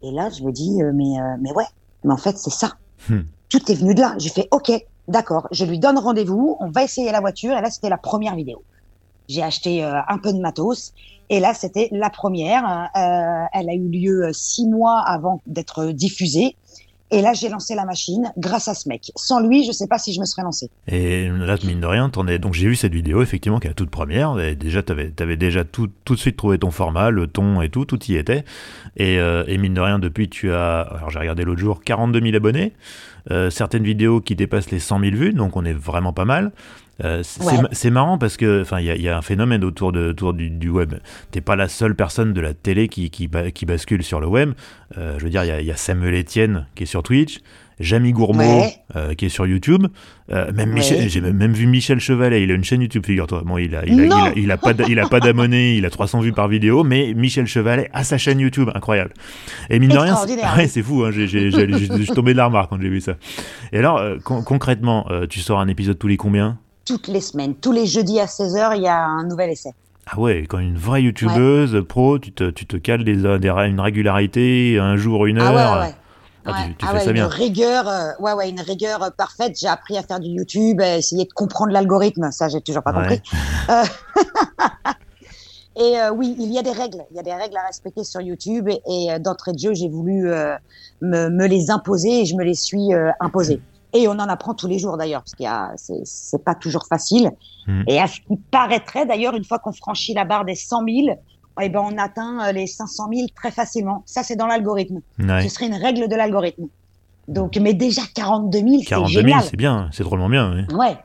Et 0.03 0.11
là, 0.11 0.31
je 0.31 0.43
me 0.43 0.53
dis, 0.53 0.83
euh, 0.83 0.93
mais 0.95 1.15
mais 1.41 1.53
ouais, 1.53 1.67
mais 2.05 2.13
en 2.13 2.17
fait, 2.17 2.39
c'est 2.39 2.51
ça. 2.51 2.73
Hmm. 3.09 3.23
Tout 3.49 3.71
est 3.71 3.75
venu 3.75 3.95
de 3.95 4.01
là. 4.01 4.15
J'ai 4.19 4.31
fait, 4.31 4.49
ok, 4.51 4.71
d'accord, 5.09 5.49
je 5.51 5.65
lui 5.65 5.79
donne 5.79 5.99
rendez-vous, 5.99 6.57
on 6.61 6.71
va 6.71 6.85
essayer 6.85 7.11
la 7.11 7.21
voiture. 7.21 7.57
Et 7.57 7.61
là, 7.61 7.71
c'était 7.71 7.89
la 7.89 7.99
première 7.99 8.37
vidéo. 8.37 8.63
J'ai 9.29 9.43
acheté 9.43 9.83
un 9.83 10.19
peu 10.19 10.33
de 10.33 10.39
matos 10.39 10.93
et 11.31 11.41
là, 11.41 11.55
c'était 11.55 11.89
la 11.93 12.11
première. 12.11 12.91
Euh, 12.97 13.47
elle 13.53 13.69
a 13.69 13.75
eu 13.75 13.89
lieu 13.89 14.31
six 14.33 14.67
mois 14.67 15.01
avant 15.01 15.41
d'être 15.47 15.87
diffusée. 15.93 16.57
Et 17.11 17.21
là, 17.21 17.33
j'ai 17.33 17.49
lancé 17.49 17.75
la 17.75 17.85
machine 17.85 18.33
grâce 18.39 18.67
à 18.67 18.75
ce 18.75 18.89
mec. 18.89 19.13
Sans 19.15 19.39
lui, 19.39 19.63
je 19.63 19.69
ne 19.69 19.73
sais 19.73 19.87
pas 19.87 19.99
si 19.99 20.13
je 20.13 20.21
me 20.21 20.25
serais 20.25 20.43
lancé. 20.43 20.71
Et 20.89 21.29
là, 21.29 21.57
mine 21.65 21.81
de 21.81 21.87
rien, 21.87 22.11
es... 22.29 22.39
donc 22.39 22.55
j'ai 22.55 22.67
vu 22.67 22.75
cette 22.75 22.93
vidéo, 22.93 23.23
effectivement, 23.23 23.61
qui 23.61 23.67
est 23.67 23.71
la 23.71 23.75
toute 23.75 23.91
première. 23.91 24.41
Et 24.41 24.57
déjà, 24.57 24.83
tu 24.83 24.91
avais, 24.93 25.37
déjà 25.37 25.65
tout, 25.65 25.89
tout 26.05 26.15
de 26.15 26.19
suite 26.19 26.37
trouvé 26.37 26.59
ton 26.59 26.73
format, 26.73 27.11
le 27.11 27.29
ton 27.29 27.61
et 27.61 27.69
tout, 27.69 27.85
tout 27.85 28.03
y 28.07 28.17
était. 28.17 28.45
Et, 28.97 29.19
euh, 29.19 29.45
mine 29.59 29.75
de 29.75 29.81
rien, 29.81 29.99
depuis, 30.01 30.29
tu 30.29 30.51
as, 30.53 30.81
alors 30.81 31.11
j'ai 31.11 31.21
regardé 31.21 31.45
l'autre 31.45 31.61
jour, 31.61 31.85
42 31.85 32.21
000 32.21 32.35
abonnés. 32.35 32.73
Euh, 33.31 33.49
certaines 33.49 33.85
vidéos 33.85 34.21
qui 34.21 34.35
dépassent 34.35 34.71
les 34.71 34.81
100 34.81 34.99
000 35.01 35.13
vues, 35.15 35.33
donc 35.33 35.57
on 35.57 35.65
est 35.65 35.73
vraiment 35.73 36.13
pas 36.13 36.25
mal. 36.25 36.53
Euh, 37.03 37.23
c'est 37.25 37.43
Ouais. 37.87 37.91
marrant 37.91 38.19
parce 38.19 38.37
que 38.37 38.63
enfin 38.63 38.79
il 38.79 38.87
y, 38.87 38.91
a- 38.91 38.95
il 38.95 39.03
y 39.03 39.09
a 39.09 39.17
un 39.19 39.23
phénomène 39.23 39.65
autour, 39.65 39.91
de, 39.91 40.11
autour 40.11 40.33
du, 40.33 40.49
du 40.51 40.69
web. 40.69 40.95
T'es 41.33 41.41
pas 41.41 41.57
la 41.57 41.67
seule 41.69 41.97
personne 41.97 42.33
de 42.33 42.41
la 42.41 42.55
télé 42.55 42.87
qui, 42.89 43.11
qui, 43.11 43.27
ba- 43.27 43.51
qui 43.51 43.67
bascule 43.67 44.03
sur 44.05 44.21
le 44.21 44.29
web. 44.29 44.53
Euh, 44.97 45.19
je 45.19 45.25
veux 45.25 45.31
dire, 45.31 45.43
il 45.45 45.49
y 45.49 45.51
a, 45.51 45.61
il 45.61 45.67
y 45.67 45.73
a 45.73 45.77
Samuel 45.77 46.15
Etienne 46.15 46.67
qui 46.77 46.85
est 46.85 46.87
sur 46.87 47.03
Twitch, 47.03 47.41
Jamie 47.81 48.13
Gourmaud 48.13 48.61
Ouais. 48.61 48.75
euh, 48.95 49.15
qui 49.15 49.27
est 49.27 49.29
sur 49.29 49.45
YouTube. 49.45 49.89
Euh, 50.31 50.53
même 50.53 50.73
Ouais. 50.75 51.09
J'ai 51.09 51.21
même 51.21 51.53
vu 51.53 51.67
Michel 51.67 51.99
Chevalet, 51.99 52.45
il 52.45 52.53
a 52.53 52.55
une 52.55 52.63
chaîne 52.63 52.81
YouTube, 52.83 53.05
figure-toi. 53.05 53.43
Bon, 53.45 53.59
il 53.59 53.75
a, 53.75 53.85
il 53.85 53.99
a, 53.99 54.05
il 54.05 54.09
Non. 54.09 54.17
a, 54.27 54.33
il 54.37 54.51
a 54.53 54.57
pas, 54.57 54.73
il 54.89 55.01
a 55.01 55.09
pas 55.09 55.19
d'abonnés, 55.19 55.75
il 55.75 55.85
a 55.85 55.91
300 55.91 56.21
vues 56.21 56.33
par 56.33 56.47
vidéo, 56.47 56.85
mais 56.85 57.13
Michel 57.15 57.47
Chevalet 57.49 57.91
a 57.93 58.05
sa 58.05 58.19
chaîne 58.19 58.39
YouTube, 58.39 58.71
incroyable. 58.73 59.13
Et 59.69 59.81
mine 59.81 59.91
de 59.91 59.99
rien, 59.99 60.15
c'est- 60.15 60.37
ouais, 60.79 60.83
fou, 60.85 61.03
hein, 61.05 61.11
je 61.11 61.27
suis 61.27 62.07
tombé 62.15 62.33
de 62.35 62.37
la 62.39 62.47
remarque 62.47 62.71
quand 62.71 62.81
j'ai 62.81 62.89
vu 62.89 63.01
ça. 63.01 63.15
Et 63.73 63.79
alors, 63.79 63.99
euh, 63.99 64.19
con- 64.23 64.45
concrètement, 64.45 65.09
tu 65.29 65.41
sors 65.41 65.59
un 65.59 65.67
épisode 65.67 65.99
tous 65.99 66.07
les 66.07 66.17
combien? 66.17 66.59
Toutes 66.85 67.09
les 67.09 67.21
semaines, 67.21 67.55
tous 67.55 67.73
les 67.73 67.87
jeudis 67.87 68.21
à 68.21 68.27
16h, 68.27 68.77
il 68.77 68.83
y 68.83 68.89
a 68.89 69.05
un 69.05 69.25
nouvel 69.25 69.51
essai. 69.51 69.71
Ah 70.07 70.19
ouais, 70.21 70.45
quand 70.47 70.59
une 70.59 70.77
vraie 70.77 71.03
youtubeuse 71.03 71.83
pro, 71.89 72.19
tu 72.19 72.31
te, 72.33 72.51
tu 72.51 72.67
te 72.67 72.77
cales 72.77 73.05
des, 73.05 73.17
des, 73.17 73.49
une 73.49 73.81
régularité, 73.81 74.79
un 74.79 74.97
jour, 74.97 75.25
une 75.27 75.39
heure. 75.41 75.57
Ah 75.57 75.81
ouais, 75.81 75.87
ouais. 75.87 75.95
Ah, 76.47 76.53
tu- 76.53 76.61
Ouais. 76.69 76.75
tu 76.79 76.87
Ah 76.87 76.99
fais 76.99 77.13
bien. 77.15 77.25
Une 77.25 77.33
rigueur, 77.33 77.89
euh, 77.89 78.11
ouais, 78.21 78.35
ouais, 78.35 78.51
une 78.51 78.61
rigueur 78.61 79.03
euh, 79.03 79.09
parfaite. 79.17 79.55
J'ai 79.59 79.67
appris 79.67 79.97
à 79.97 80.03
faire 80.03 80.21
du 80.21 80.29
YouTube, 80.29 80.79
à 80.83 80.99
essayer 80.99 81.25
de 81.25 81.33
comprendre 81.33 81.73
l'algorithme. 81.73 82.31
Ça, 82.33 82.49
j'ai 82.51 82.61
toujours 82.61 82.83
pas 82.83 82.93
compris. 82.93 83.23
Euh, 83.71 83.83
et 85.77 85.99
euh, 86.01 86.11
oui, 86.13 86.37
il 86.39 86.53
y 86.53 86.59
a 86.59 86.63
des 86.63 86.73
règles. 86.73 86.99
Il 87.11 87.17
y 87.17 87.21
a 87.21 87.23
des 87.23 87.33
règles 87.33 87.57
à 87.57 87.67
respecter 87.67 88.05
sur 88.05 88.21
YouTube. 88.21 88.69
Et, 88.69 88.83
et, 88.87 89.13
euh, 89.13 89.19
d'entrée 89.19 89.53
de 89.53 89.59
jeu, 89.59 89.73
j'ai 89.73 89.89
voulu 89.89 90.31
euh, 90.31 90.55
me, 91.01 91.31
me 91.31 91.47
les 91.47 91.71
imposer 91.71 92.21
et 92.21 92.25
je 92.27 92.35
me 92.37 92.45
les 92.45 92.55
suis 92.55 92.93
euh, 92.93 93.11
imposées. 93.21 93.63
Et 93.95 94.09
on 94.09 94.13
en 94.13 94.29
apprend 94.29 94.55
tous 94.55 94.67
les 94.67 94.79
jours 94.79 94.97
d'ailleurs, 94.97 95.23
parce 95.23 95.35
qu'il 95.35 95.45
y 95.45 95.49
a, 95.49 95.73
c'est, 95.77 96.45
pas 96.45 96.55
toujours 96.55 96.87
facile. 96.87 97.31
Mhm. 97.67 97.85
Et 97.87 98.01
à 98.01 98.09
ce 98.09 98.17
qui 98.17 98.37
paraîtrait 98.51 99.07
d'ailleurs, 99.07 99.35
une 99.35 99.45
fois 99.45 99.59
qu'on 99.61 99.73
franchit 99.73 100.15
la 100.15 100.25
barre 100.25 100.45
des 100.45 100.57
100 100.57 100.85
000, 100.85 101.19
eh 101.63 101.69
ben, 101.69 101.81
on 101.81 101.97
atteint 101.99 102.49
euh, 102.49 102.53
les 102.53 102.67
500 102.67 103.09
000 103.13 103.27
très 103.35 103.53
facilement. 103.53 104.03
Ça, 104.07 104.25
c'est 104.25 104.37
dans 104.37 104.49
l'algorithme. 104.49 105.01
Ouais. 105.21 105.43
Ce 105.43 105.49
serait 105.49 105.67
une 105.67 105.77
règle 105.77 106.09
de 106.09 106.17
l'algorithme. 106.17 106.67
Donc, 107.29 107.57
mais 107.57 107.73
déjà 107.73 108.03
42 108.15 108.59
000, 108.59 108.71
c'est 108.81 108.85
42 108.87 109.13
000, 109.13 109.27
génial. 109.27 109.43
c'est 109.45 109.57
bien, 109.57 109.89
c'est 109.93 110.03
drôlement 110.03 110.29
bien. 110.29 110.67
ouais. 110.69 110.75
Ouais. 110.75 110.97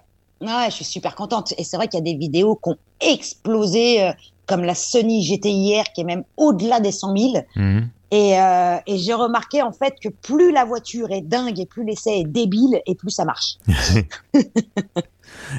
Ouais, 0.41 0.67
je 0.69 0.75
suis 0.75 0.85
super 0.85 1.15
contente. 1.15 1.53
Et 1.57 1.63
c'est 1.63 1.75
vrai 1.77 1.87
qu'il 1.87 1.99
y 1.99 2.01
a 2.01 2.13
des 2.13 2.17
vidéos 2.17 2.55
qui 2.55 2.69
ont 2.69 2.77
explosé, 3.01 4.03
euh, 4.03 4.11
comme 4.45 4.63
la 4.63 4.73
Sony 4.73 5.21
GTIR, 5.21 5.83
qui 5.93 6.01
est 6.01 6.05
même 6.05 6.23
au-delà 6.37 6.79
des 6.79 6.91
100 6.91 7.15
000. 7.15 7.33
Mhm. 7.55 7.89
Et, 8.11 8.39
euh, 8.39 8.77
et 8.87 8.97
j'ai 8.97 9.13
remarqué 9.13 9.61
en 9.61 9.71
fait 9.71 9.93
que 10.01 10.09
plus 10.09 10.51
la 10.51 10.65
voiture 10.65 11.11
est 11.11 11.21
dingue 11.21 11.59
et 11.59 11.65
plus 11.67 11.83
l'essai 11.85 12.21
est 12.21 12.23
débile 12.23 12.81
et 12.87 12.95
plus 12.95 13.11
ça 13.11 13.23
marche. 13.25 13.57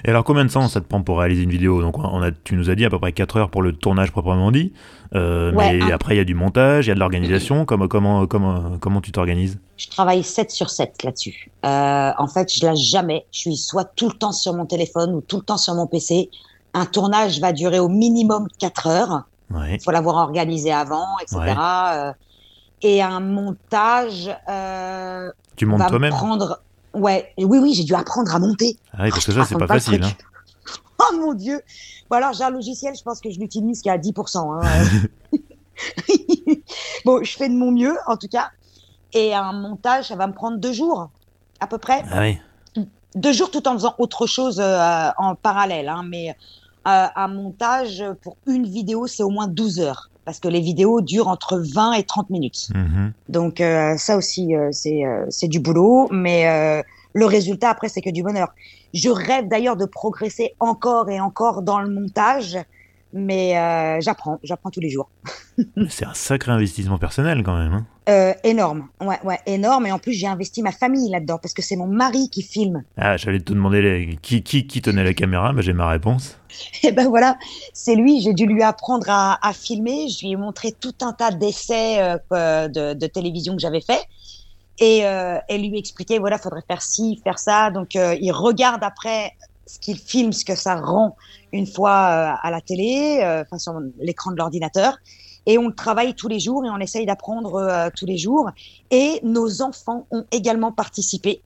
Et 0.05 0.09
alors, 0.09 0.25
combien 0.25 0.45
de 0.45 0.51
temps 0.51 0.67
ça 0.69 0.81
te 0.81 0.87
prend 0.87 1.01
pour 1.03 1.19
réaliser 1.21 1.45
une 1.45 1.51
vidéo? 1.51 1.81
Donc, 1.81 1.97
on 1.99 2.21
a, 2.23 2.31
tu 2.33 2.55
nous 2.57 2.71
as 2.71 2.75
dit 2.75 2.85
à 2.85 2.91
peu 2.91 2.99
près 2.99 3.13
4 3.13 3.37
heures 3.37 3.51
pour 3.51 3.63
le 3.63 3.73
tournage 3.73 4.11
proprement 4.11 4.51
dit. 4.51 4.73
Euh, 5.15 5.53
Ouais, 5.53 5.79
mais 5.79 5.83
un- 5.85 5.91
après, 5.95 6.15
il 6.15 6.19
y 6.19 6.21
a 6.21 6.25
du 6.25 6.35
montage, 6.35 6.87
il 6.87 6.89
y 6.89 6.91
a 6.91 6.95
de 6.95 7.01
l'organisation. 7.01 7.65
Comment, 7.65 7.87
comment, 7.89 8.27
comment, 8.27 8.79
comment 8.81 9.01
tu 9.01 9.13
t'organises? 9.13 9.59
Je 9.77 9.89
travaille 9.89 10.23
7 10.25 10.51
sur 10.51 10.71
7 10.71 11.03
là-dessus. 11.05 11.51
Euh, 11.65 12.11
en 12.19 12.27
fait, 12.27 12.53
je 12.53 12.65
lâche 12.67 12.79
jamais. 12.79 13.27
Je 13.33 13.39
suis 13.41 13.57
soit 13.57 13.85
tout 13.85 14.09
le 14.09 14.15
temps 14.15 14.33
sur 14.33 14.55
mon 14.55 14.67
téléphone 14.67 15.15
ou 15.15 15.21
tout 15.21 15.37
le 15.37 15.43
temps 15.45 15.57
sur 15.59 15.75
mon 15.75 15.87
PC. 15.87 16.31
Un 16.75 16.87
tournage 16.87 17.41
va 17.41 17.53
durer 17.53 17.79
au 17.79 17.89
minimum 17.89 18.49
4 18.59 18.87
heures. 18.89 19.23
Ouais. 19.53 19.77
Il 19.77 19.83
faut 19.83 19.91
l'avoir 19.93 20.17
organisé 20.17 20.73
avant, 20.73 21.07
etc. 21.23 21.39
Ouais. 21.39 22.13
Et 22.83 23.03
un 23.03 23.21
montage 23.21 24.31
euh, 24.49 25.31
Tu 25.57 25.67
montes 25.67 25.87
toi-même 25.89 26.13
prendre. 26.13 26.61
Ouais, 26.95 27.33
oui, 27.39 27.59
oui, 27.59 27.75
j'ai 27.75 27.85
dû 27.85 27.95
apprendre 27.95 28.35
à 28.35 28.39
monter. 28.39 28.77
Ah 28.95 29.03
oui, 29.05 29.11
parce 29.11 29.25
que 29.27 29.33
ça, 29.33 29.45
c'est 29.45 29.55
raconte 29.55 29.69
pas 29.69 29.75
le 29.75 29.81
facile. 29.81 30.03
hein. 30.05 30.11
Oh 31.03 31.17
mon 31.17 31.33
dieu 31.33 31.63
Bon 32.11 32.17
alors 32.17 32.35
j'ai 32.35 32.45
un 32.45 32.51
logiciel, 32.51 32.95
je 32.95 33.03
pense 33.03 33.21
que 33.23 33.31
je 33.31 33.39
l'utilise 33.41 33.81
qu'à 33.81 33.97
10%. 33.97 34.63
hein. 34.63 34.71
bon, 37.07 37.23
je 37.25 37.33
fais 37.37 37.49
de 37.49 37.55
mon 37.55 37.71
mieux 37.73 37.97
en 38.07 38.17
tout 38.19 38.29
cas. 38.29 38.51
Et 39.15 39.35
un 39.35 39.53
montage, 39.53 40.09
ça 40.09 40.17
va 40.17 40.27
me 40.27 40.35
prendre 40.35 40.59
deux 40.59 40.73
jours 40.73 41.09
à 41.59 41.67
peu 41.67 41.79
près. 41.79 42.05
Ah 42.13 42.21
oui. 42.21 42.39
Deux 43.15 43.33
jours 43.33 43.51
tout 43.51 43.67
en 43.67 43.73
faisant 43.73 43.95
autre 43.99 44.27
chose 44.27 44.61
euh, 44.61 45.09
en 45.17 45.35
parallèle. 45.35 45.89
Hein. 45.89 46.05
Mais 46.07 46.31
euh, 46.87 47.07
un 47.17 47.29
montage 47.29 48.05
pour 48.23 48.37
une 48.47 48.67
vidéo, 48.67 49.07
c'est 49.07 49.23
au 49.23 49.31
moins 49.31 49.49
12 49.49 49.81
heures. 49.81 50.10
Parce 50.25 50.39
que 50.39 50.49
les 50.49 50.61
vidéos 50.61 51.01
durent 51.01 51.29
entre 51.29 51.59
20 51.59 51.95
et 51.95 52.03
30 52.05 52.31
minutes. 52.31 52.69
Mhm. 52.75 53.13
Donc 53.29 53.61
euh, 53.61 53.97
ça 53.97 54.17
aussi, 54.17 54.55
euh, 54.55 54.69
c'est 54.73 55.05
euh, 55.05 55.25
c'est 55.31 55.49
du 55.49 55.61
boulot, 55.61 56.09
mais 56.11 56.47
euh, 56.47 56.83
le 57.15 57.27
résultat 57.27 57.71
après, 57.71 57.89
c'est 57.89 58.03
que 58.03 58.11
du 58.11 58.23
bonheur. 58.23 58.49
Je 58.93 59.09
rêve 59.09 59.49
d'ailleurs 59.49 59.77
de 59.77 59.87
progresser 59.87 60.55
encore 60.61 61.11
et 61.11 61.21
encore 61.21 61.63
dans 61.63 61.81
le 61.81 61.89
montage, 61.89 62.59
mais 63.13 63.59
euh, 63.59 64.01
j'apprends, 64.01 64.39
j'apprends 64.43 64.71
tous 64.71 64.81
les 64.81 64.91
jours. 64.91 65.11
C'est 65.89 66.07
un 66.07 66.15
sacré 66.15 66.53
investissement 66.53 66.99
personnel 66.99 67.43
quand 67.43 67.57
même. 67.57 67.73
hein. 67.73 67.87
Euh, 68.09 68.33
énorme, 68.43 68.89
ouais, 69.01 69.19
ouais, 69.25 69.39
énorme. 69.47 69.87
Et 69.87 69.93
en 69.93 69.99
plus, 69.99 70.13
j'ai 70.15 70.27
investi 70.27 70.63
ma 70.63 70.73
famille 70.73 71.11
là-dedans 71.11 71.39
parce 71.41 71.55
que 71.55 71.63
c'est 71.63 71.77
mon 71.77 71.87
mari 71.87 72.29
qui 72.31 72.43
filme. 72.43 72.83
Ah, 72.97 73.17
j'allais 73.17 73.39
te 73.39 73.53
demander 73.53 73.83
les- 73.83 74.17
qui, 74.21 74.43
qui, 74.43 74.67
qui 74.67 74.83
tenait 74.83 75.05
la 75.05 75.15
caméra, 75.15 75.53
bah, 75.53 75.61
j'ai 75.63 75.73
ma 75.73 75.89
réponse. 75.89 76.39
Et 76.83 76.91
ben 76.93 77.09
voilà, 77.09 77.37
c'est 77.73 77.95
lui. 77.95 78.21
J'ai 78.21 78.33
dû 78.35 78.47
lui 78.47 78.63
apprendre 78.63 79.07
à, 79.09 79.39
à 79.47 79.53
filmer. 79.53 80.09
Je 80.09 80.27
lui 80.27 80.33
ai 80.33 80.37
montré 80.37 80.73
tout 80.73 80.95
un 81.03 81.13
tas 81.13 81.31
d'essais 81.31 82.01
euh, 82.33 82.69
de, 82.69 82.95
de 82.95 83.07
télévision 83.07 83.55
que 83.55 83.61
j'avais 83.61 83.81
fait. 83.83 84.03
Et, 84.83 85.03
et 85.51 85.59
lui 85.59 85.79
expliquer, 85.79 86.19
voilà, 86.19 86.39
faudrait 86.39 86.63
faire 86.67 86.81
ci, 86.81 87.21
faire 87.23 87.39
ça. 87.39 87.71
Donc, 87.71 87.95
il 87.97 88.33
regarde 88.33 88.83
après 88.83 89.33
ce 89.71 89.79
qu'il 89.79 89.99
filme, 89.99 90.33
ce 90.33 90.45
que 90.45 90.55
ça 90.55 90.77
rend 90.77 91.17
une 91.53 91.67
fois 91.67 91.91
euh, 91.91 92.35
à 92.43 92.51
la 92.51 92.61
télé, 92.61 93.21
euh, 93.23 93.43
enfin 93.43 93.59
sur 93.59 93.81
l'écran 94.01 94.33
de 94.33 94.37
l'ordinateur. 94.37 94.99
Et 95.47 95.59
on 95.59 95.71
travaille 95.71 96.15
tous 96.15 96.29
les 96.29 96.41
jours 96.41 96.65
et 96.65 96.71
on 96.71 96.79
essaye 96.79 97.07
d'apprendre 97.07 97.55
euh, 97.57 97.89
tous 97.97 98.07
les 98.07 98.19
jours. 98.19 98.51
Et 98.91 99.21
nos 99.23 99.63
enfants 99.63 100.07
ont 100.11 100.25
également 100.33 100.73
participé. 100.73 101.43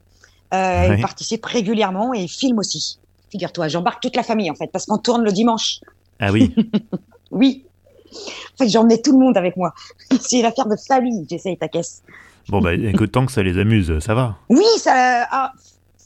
Euh. 0.53 0.95
Ils 0.97 1.03
participent 1.03 1.45
régulièrement 1.45 2.15
et 2.15 2.21
ils 2.21 2.29
filment 2.29 2.59
aussi. 2.59 2.99
Figure-toi, 3.31 3.69
j'embarque 3.69 4.03
toute 4.03 4.17
la 4.17 4.23
famille 4.23 4.51
en 4.51 4.55
fait, 4.55 4.69
parce 4.73 4.87
qu'on 4.87 4.99
tourne 4.99 5.23
le 5.23 5.33
dimanche. 5.33 5.81
Ah 6.21 6.33
oui, 6.33 6.55
Oui. 7.31 7.65
En 8.13 8.57
fait, 8.59 8.69
j'emmène 8.69 9.03
tout 9.03 9.13
le 9.13 9.19
monde 9.19 9.37
avec 9.37 9.57
moi. 9.57 9.75
C'est 10.21 10.39
une 10.39 10.45
affaire 10.45 10.67
de 10.67 10.77
famille, 10.77 11.27
j'essaye 11.29 11.57
ta 11.57 11.67
caisse. 11.69 12.03
bon 12.49 12.61
bah 12.61 12.75
écoute, 12.75 13.11
tant 13.11 13.27
que 13.27 13.33
ça 13.33 13.43
les 13.43 13.59
amuse, 13.59 13.99
ça 13.99 14.15
va. 14.15 14.37
Oui, 14.49 14.65
ça, 14.79 15.27
ah, 15.31 15.53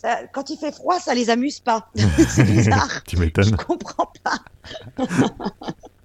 ça- 0.01 0.21
quand 0.33 0.49
il 0.51 0.57
fait 0.59 0.73
froid, 0.73 0.99
ça 1.01 1.15
les 1.15 1.29
amuse 1.31 1.61
pas. 1.61 1.89
C'est 2.29 2.45
bizarre. 2.45 3.03
Tu 3.05 3.17
Je 3.17 3.21
m'étonnes. 3.23 3.57
comprends 3.57 4.13
pas. 4.23 4.39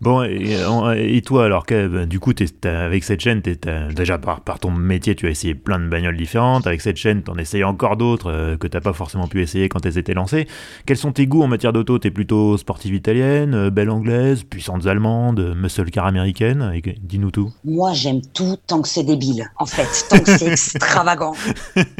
Bon, 0.03 0.23
et, 0.23 1.15
et 1.15 1.21
toi 1.21 1.45
alors, 1.45 1.65
que, 1.65 1.87
bah, 1.87 2.05
du 2.05 2.19
coup, 2.19 2.33
t'as- 2.33 2.83
avec 2.85 3.03
cette 3.03 3.21
chaîne, 3.21 3.41
t'as- 3.41 3.87
déjà 3.87 4.17
par, 4.17 4.41
par 4.41 4.59
ton 4.59 4.69
métier, 4.71 5.15
tu 5.15 5.27
as 5.27 5.29
essayé 5.29 5.55
plein 5.55 5.79
de 5.79 5.87
bagnoles 5.87 6.17
différentes. 6.17 6.67
Avec 6.67 6.81
cette 6.81 6.97
chaîne, 6.97 7.23
t'en 7.23 7.37
essayes 7.37 7.63
encore 7.63 7.95
d'autres 7.97 8.29
euh, 8.31 8.57
que 8.57 8.67
t'as 8.67 8.81
pas 8.81 8.93
forcément 8.93 9.27
pu 9.27 9.41
essayer 9.41 9.69
quand 9.69 9.85
elles 9.85 9.97
étaient 9.97 10.13
lancées. 10.13 10.47
Quels 10.85 10.97
sont 10.97 11.11
tes 11.13 11.25
goûts 11.25 11.43
en 11.43 11.47
matière 11.47 11.73
d'auto? 11.73 11.99
T'es 11.99 12.11
plutôt 12.11 12.57
sportive 12.57 12.93
italienne, 12.93 13.53
euh, 13.53 13.69
belle 13.69 13.89
anglaise, 13.89 14.43
puissantes 14.43 14.85
allemandes, 14.87 15.39
euh, 15.39 15.55
muscle 15.55 15.89
car 15.89 16.05
américaine? 16.05 16.79
Dis-nous 17.01 17.31
tout. 17.31 17.51
Moi, 17.63 17.93
j'aime 17.93 18.21
tout 18.33 18.57
tant 18.67 18.81
que 18.81 18.87
c'est 18.89 19.03
débile, 19.03 19.49
en 19.57 19.65
fait, 19.65 19.87
tant 20.09 20.19
que 20.19 20.37
c'est 20.37 20.47
extravagant. 20.51 21.33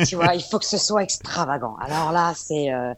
tu 0.08 0.16
vois, 0.16 0.36
il 0.36 0.42
faut 0.42 0.60
que 0.60 0.66
ce 0.66 0.78
soit 0.78 1.04
extravagant. 1.04 1.76
Alors 1.82 2.12
là, 2.12 2.34
c'est. 2.36 2.74
euh, 2.74 2.94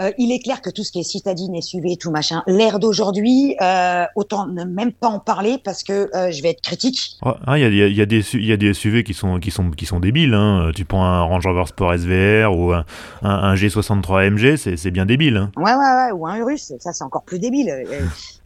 euh, 0.00 0.10
il 0.18 0.32
est 0.32 0.38
clair 0.38 0.62
que 0.62 0.70
tout 0.70 0.84
ce 0.84 0.92
qui 0.92 1.00
est 1.00 1.02
citadine 1.04 1.54
et 1.54 1.62
SUV, 1.62 1.96
tout 1.96 2.10
machin, 2.10 2.42
l'ère 2.46 2.78
d'aujourd'hui, 2.78 3.56
euh, 3.60 4.04
autant 4.16 4.46
ne 4.46 4.64
même 4.64 4.92
pas 4.92 5.08
en 5.08 5.18
parler 5.18 5.56
parce 5.62 5.82
que 5.82 6.08
euh, 6.14 6.30
je 6.30 6.42
vais 6.42 6.50
être 6.50 6.60
critique. 6.62 7.16
Ah, 7.22 7.58
il 7.58 7.62
y, 7.62 7.64
a, 7.64 7.68
il 7.68 7.76
y 7.76 7.82
a- 7.82 7.86
il 7.88 7.96
y 7.96 8.00
a 8.02 8.06
des 8.06 8.22
su- 8.22 8.38
il 8.40 8.46
y 8.46 8.52
a 8.52 8.56
des 8.56 8.72
SUV 8.74 9.02
qui 9.04 9.14
sont, 9.14 9.38
qui 9.40 9.50
sont, 9.50 9.70
qui 9.70 9.86
sont 9.86 10.00
débiles. 10.00 10.34
Hein. 10.34 10.70
Tu 10.74 10.84
prends 10.84 11.04
un 11.04 11.22
Range 11.22 11.46
Rover 11.46 11.66
Sport 11.66 11.94
SVR 11.94 12.56
ou 12.56 12.72
un, 12.72 12.84
un, 13.22 13.30
un 13.30 13.54
G63 13.54 14.26
AMG, 14.26 14.56
c'est 14.76 14.90
bien 14.90 15.06
débile. 15.06 15.36
Hein. 15.36 15.50
Ouais, 15.56 15.72
ouais, 15.72 15.78
ouais, 15.78 16.12
ou 16.12 16.26
un 16.26 16.36
Urus, 16.36 16.72
ça 16.78 16.92
c'est 16.92 17.04
encore 17.04 17.22
plus 17.24 17.38
débile. 17.38 17.72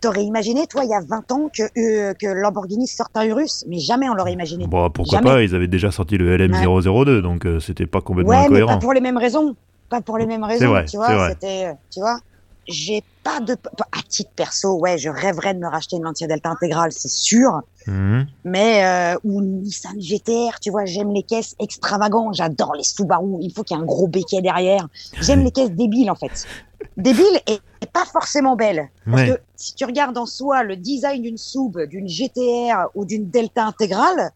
T'aurais 0.00 0.24
imaginé, 0.24 0.66
toi, 0.66 0.82
il 0.84 0.90
y 0.90 0.94
a 0.94 1.00
20 1.06 1.30
ans, 1.32 1.48
que, 1.56 2.12
que 2.14 2.26
Lamborghini 2.26 2.86
sorte 2.88 3.12
un 3.16 3.24
Urus, 3.24 3.64
mais 3.68 3.78
jamais 3.78 4.08
on 4.08 4.14
l'aurait 4.14 4.32
imaginé. 4.32 4.66
Bon, 4.66 4.90
pourquoi 4.90 5.18
Jamais. 5.18 5.30
pas 5.30 5.42
Ils 5.42 5.54
avaient 5.54 5.68
déjà 5.68 5.90
sorti 5.90 6.16
le 6.18 6.36
LM002, 6.36 7.20
donc 7.20 7.46
c'était 7.60 7.86
pas 7.86 8.00
complètement 8.00 8.32
ouais, 8.32 8.40
mais 8.40 8.46
incohérent. 8.46 8.72
pas 8.74 8.78
pour 8.78 8.92
les 8.94 9.00
mêmes 9.00 9.18
raisons. 9.18 9.54
Pas 9.92 10.00
pour 10.00 10.16
les 10.16 10.24
mêmes 10.26 10.42
raisons, 10.42 10.70
vrai, 10.70 10.87
tu 10.87 10.96
vois. 10.96 11.28
C'était, 11.28 11.70
tu 11.92 12.00
vois. 12.00 12.18
J'ai 12.66 13.02
pas 13.22 13.40
de, 13.40 13.52
à 13.52 14.00
titre 14.09 14.31
perso, 14.35 14.78
ouais, 14.78 14.96
je 14.96 15.11
rêverais 15.11 15.52
de 15.52 15.59
me 15.59 15.68
racheter 15.68 15.96
une 15.96 16.05
Lancia 16.05 16.26
Delta 16.26 16.48
intégrale, 16.48 16.92
c'est 16.92 17.11
sûr. 17.11 17.61
Mhm. 17.87 18.26
Mais 18.44 18.85
euh, 18.87 19.18
ou 19.24 19.42
une 19.42 19.61
Nissan 19.62 20.00
GTR, 20.00 20.61
tu 20.61 20.70
vois, 20.70 20.87
j'aime 20.87 21.12
les 21.12 21.24
caisses 21.24 21.55
extravagantes, 21.61 22.35
j'adore 22.37 22.74
les 22.74 22.85
Subaru, 22.85 23.37
il 23.42 23.52
faut 23.52 23.64
qu'il 23.64 23.76
y 23.76 23.81
ait 23.81 23.83
un 23.83 23.87
gros 23.87 24.07
béquet 24.09 24.40
derrière. 24.40 24.88
J'aime 25.20 25.44
les 25.44 25.50
caisses 25.50 25.72
débiles 25.72 26.11
en 26.11 26.14
fait. 26.14 26.46
Débiles 26.96 27.40
et, 27.48 27.59
et 27.83 27.87
pas 27.92 28.05
forcément 28.05 28.57
belles. 28.57 28.88
Parce 29.05 29.22
Ouais. 29.22 29.28
que 29.37 29.40
si 29.57 29.74
tu 29.74 29.85
regardes 29.85 30.16
en 30.16 30.26
soi 30.26 30.62
le 30.62 30.76
design 30.76 31.20
d'une 31.20 31.37
Sub, 31.38 31.78
d'une 31.88 32.09
GTR 32.09 32.88
ou 32.94 33.05
d'une 33.05 33.28
Delta 33.28 33.64
intégrale, 33.66 34.31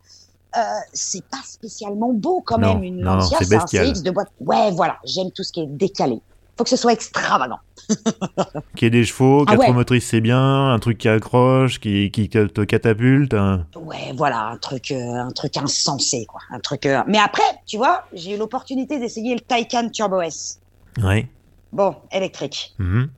euh, 0.57 0.61
c'est 0.93 1.25
pas 1.27 1.41
spécialement 1.45 2.13
beau 2.13 2.43
quand 2.45 2.59
Non, 2.59 2.75
même. 2.75 2.85
Une 2.85 3.01
non, 3.01 3.17
Lancia, 3.17 3.39
c'est 3.43 3.55
un. 3.55 3.67
CX 3.93 4.03
de 4.03 4.11
boîte. 4.11 4.29
Ouais, 4.41 4.71
voilà, 4.73 4.97
j'aime 5.05 5.31
tout 5.33 5.43
ce 5.43 5.53
qui 5.53 5.61
est 5.61 5.67
décalé. 5.67 6.21
faut 6.57 6.65
que 6.65 6.71
ce 6.71 6.77
soit 6.77 6.93
extravagant. 6.93 7.59
Qu'il 8.75 8.87
y 8.87 8.87
ait 8.87 8.91
des 8.91 9.05
chevaux, 9.05 9.45
Ah 9.47 9.51
quatre 9.53 9.61
ouais. 9.61 9.73
motrices 9.73 10.07
c'est 10.09 10.21
bien, 10.21 10.73
un 10.73 10.79
truc 10.79 10.99
qui 10.99 11.09
accroche, 11.09 11.79
qui, 11.79 12.11
qui 12.11 12.29
te 12.29 12.47
te 12.47 12.63
catapulte. 12.63 13.35
Ouais, 13.77 14.13
voilà, 14.17 14.47
un 14.49 14.57
truc, 14.57 14.91
euh, 14.91 15.15
un 15.15 15.31
truc 15.31 15.57
insensé, 15.57 16.25
quoi. 16.27 16.41
Un 16.51 16.59
truc. 16.61 16.87
euh, 16.87 17.03
Mais 17.07 17.19
après, 17.19 17.43
tu 17.67 17.77
vois, 17.77 18.05
j'ai 18.13 18.35
eu 18.35 18.39
l'opportunité 18.39 18.99
d'essayer 18.99 19.35
le 19.35 19.41
Taycan 19.41 19.91
Turbo 19.91 20.21
S. 20.21 20.59
Ouais. 21.03 21.29
Bon, 21.73 21.95
électrique. 22.11 22.75
Mhm. 22.79 23.09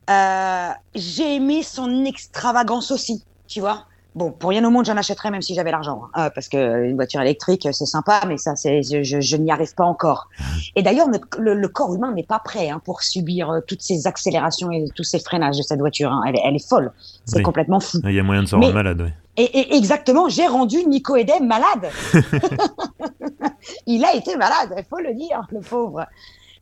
J'ai 0.94 1.37
aimé 1.37 1.62
son 1.62 2.05
extravagance 2.05 2.90
aussi, 2.90 3.22
tu 3.46 3.61
vois. 3.61 3.85
Bon, 4.18 4.33
pour 4.33 4.50
rien 4.50 4.64
au 4.64 4.70
monde, 4.70 4.85
j'en 4.85 4.96
achèterais 4.96 5.31
même 5.31 5.42
si 5.42 5.54
j'avais 5.54 5.70
l'argent, 5.70 6.02
hein. 6.14 6.24
Euh, 6.26 6.31
parce 6.35 6.48
que 6.48 6.85
une 6.87 6.96
voiture 6.96 7.20
électrique, 7.20 7.68
c'est 7.70 7.87
sympa, 7.87 8.20
mais 8.26 8.37
ça, 8.37 8.57
c'est, 8.57 8.83
je, 8.83 9.04
je- 9.04 9.20
je 9.20 9.37
n'y 9.37 9.52
arrive 9.52 9.74
pas 9.76 9.85
encore. 9.85 10.28
Et 10.74 10.83
d'ailleurs, 10.83 11.07
le, 11.38 11.66
corps 11.68 11.94
humain 11.94 12.12
n'est 12.12 12.24
pas 12.24 12.40
prêt 12.40 12.68
hein, 12.68 12.81
pour 12.85 13.02
subir 13.02 13.48
euh, 13.50 13.61
toutes 13.64 13.81
ces 13.83 14.09
accélérations 14.09 14.72
et 14.72 14.87
tous 14.96 15.04
ces 15.04 15.20
freinages 15.20 15.57
de 15.57 15.62
cette 15.62 15.78
voiture. 15.78 16.11
hein. 16.11 16.22
Elle, 16.26 16.35
est- 16.35 16.42
elle 16.44 16.57
est 16.57 16.68
folle, 16.68 16.90
c'est 17.26 17.37
Oui. 17.37 17.42
complètement 17.44 17.78
fou. 17.78 17.98
Il 18.04 18.11
y 18.12 18.18
a 18.18 18.22
moyen 18.24 18.42
de 18.42 18.48
s'en 18.48 18.59
rendre 18.59 18.74
malade, 18.74 19.00
ouais. 19.00 19.14
Et, 19.37 19.44
et 19.44 19.76
exactement, 19.76 20.28
j'ai 20.28 20.48
rendu 20.48 20.85
Nico 20.88 21.14
Edem 21.14 21.46
malade. 21.46 21.88
il 23.87 24.04
a 24.04 24.14
été 24.14 24.37
malade, 24.37 24.74
il 24.76 24.85
faut 24.85 24.98
le 24.98 25.14
dire, 25.14 25.46
le 25.52 25.61
pauvre, 25.61 26.04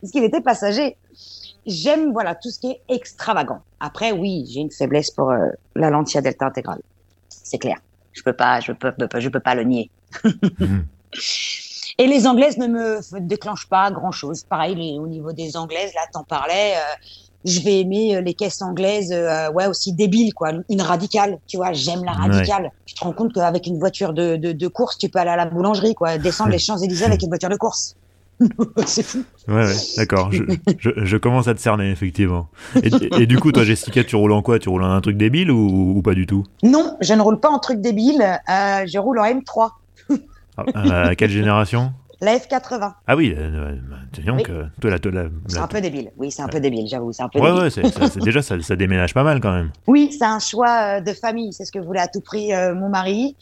parce 0.01 0.12
qu'il 0.12 0.25
était 0.25 0.42
passager. 0.42 0.97
J'aime 1.66 2.12
voilà 2.12 2.35
tout 2.35 2.51
ce 2.51 2.61
qui 2.61 2.71
est 2.71 2.81
extravagant. 2.88 3.61
Après, 3.81 4.12
oui, 4.12 4.45
j'ai 4.53 4.61
une 4.61 4.71
faiblesse 4.71 5.11
pour 5.11 5.31
euh, 5.31 5.49
la 5.75 5.90
Lancia 5.90 6.21
Delta 6.21 6.47
intégrale. 6.47 6.81
C'est 7.49 7.59
clair. 7.59 7.77
Je 8.13 8.23
peux 8.23 8.33
pas, 8.33 8.59
je 8.61 8.73
peux, 8.73 8.93
je 9.19 9.29
peux 9.29 9.41
pas 9.41 9.55
le 9.55 9.63
nier. 9.63 9.91
Mhm. 10.59 10.87
Et 11.99 12.07
les 12.07 12.27
anglaises 12.27 12.59
ne 12.59 12.67
me 12.67 13.01
déclenchent 13.21 13.69
pas 13.69 13.91
grand 13.91 14.11
chose. 14.11 14.43
Pareil, 14.49 14.75
les- 14.75 14.99
au 14.99 15.07
niveau 15.07 15.33
des 15.33 15.57
anglaises, 15.57 15.93
là, 15.95 16.03
t'en 16.13 16.25
parlais. 16.25 16.75
euh, 16.77 16.95
je 17.45 17.61
vais 17.61 17.81
aimer 17.81 18.17
euh, 18.17 18.21
les 18.21 18.35
caisses 18.35 18.61
anglaises, 18.61 19.13
euh, 19.13 19.51
ouais, 19.53 19.67
aussi 19.67 19.93
débiles, 19.93 20.35
quoi. 20.35 20.51
Une 20.69 20.83
radicale, 20.83 21.39
tu 21.47 21.57
vois, 21.57 21.73
j'aime 21.73 22.05
la 22.05 22.13
Ouais. 22.13 22.19
radicale. 22.29 22.71
Tu 22.85 22.95
te 22.97 23.05
rends 23.05 23.13
compte 23.13 23.33
qu'avec 23.33 23.67
une 23.69 23.79
voiture 23.79 24.13
de, 24.13 24.35
de, 24.37 24.51
de 24.53 24.69
course, 24.69 24.99
tu 24.99 25.09
peux 25.09 25.21
aller 25.21 25.31
à 25.31 25.37
la 25.37 25.47
boulangerie, 25.47 25.95
quoi, 25.95 26.19
descendre 26.19 26.51
les 26.51 26.59
Champs-Élysées 26.67 27.05
avec 27.05 27.23
une 27.23 27.29
voiture 27.29 27.49
de 27.49 27.57
course. 27.57 27.95
c'est 28.87 29.03
fou. 29.03 29.22
Ouais, 29.49 29.55
ouais, 29.55 29.75
d'accord. 29.96 30.33
Je, 30.33 30.42
je, 30.79 30.90
je 30.96 31.16
commence 31.16 31.49
à 31.49 31.55
te 31.55 31.61
cerner, 31.61 31.90
effectivement. 31.90 32.49
Et, 32.83 33.22
et 33.22 33.27
du 33.27 33.38
coup, 33.38 33.53
toi, 33.53 33.62
Jessica, 33.64 34.03
tu 34.05 34.16
roules 34.16 34.33
en 34.33 34.42
quoi? 34.42 34.59
Tu 34.59 34.68
roules 34.68 34.83
en 34.83 34.90
un 34.90 35.01
truc 35.01 35.16
débile 35.16 35.51
ou, 35.51 35.96
ou 35.96 36.03
pas 36.03 36.14
du 36.14 36.27
tout? 36.27 36.44
Non, 36.62 36.96
je 37.01 37.14
ne 37.14 37.20
roule 37.20 37.38
pas 37.40 37.49
en 37.49 37.59
truc 37.59 37.81
débile, 37.81 38.22
euh, 38.22 38.85
je 38.87 38.99
roule 38.99 39.18
en 39.20 39.25
M3, 39.25 39.70
Ah, 40.57 41.11
euh, 41.11 41.14
quelle 41.16 41.31
génération? 41.31 41.92
La 42.20 42.37
F80. 42.38 42.94
Ah 43.07 43.14
oui, 43.14 43.35
euh, 43.37 43.77
bah, 43.88 43.96
dis 44.12 44.22
donc, 44.22 44.49
Oui. 44.49 44.55
toi, 44.81 44.90
la, 44.90 44.99
toi, 44.99 45.12
la- 45.12 45.29
C'est 45.49 45.59
un 45.59 45.66
peu 45.68 45.81
débile, 45.81 46.11
oui, 46.16 46.31
c'est 46.31 46.42
un 46.42 46.49
peu 46.49 46.61
débile, 46.61 46.87
j'avoue, 46.88 47.12
c'est 47.12 47.22
un 47.22 47.29
peu 47.29 47.38
Ouais, 47.38 47.53
débile. 47.53 47.85
ouais, 47.85 48.20
déjà, 48.20 48.42
ça, 48.42 48.61
ça 48.61 48.75
déménage 48.75 49.12
pas 49.14 49.22
mal 49.22 49.40
quand 49.40 49.53
même. 49.53 49.70
Oui, 49.87 50.11
c'est 50.18 50.25
un 50.25 50.38
choix 50.38 50.96
euh, 50.96 51.01
de 51.01 51.12
famille. 51.12 51.53
C'est 51.53 51.66
ce 51.66 51.72
que 51.72 51.79
voulait 51.79 52.01
à 52.01 52.09
tout 52.09 52.22
prix 52.22 52.53
mon 52.75 52.88
mari. 52.88 53.37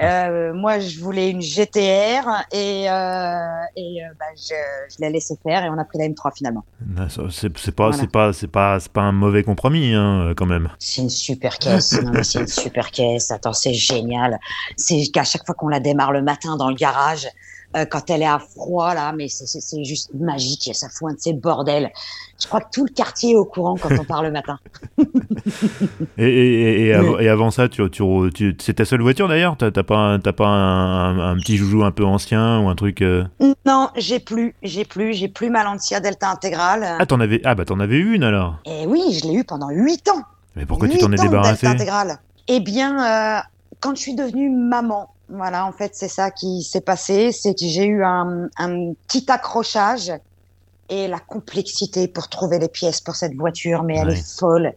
Euh, 0.00 0.52
moi, 0.54 0.78
je 0.78 1.00
voulais 1.00 1.30
une 1.30 1.40
GTR 1.40 2.28
et, 2.52 2.90
euh, 2.90 3.62
et 3.76 4.04
euh, 4.04 4.08
bah, 4.18 4.26
je, 4.36 4.54
je 4.90 4.96
l'ai 5.00 5.10
laissé 5.10 5.36
faire 5.42 5.64
et 5.64 5.68
on 5.70 5.78
a 5.78 5.84
pris 5.84 5.98
la 5.98 6.06
M3 6.08 6.34
finalement. 6.36 6.64
Ah, 6.96 7.08
ça, 7.08 7.22
C'est, 7.30 7.50
pas, 7.72 7.88
Voilà. 7.88 7.96
c'est 7.98 8.10
pas, 8.10 8.32
c'est 8.32 8.48
pas, 8.48 8.80
c'est 8.80 8.92
pas 8.92 9.02
un 9.02 9.12
mauvais 9.12 9.42
compromis, 9.42 9.94
hein, 9.94 10.32
quand 10.36 10.46
même. 10.46 10.68
C'est 10.78 11.02
une 11.02 11.10
super 11.10 11.58
caisse. 11.58 11.98
C'est 12.22 12.40
une 12.40 12.46
super 12.46 12.90
caisse. 12.90 13.30
Attends, 13.30 13.52
c'est 13.52 13.74
génial. 13.74 14.38
C'est 14.76 15.06
qu'à 15.12 15.24
chaque 15.24 15.44
fois 15.46 15.54
qu'on 15.54 15.68
la 15.68 15.80
démarre 15.80 16.12
le 16.12 16.22
matin 16.22 16.56
dans 16.56 16.68
le 16.68 16.74
garage, 16.74 17.26
euh, 17.76 17.84
quand 17.84 18.08
elle 18.10 18.22
est 18.22 18.26
à 18.26 18.38
froid 18.38 18.94
là, 18.94 19.12
mais 19.12 19.28
c'est- 19.28 19.84
juste 19.84 20.10
magique. 20.14 20.70
Ça 20.74 20.88
fout 20.88 21.10
un 21.10 21.14
de 21.14 21.18
ces 21.20 21.32
bordels. 21.34 21.90
Je 22.40 22.46
crois 22.46 22.60
que 22.60 22.68
tout 22.72 22.84
le 22.84 22.92
quartier 22.92 23.32
est 23.32 23.36
au 23.36 23.44
courant 23.44 23.76
quand 23.76 23.90
on 23.98 24.04
part 24.04 24.22
le 24.22 24.30
matin. 24.30 24.58
Et, 26.18 26.24
et, 26.24 26.62
et, 26.82 26.86
et 26.86 26.94
av- 26.94 27.16
Mais- 27.18 27.24
et 27.24 27.28
avant 27.28 27.50
ça, 27.50 27.68
tu, 27.68 27.88
tu, 27.90 28.02
tu- 28.34 28.56
c'est 28.60 28.74
ta 28.74 28.84
seule 28.84 29.02
voiture 29.02 29.28
d'ailleurs? 29.28 29.56
T'as, 29.56 29.70
pas, 29.70 29.96
un, 29.96 30.18
pas 30.18 30.46
un, 30.46 31.18
un- 31.18 31.32
un 31.32 31.36
petit 31.36 31.56
joujou 31.56 31.84
un 31.84 31.90
peu 31.92 32.04
ancien 32.04 32.60
ou 32.60 32.68
un 32.68 32.74
truc 32.74 33.02
euh? 33.02 33.24
Non, 33.66 33.90
j'ai 33.96 34.18
plus, 34.18 34.54
j'ai 34.62 34.84
plus, 34.84 35.14
j'ai 35.14 35.28
plus 35.28 35.50
ma 35.50 35.62
Lancia 35.64 36.00
Delta 36.00 36.30
intégrale. 36.30 36.96
Ah, 36.98 37.06
t'en 37.06 37.20
avais, 37.20 37.40
ah 37.44 37.54
bah 37.54 37.64
t'en 37.64 37.78
avais 37.80 37.98
une 37.98 38.24
alors? 38.24 38.56
Et 38.64 38.86
oui, 38.86 39.00
je 39.12 39.28
l'ai 39.28 39.34
eu 39.34 39.44
pendant 39.44 39.68
huit 39.70 40.08
ans. 40.08 40.22
Mais 40.56 40.66
pourquoi 40.66 40.88
tu 40.88 40.98
t'en 40.98 41.12
es 41.12 41.16
débarrassé 41.16 41.66
Delta 41.66 41.70
intégrale. 41.82 42.18
Eh 42.48 42.60
bien, 42.60 43.38
euh, 43.38 43.40
quand 43.80 43.94
je 43.94 44.00
suis 44.00 44.14
devenue 44.14 44.50
maman, 44.50 45.08
voilà, 45.28 45.66
en 45.66 45.72
fait, 45.72 45.94
c'est 45.94 46.08
ça 46.08 46.30
qui 46.30 46.62
s'est 46.62 46.80
passé. 46.80 47.32
C'est 47.32 47.54
que 47.54 47.66
j'ai 47.66 47.84
eu 47.84 48.04
un, 48.04 48.48
un 48.56 48.92
petit 49.06 49.30
accrochage 49.30 50.12
et 50.88 51.06
la 51.06 51.18
complexité 51.18 52.08
pour 52.08 52.28
trouver 52.28 52.58
les 52.58 52.68
pièces 52.68 53.00
pour 53.00 53.14
cette 53.14 53.34
voiture, 53.34 53.82
mais 53.82 53.96
elle 53.98 54.10
est 54.10 54.38
folle. 54.38 54.72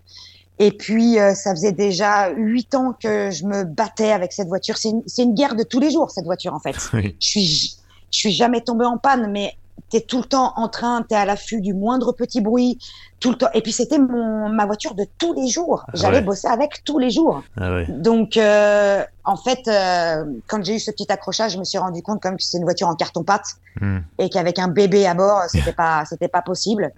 Et 0.59 0.71
puis, 0.71 1.19
euh, 1.19 1.33
ça 1.33 1.51
faisait 1.51 1.71
déjà 1.71 2.29
huit 2.29 2.75
ans 2.75 2.93
que 2.93 3.31
je 3.31 3.45
me 3.45 3.63
battais 3.63 4.11
avec 4.11 4.33
cette 4.33 4.47
voiture. 4.47 4.77
C'est 4.77 4.89
une, 4.89 5.33
guerre 5.33 5.55
de 5.55 5.63
tous 5.63 5.79
les 5.79 5.89
jours, 5.89 6.11
cette 6.11 6.25
voiture, 6.25 6.53
en 6.53 6.59
fait 6.59 6.75
Oui. 6.93 7.15
je 7.19 7.27
suis 7.27 7.77
je 8.11 8.17
suis 8.17 8.31
jamais 8.31 8.59
tombée 8.59 8.83
en 8.83 8.97
panne 8.97 9.31
mais 9.31 9.55
tu 9.89 9.97
es 9.97 10.01
tout 10.01 10.19
le 10.19 10.25
temps 10.25 10.53
en 10.55 10.67
train 10.69 11.01
tu 11.07 11.13
es 11.15 11.17
à 11.17 11.25
l'affût 11.25 11.61
du 11.61 11.73
moindre 11.73 12.11
petit 12.11 12.41
bruit 12.41 12.77
tout 13.19 13.31
le 13.31 13.37
temps 13.37 13.47
et 13.53 13.61
puis 13.61 13.71
c'était 13.71 13.97
mon 13.99 14.49
ma 14.49 14.65
voiture 14.65 14.93
de 14.95 15.05
tous 15.17 15.33
les 15.33 15.47
jours 15.47 15.85
j'allais 15.93 16.17
Ouais. 16.19 16.23
bosser 16.23 16.47
avec 16.47 16.83
tous 16.83 16.99
les 16.99 17.09
jours 17.09 17.41
Ah 17.59 17.71
ouais. 17.73 17.85
donc 17.89 18.37
euh, 18.37 19.03
en 19.23 19.35
fait 19.37 19.67
euh, 19.67 20.25
quand 20.47 20.63
j'ai 20.63 20.75
eu 20.75 20.79
ce 20.79 20.91
petit 20.91 21.11
accrochage 21.11 21.53
je 21.53 21.57
me 21.59 21.63
suis 21.63 21.77
rendu 21.77 22.01
compte 22.03 22.19
quand 22.21 22.29
même 22.29 22.37
que 22.37 22.43
c'est 22.43 22.57
une 22.57 22.63
voiture 22.63 22.87
en 22.87 22.95
carton 22.95 23.23
pâte 23.23 23.55
Hmm. 23.79 23.99
et 24.19 24.29
qu'avec 24.29 24.59
un 24.59 24.67
bébé 24.67 25.07
à 25.07 25.13
bord 25.13 25.43
c'était 25.47 25.71
pas 25.71 26.03
c'était 26.09 26.27
pas 26.27 26.41
possible 26.41 26.91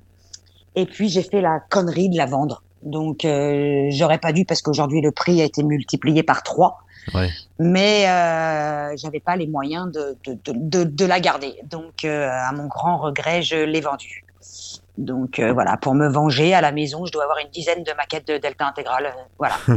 et 0.76 0.86
puis 0.88 1.08
j'ai 1.08 1.22
fait 1.22 1.40
la 1.40 1.60
connerie 1.70 2.10
de 2.10 2.18
la 2.18 2.26
vendre 2.26 2.64
donc 2.82 3.26
euh, 3.26 3.86
j'aurais 3.92 4.18
pas 4.18 4.34
dû 4.34 4.44
parce 4.44 4.62
qu'aujourd'hui 4.64 5.00
le 5.02 5.12
prix 5.12 5.40
a 5.42 5.46
été 5.46 5.62
multiplié 5.64 6.24
par 6.24 6.42
trois 6.44 6.80
Ouais. 7.14 7.30
mais 7.60 8.06
euh, 8.08 8.96
j'avais 8.98 9.20
pas 9.20 9.36
les 9.36 9.48
moyens 9.48 9.92
de, 9.92 10.18
de, 10.46 10.84
de, 10.84 11.06
la 11.06 11.20
garder. 11.20 11.56
Donc, 11.70 12.06
euh, 12.06 12.30
à 12.32 12.52
mon 12.54 12.68
grand 12.68 12.98
regret, 12.98 13.42
je 13.42 13.56
l'ai 13.56 13.82
vendue. 13.82 14.24
Donc 14.98 15.40
euh, 15.40 15.54
voilà, 15.54 15.78
pour 15.78 15.96
me 15.96 16.08
venger 16.08 16.54
à 16.54 16.62
la 16.62 16.72
maison, 16.72 17.06
je 17.06 17.12
dois 17.12 17.24
avoir 17.24 17.40
une 17.40 17.50
dizaine 17.50 17.84
de 17.84 17.92
maquettes 17.98 18.28
de 18.28 18.38
Delta 18.38 18.68
intégrale. 18.68 19.08
euh, 19.08 19.22
Voilà. 19.40 19.56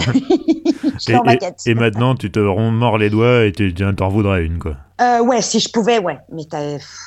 Et, 1.67 1.75
maintenant, 1.75 2.15
tu 2.15 2.31
te 2.31 2.39
mords 2.39 2.99
les 2.99 3.11
doigts 3.11 3.45
et 3.45 3.53
tu 3.53 3.73
t'en 3.75 4.09
voudrais 4.09 4.45
une, 4.45 4.59
quoi. 4.59 4.77
Euh, 5.01 5.21
ouais, 5.23 5.43
si 5.43 5.61
je 5.61 5.71
pouvais, 5.71 5.99
ouais. 5.99 6.19
Mais 6.33 6.43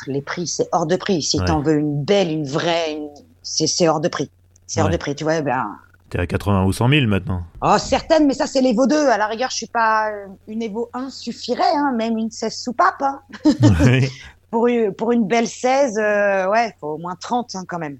les 0.08 0.22
prix, 0.22 0.48
c'est 0.48 0.68
hors 0.72 0.86
de 0.86 0.96
prix. 0.96 1.22
Si 1.22 1.40
Ouais. 1.40 1.46
t'en 1.46 1.62
veux 1.62 1.78
une 1.78 2.04
belle, 2.04 2.32
une 2.32 2.48
vraie, 2.48 2.94
une- 2.94 3.10
c'est 3.42 3.68
c'est 3.68 3.88
hors 3.88 4.00
de 4.00 4.08
prix. 4.08 4.30
C'est 4.68 4.82
hors 4.82 4.90
de 4.90 4.98
prix, 4.98 5.16
tu 5.16 5.24
vois. 5.24 5.42
Ben... 5.42 5.66
T'es 6.10 6.20
à 6.20 6.26
80 6.26 6.66
ou 6.66 6.74
100 6.74 6.90
000 6.90 7.06
maintenant. 7.08 7.44
Oh, 7.62 7.78
certaines, 7.78 8.26
mais 8.26 8.34
ça, 8.34 8.48
c'est 8.48 8.62
l'Evo 8.62 8.88
2. 8.88 9.08
À 9.10 9.18
la 9.18 9.28
rigueur, 9.28 9.50
je 9.52 9.56
suis 9.58 9.68
pas. 9.68 10.10
euh, 10.10 10.26
Une 10.48 10.64
Evo 10.64 10.90
1 10.94 11.10
suffirait, 11.12 11.76
hein, 11.76 11.94
même 11.96 12.18
une 12.18 12.32
16 12.32 12.56
soupape. 12.56 13.02
Hein. 13.02 13.22
Pour 14.52 14.66
une, 14.66 14.92
pour 14.96 15.12
une 15.12 15.28
belle 15.28 15.48
16, 15.48 16.00
euh, 16.00 16.50
ouais, 16.50 16.76
faut 16.82 16.94
au 16.94 16.98
moins 16.98 17.16
30 17.16 17.54
hein, 17.54 17.64
quand 17.68 17.78
même. 17.78 18.00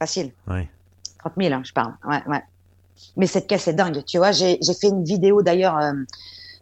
Facile. 0.00 0.32
Ouais. 0.48 0.68
30 1.20 1.32
000, 1.40 1.54
hein, 1.54 1.62
je 1.64 1.72
parle. 1.72 1.94
Ouais, 2.04 2.20
ouais. 2.26 2.42
Mais 3.16 3.28
cette 3.28 3.46
caisse 3.46 3.68
est 3.68 3.74
dingue. 3.74 4.02
Tu 4.04 4.18
vois, 4.18 4.32
j'ai 4.32 4.58
j'ai 4.60 4.74
fait 4.74 4.88
une 4.88 5.04
vidéo 5.04 5.42
d'ailleurs 5.42 5.78
euh, 5.78 5.92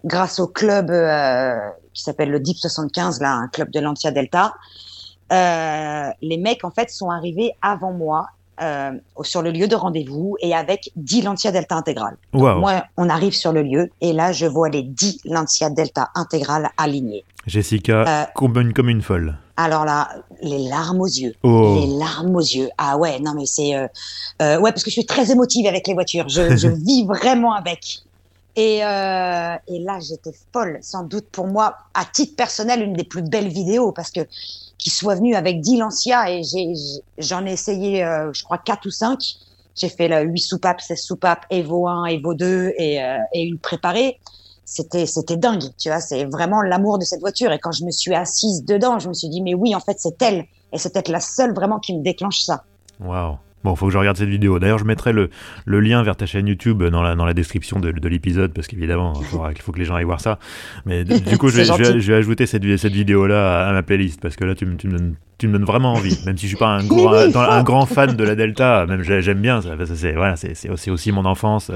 grâce 0.04 0.38
au 0.38 0.48
club 0.48 0.90
euh, 0.90 1.56
qui 1.94 2.02
s'appelle 2.02 2.30
le 2.30 2.40
Deep 2.40 2.58
75, 2.58 3.22
là, 3.22 3.32
un 3.32 3.48
club 3.48 3.70
de 3.70 3.80
l'Antia 3.80 4.10
Delta. 4.10 4.52
Les 5.30 6.36
mecs, 6.36 6.62
en 6.64 6.70
fait, 6.70 6.90
sont 6.90 7.08
arrivés 7.08 7.52
avant 7.62 7.92
moi 7.92 8.26
euh, 8.60 8.92
sur 9.22 9.42
le 9.42 9.50
lieu 9.50 9.66
de 9.66 9.74
rendez-vous 9.74 10.36
et 10.40 10.54
avec 10.54 10.90
10 10.96 11.22
Lancia 11.22 11.50
Delta 11.52 11.76
intégrales. 11.76 12.16
Waouh. 12.34 12.60
Moi, 12.60 12.84
on 12.96 13.08
arrive 13.08 13.34
sur 13.34 13.52
le 13.52 13.62
lieu 13.62 13.90
et 14.00 14.12
là, 14.12 14.32
je 14.32 14.46
vois 14.46 14.68
les 14.68 14.82
10 14.82 15.20
Lancia 15.24 15.70
Delta 15.70 16.10
intégrales 16.14 16.68
alignées. 16.76 17.24
Jessica, 17.46 18.04
Euh, 18.06 18.24
comme, 18.34 18.56
une, 18.58 18.72
comme 18.72 18.88
une 18.88 19.02
folle. 19.02 19.36
Alors 19.56 19.84
là, 19.84 20.08
les 20.42 20.68
larmes 20.68 21.00
aux 21.00 21.06
yeux. 21.06 21.34
Oh. 21.42 21.76
Les 21.80 21.98
larmes 21.98 22.36
aux 22.36 22.40
yeux. 22.40 22.68
Ah 22.78 22.96
ouais, 22.96 23.18
non 23.20 23.32
mais 23.34 23.46
c'est... 23.46 23.74
Euh, 23.74 23.86
euh, 24.40 24.58
ouais, 24.60 24.70
parce 24.70 24.84
que 24.84 24.90
je 24.90 24.94
suis 24.94 25.06
très 25.06 25.30
émotive 25.30 25.66
avec 25.66 25.86
les 25.88 25.94
voitures. 25.94 26.28
Je, 26.28 26.56
je 26.56 26.68
vis 26.68 27.04
vraiment 27.04 27.52
avec. 27.54 28.00
Et, 28.54 28.84
euh, 28.84 29.54
et 29.66 29.78
là, 29.78 29.98
j'étais 30.00 30.32
folle. 30.52 30.78
Sans 30.82 31.04
doute 31.04 31.26
pour 31.32 31.46
moi, 31.46 31.76
à 31.94 32.04
titre 32.04 32.36
personnel, 32.36 32.82
une 32.82 32.92
des 32.92 33.04
plus 33.04 33.22
belles 33.22 33.48
vidéos 33.48 33.92
parce 33.92 34.10
que 34.10 34.20
qui 34.78 34.90
soit 34.90 35.14
venu 35.14 35.34
avec 35.34 35.60
10 35.60 35.78
Lancia 35.78 36.30
et 36.30 36.42
j'en 37.18 37.46
ai 37.46 37.52
essayé, 37.52 38.04
euh, 38.04 38.32
je 38.32 38.42
crois, 38.42 38.58
4 38.58 38.86
ou 38.86 38.90
5. 38.90 39.18
J'ai 39.74 39.88
fait 39.88 40.08
la 40.08 40.22
8 40.22 40.38
soupapes, 40.38 40.80
16 40.80 41.00
soupapes, 41.00 41.46
Evo 41.50 41.88
1, 41.88 42.06
Evo 42.06 42.34
2 42.34 42.72
et, 42.76 43.02
euh, 43.02 43.16
et 43.32 43.42
une 43.42 43.58
préparée. 43.58 44.18
C'était, 44.64 45.06
c'était 45.06 45.36
dingue, 45.36 45.64
tu 45.78 45.88
vois. 45.88 46.00
C'est 46.00 46.24
vraiment 46.24 46.62
l'amour 46.62 46.98
de 46.98 47.04
cette 47.04 47.20
voiture. 47.20 47.52
Et 47.52 47.58
quand 47.58 47.72
je 47.72 47.84
me 47.84 47.90
suis 47.90 48.14
assise 48.14 48.64
dedans, 48.64 48.98
je 48.98 49.08
me 49.08 49.14
suis 49.14 49.28
dit, 49.28 49.40
mais 49.40 49.54
oui, 49.54 49.74
en 49.74 49.80
fait, 49.80 49.98
c'est 49.98 50.20
elle. 50.20 50.44
Et 50.72 50.78
c'est 50.78 50.92
peut-être 50.92 51.08
la 51.08 51.20
seule 51.20 51.54
vraiment 51.54 51.78
qui 51.78 51.96
me 51.96 52.02
déclenche 52.02 52.40
ça. 52.40 52.64
Waouh. 53.00 53.36
Bon, 53.64 53.76
faut 53.76 53.86
que 53.86 53.92
je 53.92 53.98
regarde 53.98 54.16
cette 54.16 54.28
vidéo. 54.28 54.58
D'ailleurs, 54.58 54.78
je 54.78 54.84
mettrai 54.84 55.12
le, 55.12 55.30
le, 55.64 55.80
lien 55.80 56.02
vers 56.02 56.16
ta 56.16 56.26
chaîne 56.26 56.46
YouTube 56.46 56.82
dans 56.82 57.02
la, 57.02 57.14
dans 57.14 57.24
la 57.24 57.34
description 57.34 57.80
de, 57.80 57.92
de 57.92 58.08
l'épisode, 58.08 58.52
parce 58.52 58.66
qu'évidemment, 58.66 59.12
il 59.50 59.62
faut 59.62 59.72
que 59.72 59.78
les 59.78 59.84
gens 59.84 59.94
aillent 59.94 60.04
voir 60.04 60.20
ça. 60.20 60.38
Mais 60.86 61.04
du 61.04 61.38
coup, 61.38 61.48
je 61.50 61.56
vais, 61.56 62.00
je, 62.00 62.12
vais, 62.12 62.18
ajouter 62.18 62.46
cette, 62.46 62.64
cette 62.76 62.92
vidéo-là 62.92 63.68
à, 63.68 63.72
ma 63.72 63.82
playlist, 63.82 64.20
parce 64.20 64.36
que 64.36 64.44
là, 64.44 64.54
tu 64.54 64.66
me, 64.66 64.76
tu 64.76 64.88
me, 64.88 64.98
donnes, 64.98 65.14
tu 65.38 65.48
me 65.48 65.52
donnes 65.52 65.64
vraiment 65.64 65.92
envie. 65.92 66.18
Même 66.26 66.36
si 66.36 66.46
je 66.46 66.48
suis 66.48 66.56
pas 66.56 66.68
un, 66.68 66.84
gros, 66.84 67.08
un, 67.08 67.62
grand 67.62 67.86
fan 67.86 68.16
de 68.16 68.24
la 68.24 68.34
Delta, 68.34 68.86
même 68.86 69.02
j'aime 69.02 69.40
bien, 69.40 69.60
c'est 69.60 70.12
voilà, 70.12 70.34
aussi, 70.70 70.90
aussi 70.90 71.12
mon 71.12 71.24
enfance. 71.24 71.70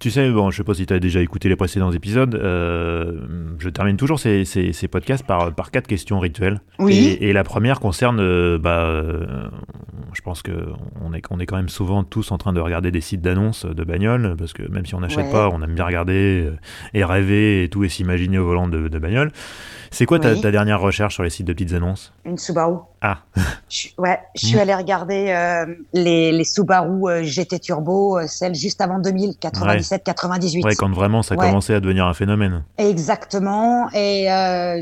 Tu 0.00 0.12
sais, 0.12 0.30
bon, 0.30 0.50
je 0.52 0.58
sais 0.58 0.64
pas 0.64 0.74
si 0.74 0.86
tu 0.86 0.94
as 0.94 1.00
déjà 1.00 1.20
écouté 1.20 1.48
les 1.48 1.56
précédents 1.56 1.90
épisodes, 1.90 2.36
euh, 2.36 3.20
je 3.58 3.68
termine 3.68 3.96
toujours 3.96 4.20
ces, 4.20 4.44
ces, 4.44 4.72
ces, 4.72 4.86
podcasts 4.86 5.26
par, 5.26 5.52
par 5.52 5.72
quatre 5.72 5.88
questions 5.88 6.20
rituelles. 6.20 6.60
Oui. 6.78 7.18
Et, 7.20 7.32
la 7.32 7.42
première 7.42 7.80
concerne, 7.80 8.20
euh, 8.20 8.58
bah, 8.58 8.84
euh, 8.84 9.26
je 10.18 10.22
pense 10.22 10.42
qu'on 10.42 11.12
est, 11.14 11.22
on 11.30 11.38
est 11.38 11.46
quand 11.46 11.56
même 11.56 11.68
souvent 11.68 12.02
tous 12.02 12.32
en 12.32 12.38
train 12.38 12.52
de 12.52 12.58
regarder 12.58 12.90
des 12.90 13.00
sites 13.00 13.20
d'annonces 13.20 13.64
de 13.64 13.84
bagnoles, 13.84 14.34
parce 14.36 14.52
que 14.52 14.68
même 14.68 14.84
si 14.84 14.96
on 14.96 15.00
n'achète 15.00 15.30
pas, 15.30 15.48
on 15.48 15.62
aime 15.62 15.74
bien 15.74 15.84
regarder 15.84 16.50
et 16.92 17.04
rêver 17.04 17.62
et 17.62 17.68
tout 17.68 17.84
et 17.84 17.88
s'imaginer 17.88 18.36
au 18.36 18.44
volant 18.44 18.66
de, 18.66 18.88
de 18.88 18.98
bagnole. 18.98 19.30
C'est 19.92 20.06
quoi 20.06 20.18
ta, 20.18 20.34
ta, 20.34 20.50
dernière 20.50 20.80
recherche 20.80 21.14
sur 21.14 21.22
les 21.22 21.30
sites 21.30 21.46
de 21.46 21.52
petites 21.52 21.72
annonces? 21.72 22.12
Une 22.24 22.36
Subaru. 22.36 22.78
Ah. 23.00 23.18
Je, 23.68 23.88
ouais, 23.98 24.18
je 24.34 24.46
suis 24.46 24.58
allé 24.58 24.74
regarder 24.74 25.28
euh, 25.28 25.66
les, 25.92 26.32
les, 26.32 26.44
Subaru 26.44 27.08
euh, 27.08 27.22
GT 27.22 27.60
Turbo, 27.60 28.18
euh, 28.18 28.26
celles 28.26 28.54
juste 28.54 28.80
avant 28.80 28.98
2000, 28.98 29.36
97, 29.38 30.02
98. 30.02 30.64
Ouais, 30.64 30.74
quand 30.74 30.90
vraiment 30.90 31.22
ça 31.22 31.36
commençait 31.36 31.74
à 31.74 31.80
devenir 31.80 32.06
un 32.06 32.14
phénomène. 32.14 32.64
Exactement. 32.76 33.88
Et 33.94 34.26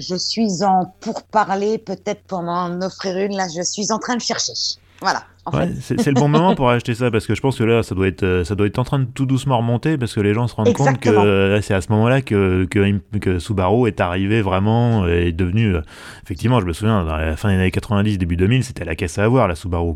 je 0.01 0.17
suis 0.17 0.65
en 0.65 0.95
pour 1.01 1.25
parler, 1.25 1.77
peut-être 1.77 2.23
pour 2.23 2.43
m'en 2.43 2.81
offrir 2.81 3.19
une. 3.19 3.37
Là, 3.37 3.49
je 3.55 3.63
suis 3.63 3.93
en 3.93 3.99
train 3.99 4.17
de 4.17 4.23
chercher. 4.23 4.55
Voilà. 5.01 5.25
Ouais, 5.53 5.69
c'est 5.81 6.07
le 6.07 6.15
bon 6.15 6.29
moment 6.29 6.57
pour 6.57 6.71
acheter 6.71 6.95
ça 6.95 7.11
parce 7.11 7.27
que 7.27 7.35
je 7.35 7.41
pense 7.41 7.59
que 7.59 7.63
là, 7.63 7.83
ça 7.85 7.95
doit 7.95 8.09
être, 8.09 8.25
euh, 8.25 8.45
ça 8.45 8.57
doit 8.57 8.67
être 8.67 8.81
en 8.81 8.85
train 8.85 8.99
de 8.99 9.05
tout 9.05 9.27
doucement 9.27 9.59
remonter 9.59 9.97
parce 9.97 10.13
que 10.13 10.21
les 10.21 10.35
gens 10.35 10.49
se 10.49 10.57
rendent 10.57 10.73
compte 10.73 10.99
que 10.99 11.09
euh, 11.09 11.61
c'est 11.61 11.75
à 11.75 11.81
ce 11.81 11.91
moment-là 11.93 12.21
que, 12.21 12.67
que, 12.69 12.99
que, 13.19 13.39
Subaru 13.39 13.87
est 13.87 14.01
arrivé 14.01 14.43
vraiment 14.43 15.07
et 15.07 15.29
est 15.29 15.33
devenu. 15.33 15.77
Euh, 15.77 15.83
effectivement, 16.25 16.61
je 16.61 16.67
me 16.67 16.73
souviens, 16.73 17.05
dans 17.05 17.17
la 17.17 17.37
fin 17.37 17.51
des 17.51 17.55
années 17.55 17.71
90, 17.71 18.19
début 18.19 18.37
2000, 18.37 18.65
c'était 18.65 18.85
la 18.85 18.97
caisse 18.97 19.19
à 19.19 19.25
avoir, 19.25 19.47
la 19.47 19.55
Subaru. 19.55 19.95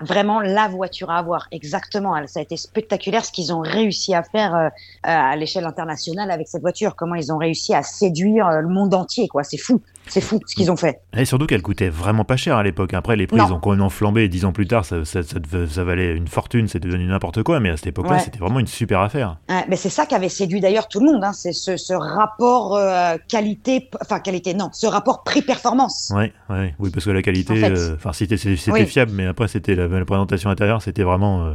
vraiment 0.00 0.40
la 0.40 0.66
voiture 0.66 1.10
à 1.10 1.18
avoir, 1.18 1.46
exactement. 1.52 2.14
Ça 2.26 2.40
a 2.40 2.42
été 2.42 2.56
spectaculaire 2.56 3.24
ce 3.24 3.30
qu'ils 3.30 3.52
ont 3.52 3.60
réussi 3.60 4.14
à 4.14 4.24
faire 4.24 4.70
à 5.04 5.36
l'échelle 5.36 5.64
internationale 5.64 6.30
avec 6.32 6.48
cette 6.48 6.62
voiture. 6.62 6.96
Comment 6.96 7.14
ils 7.14 7.32
ont 7.32 7.38
réussi 7.38 7.72
à 7.72 7.82
séduire 7.82 8.50
le 8.50 8.68
monde 8.68 8.94
entier, 8.94 9.28
quoi. 9.28 9.44
C'est 9.44 9.58
fou. 9.58 9.80
C'est 10.06 10.20
fou 10.20 10.40
ce 10.46 10.54
qu'ils 10.54 10.70
ont 10.70 10.76
fait. 10.76 11.00
Et 11.16 11.24
surtout 11.24 11.46
qu'elle 11.46 11.62
coûtait 11.62 11.88
vraiment 11.88 12.24
pas 12.24 12.36
cher 12.36 12.56
à 12.56 12.62
l'époque. 12.62 12.94
Après, 12.94 13.16
les 13.16 13.26
prix 13.26 13.40
ont 13.40 13.58
quand 13.58 13.74
même 13.74 13.90
flambé. 13.90 14.28
Dix 14.28 14.44
ans 14.44 14.52
plus 14.52 14.66
tard, 14.66 14.84
ça, 14.84 15.04
ça, 15.04 15.20
ça, 15.22 15.84
valait 15.84 16.14
une 16.14 16.28
fortune, 16.28 16.68
c'était 16.68 16.88
devenu 16.88 17.06
n'importe 17.06 17.42
quoi. 17.42 17.60
Mais 17.60 17.70
à 17.70 17.76
cette 17.76 17.88
époque-là, 17.88 18.18
c'était 18.18 18.38
vraiment 18.38 18.60
une 18.60 18.66
super 18.66 19.00
affaire. 19.00 19.38
mais 19.68 19.76
c'est 19.76 19.90
ça 19.90 20.06
qui 20.06 20.14
avait 20.14 20.28
séduit 20.28 20.60
d'ailleurs 20.60 20.88
tout 20.88 21.00
le 21.00 21.12
monde. 21.12 21.24
Hein. 21.24 21.32
C'est 21.32 21.52
ce, 21.52 21.76
ce, 21.76 21.94
rapport 21.94 22.76
euh, 22.76 23.16
qualité, 23.28 23.88
enfin 24.00 24.20
qualité, 24.20 24.54
non, 24.54 24.70
ce 24.72 24.86
rapport 24.86 25.22
prix-performance. 25.24 26.12
Ouais, 26.14 26.32
ouais, 26.50 26.74
oui, 26.78 26.90
parce 26.90 27.04
que 27.04 27.10
la 27.10 27.22
qualité, 27.22 27.64
euh, 27.64 27.94
enfin, 27.94 28.12
c'était 28.12 28.36
fiable, 28.36 29.12
mais 29.12 29.26
après, 29.26 29.48
c'était 29.48 29.74
la, 29.74 30.04
présentation 30.04 30.50
intérieure, 30.50 30.82
c'était 30.82 31.02
vraiment. 31.02 31.46
Euh... 31.46 31.54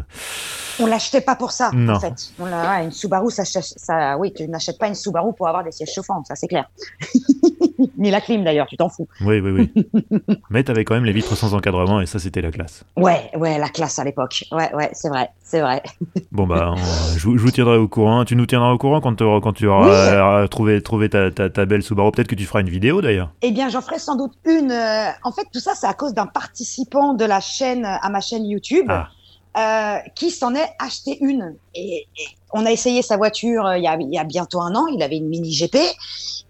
On 0.80 0.86
l'achetait 0.86 1.22
pas 1.22 1.36
pour 1.36 1.52
ça, 1.52 1.72
non. 1.74 1.96
en 1.96 2.00
fait. 2.00 2.32
On 2.40 2.46
une 2.46 2.92
Subaru, 2.92 3.30
ça, 3.32 4.18
oui, 4.18 4.34
tu 4.34 4.48
n'achètes 4.48 4.80
pas 4.80 4.88
une 4.88 4.96
Subaru 4.96 5.34
pour 5.34 5.48
avoir 5.48 5.64
des 5.64 5.72
sièges 5.72 5.94
chauffants, 5.94 6.24
ça 6.24 6.36
c'est 6.36 6.48
clair. 6.48 6.70
Ni 8.00 8.12
la 8.12 8.22
clim 8.22 8.46
d'ailleurs, 8.46 8.68
tu 8.68 8.78
t'en 8.78 8.88
fous. 8.88 9.08
Oui, 9.22 9.42
oui, 9.42 9.70
oui. 9.76 10.36
Mais 10.50 10.64
tu 10.64 10.72
avais 10.72 10.86
quand 10.86 10.96
même 10.96 11.04
les 11.04 11.12
vitres 11.12 11.36
sans 11.36 11.54
encadrement 11.54 12.00
et 12.00 12.06
ça, 12.06 12.18
c'était 12.18 12.42
la 12.42 12.50
classe. 12.50 12.86
Ouais, 12.96 13.30
ouais, 13.36 13.60
la 13.60 13.68
classe 13.68 14.00
à 14.00 14.06
l'époque. 14.06 14.46
Ouais, 14.54 14.74
ouais, 14.74 14.90
c'est 14.94 15.10
vrai, 15.10 15.30
c'est 15.44 15.60
vrai. 15.60 15.84
Bon, 16.32 16.48
bah, 16.48 16.76
je, 17.18 17.28
vous 17.28 17.52
tiendrai 17.52 17.78
au 17.78 17.88
courant. 17.88 18.24
Tu 18.24 18.36
nous 18.36 18.46
tiendras 18.46 18.72
au 18.72 18.78
courant 18.78 19.02
quand, 19.02 19.18
quand 19.42 19.54
tu 19.54 19.68
auras 19.68 20.48
trouvé, 20.48 20.82
trouvé 20.82 21.10
ta, 21.10 21.30
ta, 21.32 21.66
belle 21.66 21.84
Subaru. 21.84 22.12
Peut-être 22.12 22.28
que 22.28 22.36
tu 22.36 22.46
feras 22.46 22.62
une 22.62 22.70
vidéo 22.70 23.02
d'ailleurs. 23.02 23.32
Eh 23.42 23.52
bien, 23.52 23.68
j'en 23.68 23.82
ferai 23.82 24.00
sans 24.00 24.16
doute 24.16 24.34
une. 24.46 24.72
Euh, 24.72 25.10
en 25.24 25.32
fait, 25.32 25.48
tout 25.52 25.60
ça, 25.60 25.74
c'est 25.76 25.88
à 25.88 25.94
cause 25.94 26.14
d'un 26.14 26.28
participant 26.28 27.14
de 27.14 27.26
la 27.26 27.42
chaîne, 27.42 27.84
à 27.84 28.10
ma 28.10 28.22
chaîne 28.22 28.46
YouTube. 28.46 28.86
Ah. 28.88 29.10
Euh, 29.58 29.98
qui 30.16 30.30
s'en 30.30 30.54
est 30.54 30.70
acheté 30.78 31.18
une. 31.22 31.56
Et, 31.76 32.08
on 32.52 32.66
a 32.66 32.72
essayé 32.72 33.02
sa 33.02 33.18
voiture 33.18 33.66
euh, 33.66 33.78
il, 33.78 33.84
y 33.84 33.88
a, 33.88 33.96
il 34.00 34.12
y, 34.12 34.18
a, 34.18 34.24
bientôt 34.24 34.62
un 34.62 34.74
an. 34.76 34.88
Il 34.88 35.04
avait 35.04 35.18
une 35.18 35.30
mini 35.30 35.52
GP 35.52 35.76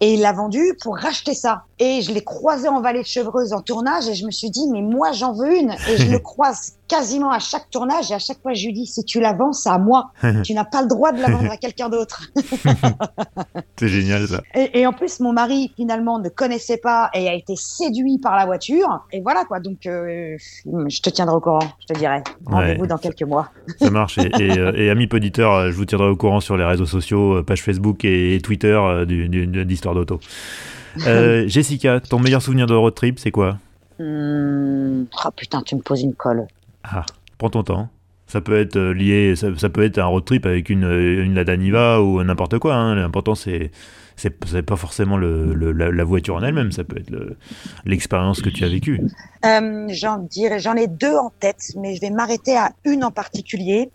et 0.00 0.14
il 0.14 0.20
l'a 0.20 0.32
vendue 0.32 0.76
pour 0.82 0.96
racheter 0.96 1.34
ça. 1.34 1.64
Et 1.78 2.00
je 2.00 2.12
l'ai 2.12 2.24
croisé 2.24 2.68
en 2.68 2.80
vallée 2.80 3.02
de 3.02 3.06
Chevreuse 3.06 3.52
en 3.52 3.60
tournage 3.60 4.08
et 4.08 4.14
je 4.14 4.24
me 4.24 4.30
suis 4.30 4.50
dit, 4.50 4.66
mais 4.70 4.80
moi 4.80 5.12
j'en 5.12 5.34
veux 5.34 5.54
une. 5.54 5.72
Et 5.88 5.98
je 5.98 6.06
le 6.10 6.18
croise 6.18 6.74
quasiment 6.88 7.30
à 7.30 7.38
chaque 7.38 7.70
tournage 7.70 8.10
et 8.10 8.14
à 8.14 8.18
chaque 8.18 8.40
fois 8.40 8.54
je 8.54 8.66
lui 8.66 8.72
dis, 8.72 8.86
si 8.86 9.04
tu 9.04 9.20
la 9.20 9.34
vends, 9.34 9.52
c'est 9.52 9.68
à 9.68 9.78
moi. 9.78 10.12
tu 10.44 10.54
n'as 10.54 10.64
pas 10.64 10.80
le 10.80 10.88
droit 10.88 11.12
de 11.12 11.20
la 11.20 11.30
vendre 11.30 11.50
à 11.50 11.58
quelqu'un 11.58 11.90
d'autre. 11.90 12.30
c'est 13.78 13.88
génial 13.88 14.26
ça. 14.26 14.40
Et, 14.54 14.80
et, 14.80 14.86
en 14.86 14.92
plus, 14.94 15.20
mon 15.20 15.32
mari 15.32 15.72
finalement 15.76 16.18
ne 16.18 16.30
connaissait 16.30 16.78
pas 16.78 17.10
et 17.12 17.28
a 17.28 17.34
été 17.34 17.54
séduit 17.56 18.18
par 18.18 18.36
la 18.36 18.46
voiture. 18.46 19.04
Et 19.12 19.20
voilà 19.20 19.44
quoi. 19.44 19.60
Donc 19.60 19.86
euh, 19.86 20.36
je 20.64 21.00
te 21.02 21.10
tiendrai 21.10 21.36
au 21.36 21.40
courant, 21.40 21.60
je 21.80 21.92
te 21.92 21.98
dirai. 21.98 22.22
Rendez-vous 22.46 22.86
dans 22.86 22.98
quelques 22.98 23.22
mois. 23.22 23.50
ça 23.78 23.90
marche. 23.90 24.16
Et, 24.18 24.30
et, 24.38 24.58
euh, 24.58 24.72
et 24.74 24.90
amis 25.10 25.20
poditeurs, 25.20 25.70
je 25.70 25.76
vous 25.76 25.84
tiendrai 25.84 26.08
au 26.08 26.16
courant 26.16 26.40
sur 26.40 26.56
les 26.56 26.64
réseaux 26.64 26.86
sociaux, 26.86 27.38
euh, 27.38 27.42
page 27.42 27.62
Facebook 27.62 28.04
et, 28.04 28.38
Twitter 28.42 28.80
d'Histoire 29.06 29.94
d'auto. 29.94 30.20
Euh, 31.06 31.46
Jessica, 31.46 32.00
ton 32.00 32.18
meilleur 32.18 32.42
souvenir 32.42 32.66
de 32.66 32.74
road 32.74 32.92
trip, 32.96 33.20
c'est 33.20 33.30
quoi? 33.30 33.58
Mmh, 34.00 35.04
Oh 35.24 35.28
putain, 35.36 35.62
tu 35.62 35.76
me 35.76 35.82
poses 35.82 36.02
une 36.02 36.14
colle. 36.14 36.48
Ah, 36.82 37.06
prends 37.38 37.48
ton 37.48 37.62
temps. 37.62 37.88
Ça 38.26 38.40
peut 38.40 38.58
être 38.58 38.74
euh, 38.74 38.92
lié, 38.92 39.36
ça, 39.36 39.68
peut 39.68 39.84
être 39.84 39.98
un 39.98 40.06
road 40.06 40.24
trip 40.24 40.46
avec 40.46 40.68
une, 40.68 40.82
une 40.82 41.36
Lada 41.36 41.56
Niva 41.56 42.00
ou 42.00 42.20
n'importe 42.24 42.58
quoi. 42.58 42.74
Hein. 42.74 42.96
L'important, 42.96 43.36
c'est 43.36 43.70
c'est 44.20 44.62
pas 44.62 44.76
forcément 44.76 45.16
le, 45.16 45.52
la, 45.72 46.04
voiture 46.04 46.36
en 46.36 46.42
elle-même, 46.42 46.72
ça 46.72 46.84
peut 46.84 46.98
être 46.98 47.10
l'expérience 47.84 48.42
que 48.42 48.50
tu 48.50 48.64
as 48.64 48.68
vécue. 48.68 49.00
Euh, 49.44 49.86
j'en 49.88 50.26
j'en 50.58 50.74
ai 50.74 50.86
deux 50.88 51.16
en 51.16 51.32
tête, 51.40 51.72
mais 51.76 51.94
je 51.94 52.00
vais 52.00 52.10
m'arrêter 52.10 52.56
à 52.56 52.72
une 52.84 53.04
en 53.04 53.10
particulier. 53.10 53.90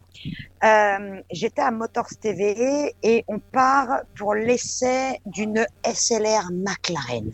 Euh, 0.64 1.22
j'étais 1.32 1.62
à 1.62 1.70
Motors 1.70 2.10
TV 2.20 2.96
et 3.04 3.24
on 3.28 3.38
part 3.40 4.00
pour 4.18 4.34
l'essai 4.34 5.22
d'une 5.28 5.66
SLR 5.86 6.50
McLaren. 6.52 7.32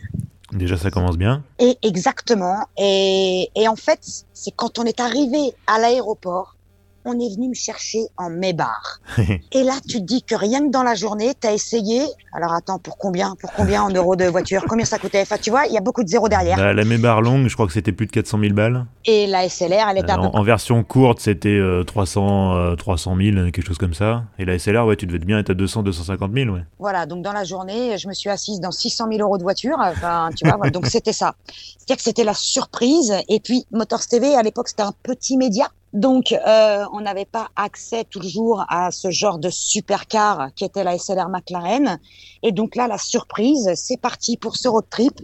Déjà, 0.51 0.75
ça 0.75 0.91
commence 0.91 1.17
bien. 1.17 1.43
Et 1.59 1.77
exactement. 1.83 2.65
Et, 2.77 3.49
et 3.55 3.69
en 3.69 3.77
fait, 3.77 4.25
c'est 4.33 4.51
quand 4.51 4.79
on 4.79 4.83
est 4.83 4.99
arrivé 4.99 5.53
à 5.65 5.79
l'aéroport 5.79 6.57
on 7.05 7.13
est 7.19 7.35
venu 7.35 7.49
me 7.49 7.53
chercher 7.53 7.99
en 8.17 8.29
mébar. 8.29 8.99
et 9.51 9.63
là, 9.63 9.73
tu 9.87 9.99
te 9.99 10.03
dis 10.03 10.23
que 10.23 10.35
rien 10.35 10.65
que 10.65 10.71
dans 10.71 10.83
la 10.83 10.95
journée, 10.95 11.33
tu 11.39 11.47
as 11.47 11.53
essayé. 11.53 12.03
Alors 12.33 12.53
attends, 12.53 12.79
pour 12.79 12.97
combien 12.97 13.35
Pour 13.39 13.51
combien 13.53 13.83
en 13.83 13.89
euros 13.89 14.15
de 14.15 14.25
voiture 14.25 14.63
Combien 14.67 14.85
ça 14.85 14.99
coûtait? 14.99 15.21
Enfin, 15.21 15.37
tu 15.41 15.49
vois, 15.49 15.65
il 15.65 15.73
y 15.73 15.77
a 15.77 15.81
beaucoup 15.81 16.03
de 16.03 16.09
zéros 16.09 16.29
derrière. 16.29 16.57
La, 16.57 16.73
la 16.73 16.85
mébar 16.85 17.21
longue, 17.21 17.47
je 17.47 17.53
crois 17.53 17.67
que 17.67 17.73
c'était 17.73 17.91
plus 17.91 18.07
de 18.07 18.11
400 18.11 18.39
000 18.39 18.53
balles. 18.53 18.85
Et 19.05 19.27
la 19.27 19.47
SLR, 19.49 19.87
elle 19.89 19.97
était 19.97 20.11
euh, 20.11 20.15
en, 20.15 20.43
version 20.43 20.83
courte, 20.83 21.19
c'était 21.19 21.59
300, 21.85 22.75
300 22.75 23.15
000, 23.15 23.51
quelque 23.51 23.65
chose 23.65 23.77
comme 23.77 23.93
ça. 23.93 24.23
Et 24.39 24.45
la 24.45 24.57
SLR, 24.57 24.85
ouais, 24.85 24.95
tu 24.95 25.05
devais 25.05 25.19
bien 25.19 25.39
être 25.39 25.49
à 25.49 25.53
200, 25.53 25.83
250 25.83 26.31
000, 26.33 26.49
ouais. 26.49 26.61
Voilà, 26.79 27.05
donc 27.05 27.23
dans 27.23 27.33
la 27.33 27.43
journée, 27.43 27.97
je 27.97 28.07
me 28.07 28.13
suis 28.13 28.29
assise 28.29 28.59
dans 28.59 28.71
600 28.71 29.07
000 29.11 29.21
euros 29.21 29.37
de 29.37 29.43
voiture. 29.43 29.77
Enfin, 29.79 30.29
tu 30.35 30.47
vois, 30.47 30.69
donc 30.69 30.87
c'était 30.87 31.13
ça. 31.13 31.35
C'est-à-dire 31.47 31.97
que 31.97 32.03
c'était 32.03 32.23
la 32.23 32.33
surprise. 32.33 33.13
Et 33.27 33.39
puis, 33.39 33.65
Motors 33.71 34.05
TV, 34.07 34.35
à 34.35 34.43
l'époque, 34.43 34.69
c'était 34.69 34.83
un 34.83 34.93
petit 35.03 35.37
média. 35.37 35.67
Donc, 35.93 36.31
euh, 36.31 36.85
on 36.93 37.01
n'avait 37.01 37.25
pas 37.25 37.49
accès 37.55 38.05
toujours 38.05 38.63
à 38.69 38.91
ce 38.91 39.11
genre 39.11 39.39
de 39.39 39.49
supercar 39.49 40.53
qui 40.55 40.63
était 40.63 40.83
la 40.83 40.97
SLR 40.97 41.27
McLaren. 41.27 41.99
Et 42.43 42.51
donc 42.51 42.75
là, 42.75 42.87
la 42.87 42.97
surprise, 42.97 43.71
c'est 43.75 43.97
parti 43.97 44.37
pour 44.37 44.55
ce 44.55 44.69
road 44.69 44.85
trip. 44.89 45.19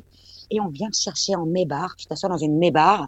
Et 0.51 0.59
on 0.59 0.67
vient 0.67 0.89
de 0.89 0.95
chercher 0.95 1.35
en 1.35 1.45
Mébar, 1.45 1.95
je 1.97 2.05
t'assure 2.05 2.29
dans 2.29 2.37
une 2.37 2.57
Mébar. 2.57 3.07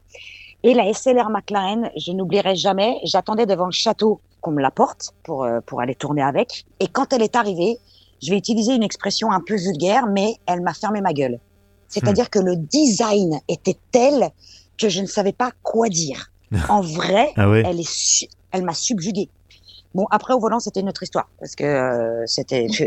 Et 0.63 0.73
la 0.73 0.93
SLR 0.93 1.29
McLaren, 1.29 1.89
je 1.95 2.11
n'oublierai 2.11 2.55
jamais, 2.55 2.97
j'attendais 3.03 3.45
devant 3.45 3.65
le 3.65 3.71
château 3.71 4.19
qu'on 4.41 4.51
me 4.51 4.61
l'apporte 4.61 5.13
pour, 5.23 5.43
euh, 5.43 5.59
pour 5.65 5.81
aller 5.81 5.95
tourner 5.95 6.21
avec. 6.21 6.65
Et 6.79 6.87
quand 6.87 7.13
elle 7.13 7.21
est 7.21 7.35
arrivée, 7.35 7.77
je 8.21 8.31
vais 8.31 8.37
utiliser 8.37 8.73
une 8.73 8.83
expression 8.83 9.31
un 9.31 9.41
peu 9.41 9.55
vulgaire, 9.55 10.07
mais 10.07 10.35
elle 10.45 10.61
m'a 10.61 10.73
fermé 10.73 11.01
ma 11.01 11.13
gueule. 11.13 11.39
C'est-à-dire 11.87 12.25
hmm. 12.25 12.29
que 12.29 12.39
le 12.39 12.55
design 12.55 13.39
était 13.47 13.77
tel 13.91 14.31
que 14.77 14.89
je 14.89 15.01
ne 15.01 15.07
savais 15.07 15.33
pas 15.33 15.51
quoi 15.63 15.89
dire. 15.89 16.31
En 16.69 16.81
vrai, 16.81 17.29
ah 17.37 17.47
elle 17.65 17.79
est, 17.79 18.27
elle 18.51 18.63
m'a 18.63 18.73
subjugué. 18.73 19.29
Bon, 19.95 20.05
après 20.11 20.35
au 20.35 20.39
volant, 20.39 20.59
c'était 20.59 20.81
une 20.81 20.89
autre 20.89 21.01
histoire 21.01 21.27
parce 21.39 21.55
que 21.55 21.63
euh, 21.63 22.23
c'était. 22.27 22.67
Je, 22.69 22.83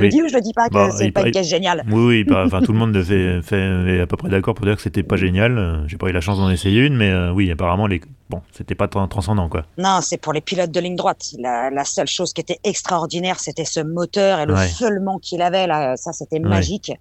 le 0.00 0.08
dis 0.08 0.22
ou 0.22 0.28
je 0.28 0.34
le 0.34 0.40
dis 0.40 0.52
pas 0.52 0.68
que 0.68 0.90
c'est 0.96 1.10
pas 1.10 1.26
une 1.26 1.32
caisse 1.32 1.48
géniale. 1.48 1.84
Oui, 1.90 2.24
oui. 2.28 2.34
enfin, 2.34 2.60
tout 2.60 2.72
le 2.72 2.78
monde 2.78 3.00
fait, 3.02 3.42
fait, 3.42 3.96
est 3.96 4.00
à 4.00 4.06
peu 4.06 4.16
près 4.16 4.28
d'accord 4.28 4.54
pour 4.54 4.66
dire 4.66 4.76
que 4.76 4.82
c'était 4.82 5.02
pas 5.02 5.16
génial. 5.16 5.84
J'ai 5.88 5.96
pas 5.96 6.08
eu 6.08 6.12
la 6.12 6.20
chance 6.20 6.38
d'en 6.38 6.50
essayer 6.50 6.82
une, 6.82 6.96
mais 6.96 7.10
euh, 7.10 7.32
oui, 7.32 7.50
apparemment 7.50 7.86
les. 7.86 8.00
Bon, 8.30 8.40
c'était 8.52 8.74
pas 8.74 8.88
transcendant 8.88 9.48
quoi. 9.48 9.64
Non, 9.78 10.00
c'est 10.00 10.16
pour 10.16 10.32
les 10.32 10.40
pilotes 10.40 10.70
de 10.70 10.80
ligne 10.80 10.96
droite. 10.96 11.34
La, 11.38 11.70
la 11.70 11.84
seule 11.84 12.08
chose 12.08 12.32
qui 12.32 12.40
était 12.40 12.58
extraordinaire, 12.64 13.40
c'était 13.40 13.64
ce 13.64 13.80
moteur 13.80 14.40
et 14.40 14.46
le 14.46 14.54
ouais. 14.54 14.68
feulement 14.68 15.18
qu'il 15.18 15.42
avait 15.42 15.66
là. 15.66 15.96
Ça, 15.96 16.12
c'était 16.12 16.40
magique. 16.40 16.92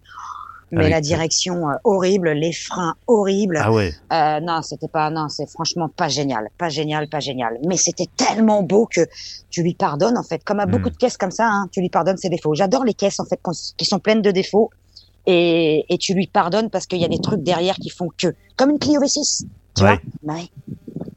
Mais 0.71 0.81
Avec- 0.81 0.91
la 0.93 1.01
direction 1.01 1.69
euh, 1.69 1.73
horrible, 1.83 2.29
les 2.31 2.51
freins 2.53 2.95
horribles. 3.07 3.59
Ah 3.61 3.71
ouais. 3.71 3.93
Euh, 4.11 4.39
non, 4.41 4.61
c'était 4.61 4.87
pas, 4.87 5.09
non, 5.09 5.29
c'est 5.29 5.49
franchement 5.49 5.89
pas 5.89 6.07
génial, 6.09 6.49
pas 6.57 6.69
génial, 6.69 7.07
pas 7.07 7.19
génial. 7.19 7.57
Mais 7.65 7.77
c'était 7.77 8.07
tellement 8.17 8.63
beau 8.63 8.87
que 8.89 9.01
tu 9.49 9.61
lui 9.63 9.73
pardonnes 9.75 10.17
en 10.17 10.23
fait. 10.23 10.43
Comme 10.43 10.59
à 10.59 10.65
Mm. 10.65 10.71
beaucoup 10.71 10.89
de 10.89 10.97
caisses 10.97 11.17
comme 11.17 11.31
ça, 11.31 11.47
hein, 11.47 11.67
tu 11.71 11.81
lui 11.81 11.89
pardonnes 11.89 12.17
ses 12.17 12.29
défauts. 12.29 12.53
J'adore 12.55 12.83
les 12.83 12.93
caisses 12.93 13.19
en 13.19 13.25
fait 13.25 13.39
qui 13.77 13.85
sont 13.85 13.99
pleines 13.99 14.21
de 14.21 14.31
défauts 14.31 14.69
et, 15.27 15.85
et 15.89 15.97
tu 15.97 16.13
lui 16.13 16.27
pardonnes 16.27 16.69
parce 16.69 16.85
qu'il 16.87 16.99
y 16.99 17.05
a 17.05 17.09
des 17.09 17.19
trucs 17.19 17.41
derrière 17.43 17.75
qui 17.75 17.89
font 17.89 18.09
que, 18.17 18.33
comme 18.55 18.69
une 18.71 18.79
Clio 18.79 19.01
V6, 19.01 19.45
tu 19.75 19.83
Ouais. 19.83 19.99
vois. 20.23 20.35
Ouais. 20.35 20.49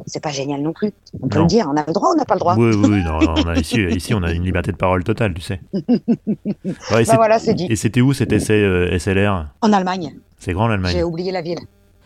C'est 0.09 0.23
pas 0.23 0.31
génial 0.31 0.61
non 0.63 0.73
plus. 0.73 0.91
On 1.23 1.29
peut 1.29 1.39
le 1.39 1.47
dire. 1.47 1.69
On 1.73 1.77
a 1.77 1.85
le 1.87 1.93
droit, 1.93 2.09
ou 2.09 2.13
on 2.15 2.17
n'a 2.17 2.25
pas 2.25 2.35
le 2.35 2.41
droit. 2.41 2.57
Oui, 2.57 2.75
oui, 2.75 3.03
non, 3.05 3.19
on 3.37 3.47
a 3.49 3.57
ici, 3.57 3.81
ici, 3.83 4.15
on 4.15 4.23
a 4.23 4.33
une 4.33 4.43
liberté 4.43 4.73
de 4.73 4.77
parole 4.77 5.05
totale, 5.05 5.35
tu 5.35 5.41
sais. 5.43 5.61
Ouais, 5.73 5.83
et 5.85 6.65
Bah 6.65 7.05
c'est- 7.05 7.17
voilà, 7.17 7.39
c'est 7.39 7.55
dit. 7.55 7.67
et 7.71 7.77
c'était 7.77 8.01
où 8.01 8.13
cet 8.13 8.33
essai 8.33 8.55
euh, 8.63 8.99
SLR 8.99 9.47
En 9.61 9.73
Allemagne. 9.73 10.15
C'est 10.39 10.53
grand 10.53 10.65
J'ai 10.67 10.71
l'Allemagne. 10.71 11.03
oublié 11.05 11.31
la 11.33 11.43
ville. 11.43 11.59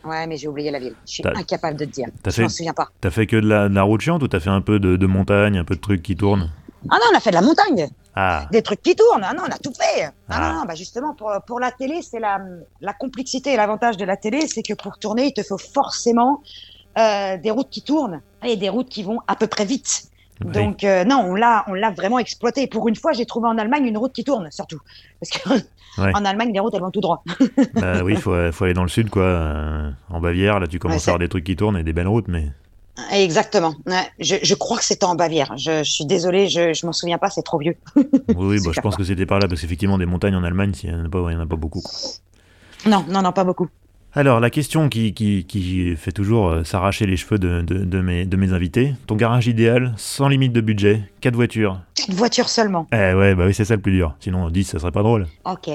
Ouais, 0.04 0.26
mais 0.26 0.36
j'ai 0.36 0.48
oublié 0.48 0.70
la 0.72 0.80
ville. 0.80 0.94
Je 1.06 1.12
suis 1.12 1.22
incapable 1.26 1.78
de 1.78 1.84
te 1.84 1.90
dire. 1.90 2.08
Je 2.26 2.30
fait- 2.30 2.42
m'en 2.42 2.48
souviens 2.48 2.72
pas. 2.74 2.88
T'as 3.00 3.10
fait 3.10 3.26
que 3.26 3.36
de 3.36 3.46
la, 3.46 3.68
de 3.68 3.74
la 3.74 3.82
route 3.84 4.00
chiante 4.00 4.22
ou 4.22 4.28
t'as 4.28 4.40
fait 4.40 4.50
un 4.50 4.60
peu 4.60 4.80
de, 4.80 4.96
de 4.96 5.06
montagne, 5.06 5.56
un 5.58 5.64
peu 5.64 5.76
de 5.76 5.80
trucs 5.80 6.02
qui 6.02 6.16
tournent? 6.16 6.50
Ah 6.90 6.96
non, 6.96 7.06
on 7.12 7.16
a 7.16 7.20
fait 7.20 7.30
de 7.30 7.36
la 7.36 7.42
montagne. 7.42 7.88
Ah, 8.16 8.46
des 8.50 8.60
trucs 8.62 8.82
qui 8.82 8.96
tournent. 8.96 9.22
Ah 9.24 9.32
non, 9.32 9.44
on 9.46 9.50
a 9.52 9.58
tout 9.58 9.72
fait. 9.72 10.02
Ah, 10.04 10.10
Ah. 10.28 10.40
non, 10.52 10.60
non, 10.60 10.64
bah 10.66 10.74
justement, 10.74 11.14
pour, 11.14 11.30
pour 11.46 11.60
la 11.60 11.70
télé, 11.70 12.00
c'est 12.02 12.18
la, 12.18 12.40
la 12.80 12.92
complexité 12.92 13.52
et 13.52 13.56
l'avantage 13.56 13.96
de 13.96 14.04
la 14.04 14.16
télé, 14.16 14.48
c'est 14.48 14.62
que 14.62 14.74
pour 14.74 14.98
tourner, 14.98 15.26
il 15.26 15.32
te 15.32 15.42
faut 15.44 15.56
forcément 15.58 16.42
euh, 16.98 17.36
des 17.38 17.50
routes 17.50 17.70
qui 17.70 17.82
tournent 17.82 18.20
et 18.44 18.56
des 18.56 18.68
routes 18.68 18.88
qui 18.88 19.02
vont 19.02 19.18
à 19.26 19.36
peu 19.36 19.46
près 19.46 19.64
vite. 19.64 20.04
oui. 20.44 20.52
Donc 20.52 20.84
euh, 20.84 21.04
non, 21.04 21.24
on 21.26 21.34
l'a, 21.34 21.64
on 21.68 21.74
l'a 21.74 21.90
vraiment 21.90 22.18
exploité. 22.18 22.66
Pour 22.66 22.88
une 22.88 22.96
fois, 22.96 23.12
j'ai 23.12 23.26
trouvé 23.26 23.48
en 23.48 23.56
Allemagne 23.58 23.86
une 23.86 23.96
route 23.98 24.12
qui 24.12 24.24
tourne, 24.24 24.48
surtout. 24.50 24.78
Parce 25.20 25.30
que 25.30 25.64
Ouais. 25.98 26.10
en 26.14 26.24
Allemagne, 26.24 26.52
les 26.54 26.58
routes, 26.58 26.72
elles 26.72 26.80
vont 26.80 26.90
tout 26.90 27.02
droit. 27.02 27.22
Bah 27.74 28.02
oui, 28.02 28.16
faut, 28.16 28.34
faut 28.52 28.64
aller 28.64 28.72
dans 28.72 28.82
le 28.82 28.88
sud, 28.88 29.10
quoi. 29.10 29.24
Euh, 29.24 29.90
en 30.08 30.20
Bavière, 30.22 30.58
là, 30.58 30.66
tu 30.66 30.78
commences 30.78 31.04
Ouais, 31.04 31.10
à 31.10 31.12
avoir 31.12 31.18
des 31.18 31.28
trucs 31.28 31.44
qui 31.44 31.54
tournent 31.54 31.76
et 31.76 31.82
des 31.82 31.92
belles 31.92 32.08
routes, 32.08 32.28
mais. 32.28 32.48
Exactement. 33.12 33.74
Je, 34.18 34.36
je 34.42 34.54
crois 34.54 34.78
que 34.78 34.84
c'était 34.84 35.04
en 35.04 35.14
Bavière. 35.16 35.54
Je, 35.58 35.82
je 35.84 35.90
suis 35.92 36.06
désolée, 36.06 36.48
je, 36.48 36.72
je 36.72 36.86
m'en 36.86 36.92
souviens 36.92 37.18
pas, 37.18 37.28
c'est 37.28 37.42
trop 37.42 37.58
vieux. 37.58 37.76
Oui, 37.96 38.04
oui 38.34 38.58
bah, 38.64 38.70
je 38.74 38.80
pense 38.80 38.96
que 38.96 39.04
c'était 39.04 39.26
par 39.26 39.38
là, 39.38 39.48
parce 39.48 39.60
qu'effectivement, 39.60 39.98
des 39.98 40.06
montagnes 40.06 40.34
en 40.34 40.44
Allemagne, 40.44 40.72
il 40.82 40.94
n'y 40.94 40.96
en, 40.98 41.04
a 41.04 41.08
pas- 41.10 41.24
il 41.28 41.34
y 41.34 41.36
en 41.36 41.40
a 41.40 41.46
pas 41.46 41.56
beaucoup. 41.56 41.82
Non, 42.86 43.04
non, 43.10 43.20
non, 43.20 43.32
pas 43.32 43.44
beaucoup. 43.44 43.68
Alors, 44.14 44.40
la 44.40 44.50
question 44.50 44.90
qui, 44.90 45.14
qui, 45.14 45.44
qui 45.46 45.96
fait 45.96 46.12
toujours 46.12 46.48
euh, 46.50 46.64
s'arracher 46.64 47.06
les 47.06 47.16
cheveux 47.16 47.38
de, 47.38 47.62
de, 47.62 47.78
de 47.78 48.00
mes, 48.02 48.26
de 48.26 48.36
mes 48.36 48.52
invités. 48.52 48.94
Ton 49.06 49.16
garage 49.16 49.46
idéal, 49.46 49.94
sans 49.96 50.28
limite 50.28 50.52
de 50.52 50.60
budget, 50.60 51.02
4 51.22 51.34
voitures. 51.34 51.80
Une 52.08 52.14
voiture 52.14 52.50
seulement. 52.50 52.86
Eh 52.92 53.14
ouais, 53.14 53.34
bah 53.34 53.44
oui, 53.46 53.54
c'est 53.54 53.64
ça 53.64 53.74
le 53.74 53.80
plus 53.80 53.92
dur. 53.92 54.14
Sinon, 54.20 54.50
10, 54.50 54.64
ça 54.64 54.78
serait 54.78 54.92
pas 54.92 55.02
drôle. 55.02 55.26
Ok. 55.46 55.70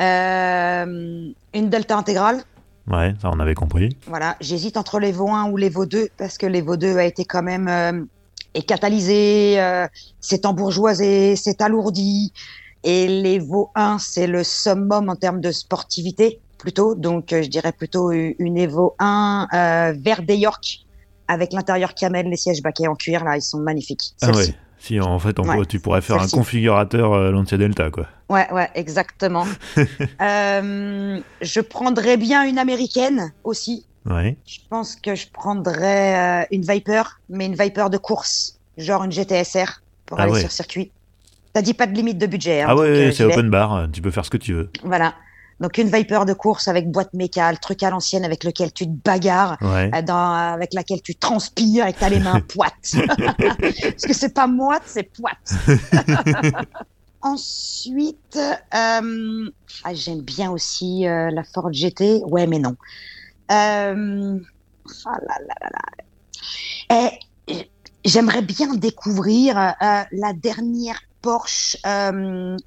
Euh, 0.00 1.28
une 1.54 1.68
Delta 1.68 1.96
intégrale. 1.96 2.42
Ouais, 2.88 3.14
ça 3.20 3.30
on 3.32 3.40
avait 3.40 3.54
compris. 3.54 3.96
Voilà, 4.06 4.36
j'hésite 4.40 4.76
entre 4.76 5.00
les 5.00 5.10
Vaux 5.10 5.30
1 5.30 5.50
ou 5.50 5.56
les 5.56 5.70
Vaux 5.70 5.86
2 5.86 6.10
parce 6.16 6.38
que 6.38 6.46
les 6.46 6.60
Vaux 6.60 6.76
2 6.76 6.98
a 6.98 7.04
été 7.04 7.24
quand 7.24 7.42
même 7.42 7.66
euh, 7.66 8.04
est 8.54 8.62
catalysé, 8.62 9.60
euh, 9.60 9.88
c'est 10.20 10.46
embourgeoisé, 10.46 11.34
c'est 11.34 11.60
alourdi. 11.60 12.32
Et 12.84 13.08
les 13.08 13.40
Vaux 13.40 13.70
1, 13.74 13.98
c'est 13.98 14.28
le 14.28 14.44
summum 14.44 15.08
en 15.08 15.16
termes 15.16 15.40
de 15.40 15.50
sportivité 15.50 16.38
plutôt. 16.58 16.94
Donc 16.94 17.32
euh, 17.32 17.42
je 17.42 17.48
dirais 17.48 17.72
plutôt 17.72 18.10
une 18.12 18.56
Evo 18.56 18.94
1 18.98 19.48
euh, 19.52 19.94
vert 19.98 20.22
des 20.22 20.36
York 20.36 20.80
avec 21.28 21.52
l'intérieur 21.52 21.94
camel, 21.94 22.28
les 22.28 22.36
sièges 22.36 22.62
baquets 22.62 22.86
en 22.86 22.94
cuir 22.94 23.24
là, 23.24 23.36
ils 23.36 23.42
sont 23.42 23.58
magnifiques. 23.58 24.12
Ah 24.22 24.30
ouais. 24.30 24.54
Si 24.78 25.00
en 25.00 25.18
fait, 25.18 25.38
on 25.40 25.42
Ouais, 25.42 25.54
pourrait- 25.54 25.66
tu 25.66 25.80
pourrais 25.80 26.00
faire 26.00 26.20
un 26.22 26.28
configurateur 26.28 27.12
euh, 27.14 27.32
Lancia 27.32 27.58
Delta, 27.58 27.90
quoi. 27.90 28.06
Ouais, 28.28 28.46
ouais, 28.52 28.68
exactement. 28.76 29.44
euh, 30.20 31.20
je 31.40 31.60
prendrais 31.60 32.16
bien 32.16 32.44
une 32.44 32.58
américaine 32.58 33.32
aussi. 33.44 33.86
Ouais. 34.08 34.36
Je 34.46 34.58
pense 34.70 34.94
que 34.96 35.14
je 35.16 35.26
prendrais 35.32 36.42
euh, 36.42 36.46
une 36.52 36.62
Viper, 36.62 37.02
mais 37.28 37.46
une 37.46 37.56
Viper 37.56 37.90
de 37.90 37.98
course, 37.98 38.58
genre 38.78 39.02
une 39.04 39.10
GTSR 39.12 39.82
pour 40.04 40.20
Ah 40.20 40.24
aller 40.24 40.32
ouais. 40.32 40.40
sur 40.40 40.52
circuit. 40.52 40.92
T'as 41.52 41.62
dit 41.62 41.74
pas 41.74 41.86
de 41.86 41.94
limite 41.94 42.18
de 42.18 42.26
budget. 42.26 42.60
Hein, 42.62 42.66
Ah 42.68 42.76
ouais, 42.76 43.10
c'est 43.12 43.24
open 43.24 43.50
bar, 43.50 43.88
tu 43.92 44.02
peux 44.02 44.10
faire 44.10 44.24
ce 44.24 44.30
que 44.30 44.36
tu 44.36 44.52
veux. 44.52 44.70
Voilà. 44.84 45.14
Donc 45.58 45.78
une 45.78 45.88
Viper 45.90 46.24
de 46.26 46.34
course 46.34 46.68
avec 46.68 46.90
boîte 46.90 47.14
mécale, 47.14 47.58
truc 47.58 47.82
à 47.82 47.88
l'ancienne 47.90 48.24
avec 48.26 48.44
lequel 48.44 48.72
tu 48.72 48.84
te 48.86 48.90
bagarres, 49.04 49.56
Ouais. 49.62 49.90
euh, 49.94 50.02
dans, 50.02 50.32
avec 50.32 50.74
laquelle 50.74 51.00
tu 51.02 51.14
transpires 51.14 51.86
et 51.86 51.92
que 51.94 51.98
t'as 52.00 52.10
les 52.10 52.20
mains 52.20 52.40
poites. 52.48 52.94
Parce 53.06 54.02
que 54.06 54.12
c'est 54.12 54.34
pas 54.34 54.46
moite, 54.46 54.82
c'est 54.86 55.04
poite. 55.04 55.54
Ensuite, 57.22 58.38
euh, 58.38 59.50
ah, 59.84 59.94
j'aime 59.94 60.20
bien 60.20 60.50
aussi 60.50 61.06
euh, 61.08 61.30
la 61.30 61.42
Ford 61.42 61.72
GT. 61.72 62.22
Ouais, 62.26 62.46
mais 62.46 62.58
non. 62.58 62.76
Euh, 63.50 64.38
ah 65.06 65.18
là 65.26 65.36
là 65.48 65.70
là. 65.72 67.08
Eh, 67.48 67.70
J'aimerais 68.04 68.42
bien 68.42 68.74
découvrir 68.74 69.56
la 69.56 70.32
dernière 70.34 71.00
Porsche 71.22 71.76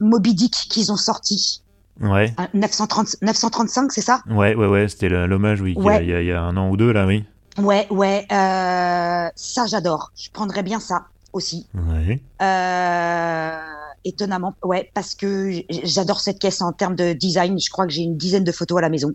Moby 0.01 0.33
Dick 0.33 0.53
qu'ils 0.69 0.91
ont 0.91 0.97
sorti. 0.97 1.61
Ouais. 2.01 2.33
Euh, 2.39 2.43
930, 2.53 3.17
935, 3.21 3.91
c'est 3.91 4.01
ça? 4.01 4.21
Ouais, 4.29 4.55
ouais, 4.55 4.67
ouais, 4.67 4.87
c'était 4.87 5.09
l'hommage, 5.09 5.61
oui, 5.61 5.75
Ouais. 5.77 6.03
il 6.03 6.09
y, 6.09 6.13
a- 6.13 6.21
il 6.21 6.27
y 6.27 6.31
a 6.31 6.41
un 6.41 6.55
an 6.57 6.69
ou 6.69 6.77
deux, 6.77 6.91
là, 6.91 7.05
oui. 7.05 7.25
Ouais, 7.57 7.87
ouais. 7.89 8.25
euh, 8.31 9.27
ça, 9.35 9.65
j'adore. 9.67 10.11
Je 10.15 10.29
prendrais 10.31 10.63
bien 10.63 10.79
ça 10.79 11.05
aussi. 11.33 11.67
Ouais. 11.73 12.21
Euh, 12.41 13.59
étonnamment, 14.05 14.53
ouais, 14.63 14.89
parce 14.93 15.13
que 15.15 15.51
j'adore 15.83 16.21
cette 16.21 16.39
caisse 16.39 16.61
en 16.61 16.71
termes 16.71 16.95
de 16.95 17.13
design. 17.13 17.59
Je 17.59 17.69
crois 17.69 17.85
que 17.85 17.91
j'ai 17.91 18.01
une 18.03 18.15
dizaine 18.17 18.43
de 18.45 18.51
photos 18.51 18.77
à 18.77 18.81
la 18.81 18.89
maison. 18.89 19.11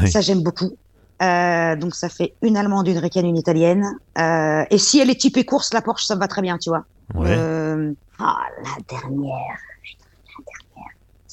Ouais. 0.00 0.06
Ça, 0.08 0.20
j'aime 0.20 0.42
beaucoup. 0.42 0.72
Euh, 1.22 1.76
donc, 1.76 1.94
ça 1.94 2.08
fait 2.08 2.34
une 2.42 2.56
allemande, 2.56 2.88
une 2.88 2.98
ricaine, 2.98 3.26
une 3.26 3.36
italienne. 3.36 3.84
Et 4.18 4.78
si 4.78 4.98
elle 4.98 5.10
est 5.10 5.20
typée 5.20 5.44
course, 5.44 5.72
la 5.72 5.80
Porsche, 5.82 6.04
ça 6.06 6.16
me 6.16 6.20
va 6.20 6.26
très 6.28 6.42
bien, 6.42 6.58
tu 6.58 6.70
vois. 6.70 6.84
Ouais. 7.14 7.36
Ah, 8.18 8.38
la 8.62 8.98
dernière. 8.98 9.40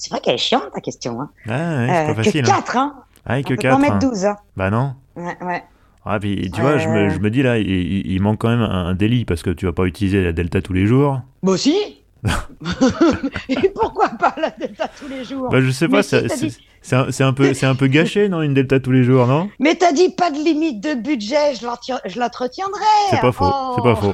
C'est 0.01 0.09
vrai 0.09 0.19
qu'elle 0.19 0.33
est 0.33 0.37
chiante, 0.39 0.63
ta 0.73 0.81
question. 0.81 1.21
Hein. 1.21 1.29
Ah 1.47 1.51
ouais, 1.51 1.87
c'est 1.87 1.93
Euh, 2.11 2.13
pas 2.15 2.23
facile. 2.23 2.41
que 2.43 2.49
hein. 2.49 2.53
4, 2.55 2.77
hein. 2.77 2.95
Ah, 3.23 3.37
et 3.37 3.43
On 3.45 3.49
que 3.49 3.53
peut 3.53 3.61
pas 3.69 3.75
en 3.75 3.79
4. 3.79 3.93
mettre 3.93 3.99
12. 3.99 4.25
Hein. 4.25 4.35
Bah 4.57 4.71
non. 4.71 4.95
Ouais, 5.15 5.37
ouais. 5.45 5.63
Ah, 6.03 6.17
puis 6.19 6.49
tu 6.51 6.59
vois, 6.59 6.79
je 6.79 6.89
me, 6.89 6.95
Euh. 7.05 7.09
je 7.11 7.19
me 7.19 7.29
dis 7.29 7.43
là, 7.43 7.59
il, 7.59 7.67
il- 7.69 8.19
manque 8.19 8.39
quand 8.39 8.49
même 8.49 8.61
un, 8.63 8.95
délit 8.95 9.25
parce 9.25 9.43
que 9.43 9.51
tu 9.51 9.67
vas 9.67 9.73
pas 9.73 9.83
utiliser 9.85 10.23
la 10.23 10.31
Delta 10.31 10.59
tous 10.59 10.73
les 10.73 10.87
jours. 10.87 11.21
Moi 11.43 11.53
aussi. 11.53 11.75
Et 13.49 13.69
pourquoi 13.75 14.09
pas 14.09 14.33
la 14.41 14.49
Delta 14.49 14.87
tous 14.99 15.07
les 15.07 15.23
jours? 15.23 15.49
Bah, 15.49 15.61
je 15.61 15.69
sais 15.69 15.87
pas, 15.87 16.01
si, 16.01 16.17
c'est 16.29 16.49
c'est 16.81 16.95
un, 16.95 17.07
un 17.27 17.33
peu, 17.33 17.53
c'est 17.53 17.65
un 17.65 17.75
peu 17.75 17.87
gâché, 17.87 18.27
non, 18.29 18.41
une 18.41 18.53
Delta 18.53 18.79
tous 18.79 18.91
les 18.91 19.03
jours, 19.03 19.27
non? 19.27 19.49
Mais 19.59 19.75
t'as 19.75 19.91
dit 19.91 20.09
pas 20.09 20.31
de 20.31 20.37
limite 20.37 20.81
de 20.81 20.93
budget, 20.95 21.55
je 21.55 21.65
l'entre- 21.65 22.01
je 22.05 22.19
l'entretiendrai. 22.19 22.81
C'est 23.09 23.21
pas 23.21 23.31
faux, 23.31 23.45
Oh. 23.51 23.73
c'est 23.75 23.83
pas 23.83 23.95
faux. 23.95 24.13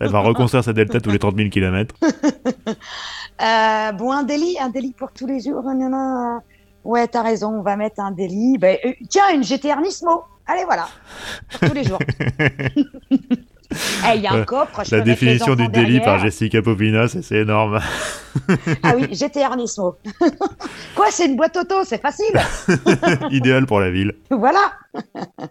Elle 0.00 0.10
va 0.10 0.20
reconstruire 0.20 0.62
sa 0.62 0.72
Delta 0.72 1.00
tous 1.00 1.10
les 1.10 1.18
30 1.18 1.36
000 1.36 1.48
km. 1.48 1.94
Euh, 3.40 3.92
bon, 3.92 4.12
un 4.12 4.22
délit, 4.24 4.56
un 4.60 4.68
délit 4.68 4.92
pour 4.92 5.12
tous 5.12 5.26
les 5.26 5.40
jours. 5.40 5.62
non, 5.62 5.88
non. 5.88 6.40
Ouais, 6.84 7.06
t'as 7.08 7.22
raison, 7.22 7.48
on 7.58 7.62
va 7.62 7.76
mettre 7.76 8.00
un 8.00 8.10
délit. 8.12 8.58
Ben, 8.58 8.76
euh, 8.84 8.92
tiens, 9.08 9.24
une 9.34 9.42
GTR 9.44 9.80
Nismo. 9.80 10.22
Allez, 10.46 10.64
voilà. 10.64 10.88
Pour 11.50 11.68
tous 11.68 11.74
les 11.74 11.84
jours. 11.84 11.98
Eh, 14.10 14.16
Il 14.16 14.22
y 14.22 14.26
a 14.26 14.32
un 14.32 14.38
Euh, 14.38 14.44
coffre. 14.44 14.82
je 14.84 14.96
La 14.96 15.02
définition 15.02 15.54
du 15.54 15.68
délit 15.68 16.00
par. 16.00 16.18
Jessica 16.20 16.62
Popina, 16.62 17.06
c'est 17.08 17.30
énorme. 17.36 17.78
Ah 18.84 18.92
oui, 18.96 19.08
GTR 19.12 19.56
Nismo. 19.56 19.96
Quoi, 20.94 21.06
c'est 21.10 21.26
une 21.26 21.36
boîte 21.36 21.56
auto, 21.56 21.82
c'est 21.84 22.00
facile. 22.00 22.38
Idéal 23.30 23.66
pour 23.66 23.80
la 23.80 23.90
ville. 23.90 24.14
voilà. 24.30 24.72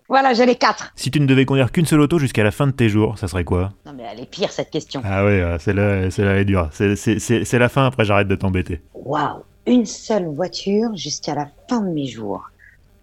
voilà, 0.07 0.33
j'ai 0.33 0.45
les 0.45 0.55
quatre. 0.55 0.91
Si 0.95 1.11
tu 1.11 1.19
ne 1.19 1.25
devais 1.25 1.45
conduire 1.45 1.71
qu'une 1.71 1.85
seule 1.85 1.99
auto 1.99 2.17
jusqu'à 2.17 2.43
la 2.43 2.51
fin 2.51 2.65
de 2.65 2.71
tes 2.71 2.87
jours, 2.89 3.17
ça 3.19 3.27
serait 3.27 3.43
quoi? 3.43 3.73
Non, 3.85 3.91
mais 3.95 4.03
elle 4.11 4.21
est 4.21 4.29
pire, 4.29 4.51
cette 4.51 4.69
question. 4.69 5.01
Ah 5.03 5.21
euh, 5.23 5.57
c'est 5.59 5.73
là, 5.73 6.09
c'est 6.09 6.23
là, 6.23 6.31
elle 6.31 6.39
est 6.39 6.45
dure. 6.45 6.69
C'est 6.71 7.59
la 7.59 7.69
fin, 7.69 7.85
après 7.85 8.05
j'arrête 8.05 8.27
de 8.29 8.35
t'embêter. 8.35 8.81
Waouh, 8.93 9.43
une 9.65 9.85
seule 9.85 10.25
voiture 10.27 10.95
jusqu'à 10.95 11.35
la 11.35 11.47
fin 11.69 11.81
de 11.81 11.89
mes 11.89 12.07
jours. 12.07 12.43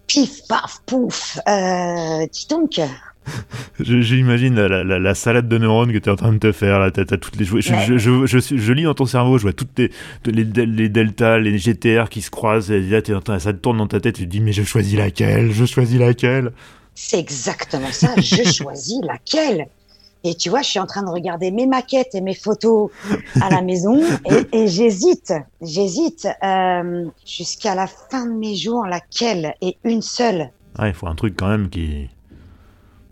Pif, 0.07 0.47
paf, 0.49 0.81
pouf. 0.85 1.37
Euh, 1.47 2.25
dis 2.31 2.47
donc. 2.49 2.79
J'imagine 3.79 4.55
la, 4.55 4.67
la- 4.67 4.83
la- 4.83 4.99
la 4.99 5.15
salade 5.15 5.47
de 5.47 5.57
neurones 5.57 5.91
que 5.91 5.97
tu 5.97 6.09
es 6.09 6.11
en 6.11 6.15
train 6.15 6.33
de 6.33 6.37
te 6.37 6.51
faire. 6.51 6.79
Là, 6.79 6.91
t'as 6.91 7.05
toutes 7.17 7.35
les, 7.37 7.45
je, 7.45 7.59
je, 7.59 8.25
je, 8.55 8.73
lis 8.73 8.83
dans 8.83 8.93
ton 8.93 9.05
cerveau, 9.05 9.37
je 9.37 9.43
vois 9.43 9.53
toutes 9.53 9.77
les, 9.77 9.91
les, 10.25 10.45
del- 10.45 10.75
les 10.75 10.89
deltas, 10.89 11.37
les 11.39 11.57
GTR 11.57 12.09
qui 12.09 12.21
se 12.21 12.29
croisent. 12.31 12.71
Et 12.71 12.81
là, 12.81 13.01
t'es 13.01 13.13
en 13.13 13.21
train- 13.21 13.39
ça 13.39 13.53
te 13.53 13.57
tourne 13.57 13.77
dans 13.77 13.87
ta 13.87 13.99
tête. 13.99 14.15
Tu 14.15 14.23
te 14.25 14.29
dis, 14.31 14.39
mais 14.41 14.53
je 14.53 14.63
choisis 14.63 14.95
laquelle? 14.97 15.51
Je 15.51 15.65
choisis 15.65 15.99
laquelle? 15.99 16.51
C'est 16.93 17.19
exactement 17.19 17.91
ça. 17.91 18.13
Je 18.17 18.43
choisis 18.51 19.01
laquelle? 19.03 19.67
Et 20.23 20.33
tu 20.33 20.49
vois, 20.49 20.63
je 20.63 20.69
suis 20.69 20.79
en 20.79 20.87
train 20.87 21.03
de 21.03 21.09
regarder 21.09 21.51
mes 21.51 21.67
maquettes 21.67 22.15
et 22.15 22.21
mes 22.21 22.33
photos 22.33 22.89
à 23.41 23.49
la 23.51 23.61
maison 23.61 24.01
et, 24.51 24.57
et 24.63 24.67
j'hésite, 24.67 25.31
j'hésite 25.61 26.27
euh, 26.43 27.05
jusqu'à 27.27 27.75
la 27.75 27.85
fin 27.85 28.25
de 28.25 28.31
mes 28.33 28.55
jours 28.55 28.87
laquelle? 28.87 29.53
Et 29.61 29.77
une 29.83 30.01
seule. 30.01 30.49
Ouais, 30.79 30.89
il 30.89 30.93
faut 30.95 31.05
un 31.05 31.13
truc 31.13 31.35
quand 31.37 31.47
même 31.49 31.69
qui, 31.69 32.09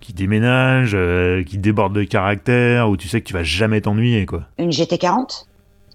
qui 0.04 0.14
déménage, 0.14 0.92
euh, 0.94 1.44
qui 1.44 1.58
déborde 1.58 1.94
de 1.94 2.04
caractère, 2.04 2.90
où 2.90 2.98
tu 2.98 3.08
sais 3.08 3.22
que 3.22 3.26
tu 3.26 3.34
vas 3.34 3.44
jamais 3.44 3.82
t'ennuyer, 3.82 4.26
quoi. 4.26 4.44
Une 4.58 4.70
GT40 4.72 5.46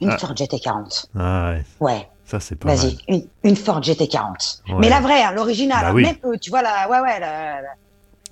Une 0.01 0.11
Ah. 0.11 0.19
Ford 0.19 0.33
GT40. 0.35 1.07
Ah 1.19 1.51
ouais, 1.53 1.65
Ouais. 1.81 2.09
Ça, 2.25 2.41
c'est 2.41 2.57
pas 2.57 2.75
Vas-y, 2.75 2.99
une, 3.09 3.23
une 3.43 3.57
Ford 3.57 3.81
GT40. 3.81 4.63
Mais 4.79 4.89
la 4.89 5.01
vraie, 5.01 5.23
hein, 5.23 5.33
l'original. 5.33 5.81
Bah 5.83 5.93
oui. 5.95 6.03
Même, 6.03 6.17
euh, 6.25 6.37
tu 6.41 6.51
vois, 6.51 6.63
la, 6.63 6.89
ouais, 6.91 7.01
ouais, 7.01 7.19
la- 7.21 7.63
la- 7.63 7.69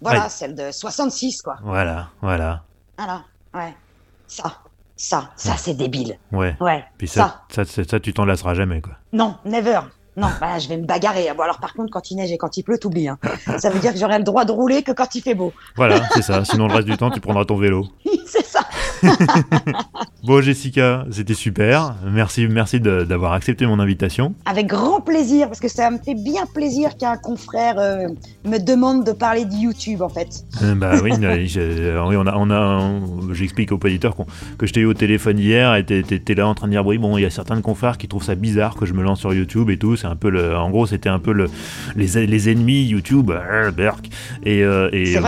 voilà, 0.02 0.24
Ouais. 0.24 0.28
celle 0.28 0.54
de 0.54 0.70
66, 0.70 1.40
quoi. 1.42 1.56
Voilà, 1.62 2.08
voilà. 2.20 2.62
Voilà, 2.98 3.22
ouais. 3.54 3.74
Ça, 4.26 4.58
ça, 4.96 5.30
ça, 5.36 5.56
c'est 5.56 5.74
débile. 5.74 6.18
Ouais. 6.32 6.56
Ouais, 6.60 6.84
Puis 6.98 7.08
ça, 7.08 7.42
ça, 7.48 7.64
ça, 7.64 7.84
ça, 7.84 7.98
tu 8.00 8.12
t'en 8.12 8.24
lasseras 8.26 8.54
jamais, 8.54 8.80
quoi. 8.80 8.92
Non, 9.12 9.36
never. 9.44 9.80
Non, 10.16 10.28
bah, 10.40 10.58
je 10.58 10.68
vais 10.68 10.78
me 10.78 10.86
bagarrer. 10.86 11.28
Bon, 11.36 11.42
alors 11.42 11.58
par 11.58 11.74
contre, 11.74 11.90
quand 11.90 12.10
il 12.10 12.16
neige 12.16 12.32
et 12.32 12.38
quand 12.38 12.56
il 12.56 12.62
pleut, 12.62 12.78
t'oublies. 12.78 13.08
Hein. 13.08 13.18
Ça 13.58 13.68
veut 13.70 13.78
dire 13.80 13.92
que 13.92 13.98
j'aurai 13.98 14.18
le 14.18 14.24
droit 14.24 14.44
de 14.44 14.52
rouler 14.52 14.82
que 14.82 14.92
quand 14.92 15.14
il 15.14 15.20
fait 15.20 15.34
beau. 15.34 15.52
Voilà, 15.76 16.00
c'est 16.14 16.22
ça. 16.22 16.44
Sinon, 16.44 16.68
le 16.68 16.74
reste 16.74 16.88
du 16.88 16.96
temps, 16.96 17.10
tu 17.10 17.20
prendras 17.20 17.44
ton 17.44 17.56
vélo. 17.56 17.86
c'est 18.26 18.44
ça. 18.44 18.55
Bon, 20.24 20.40
Jessica, 20.40 21.06
c'était 21.12 21.34
super. 21.34 21.94
Merci, 22.04 22.48
merci 22.48 22.80
d'avoir 22.80 23.32
accepté 23.32 23.64
mon 23.64 23.78
invitation. 23.78 24.34
Avec 24.44 24.66
grand 24.66 25.00
plaisir, 25.00 25.46
parce 25.46 25.60
que 25.60 25.68
ça 25.68 25.88
me 25.90 25.98
fait 25.98 26.14
bien 26.16 26.46
plaisir 26.52 26.96
qu'un 26.96 27.16
confrère 27.16 27.76
euh, 27.78 28.08
me 28.44 28.58
demande 28.58 29.04
de 29.06 29.12
parler 29.12 29.44
de 29.44 29.54
YouTube, 29.54 30.02
en 30.02 30.08
fait. 30.08 30.44
Euh, 30.62 30.74
bah 30.74 30.94
oui, 31.00 31.12
euh, 31.22 32.04
oui, 32.08 32.16
on 32.16 32.26
a, 32.26 32.34
on 32.36 32.50
a, 32.50 33.32
j'explique 33.34 33.70
aux 33.70 33.76
auditeurs 33.76 34.16
que 34.58 34.66
je 34.66 34.72
t'ai 34.72 34.80
eu 34.80 34.86
au 34.86 34.94
téléphone 34.94 35.38
hier 35.38 35.76
et 35.76 35.84
t'es- 35.84 36.34
là 36.34 36.48
en 36.48 36.54
train 36.54 36.66
de 36.66 36.72
dire 36.72 36.84
oui 36.84 36.98
bon 36.98 37.16
il 37.16 37.22
y 37.22 37.24
a 37.24 37.30
certains 37.30 37.60
confrères 37.62 37.96
qui 37.96 38.08
trouvent 38.08 38.22
ça 38.24 38.34
bizarre 38.34 38.74
que 38.74 38.84
je 38.84 38.92
me 38.94 39.02
lance 39.02 39.20
sur 39.20 39.32
YouTube 39.32 39.70
et 39.70 39.78
tout 39.78 39.96
c'est 39.96 40.06
un 40.06 40.16
peu 40.16 40.28
le 40.28 40.54
en 40.56 40.68
gros 40.70 40.86
c'était 40.86 41.08
un 41.08 41.18
peu 41.18 41.32
le 41.32 41.46
les, 41.94 42.26
les 42.26 42.50
ennemis 42.50 42.84
YouTube 42.84 43.30
euh, 43.30 43.70
berk. 43.70 44.10
et, 44.44 44.60
et 44.60 45.18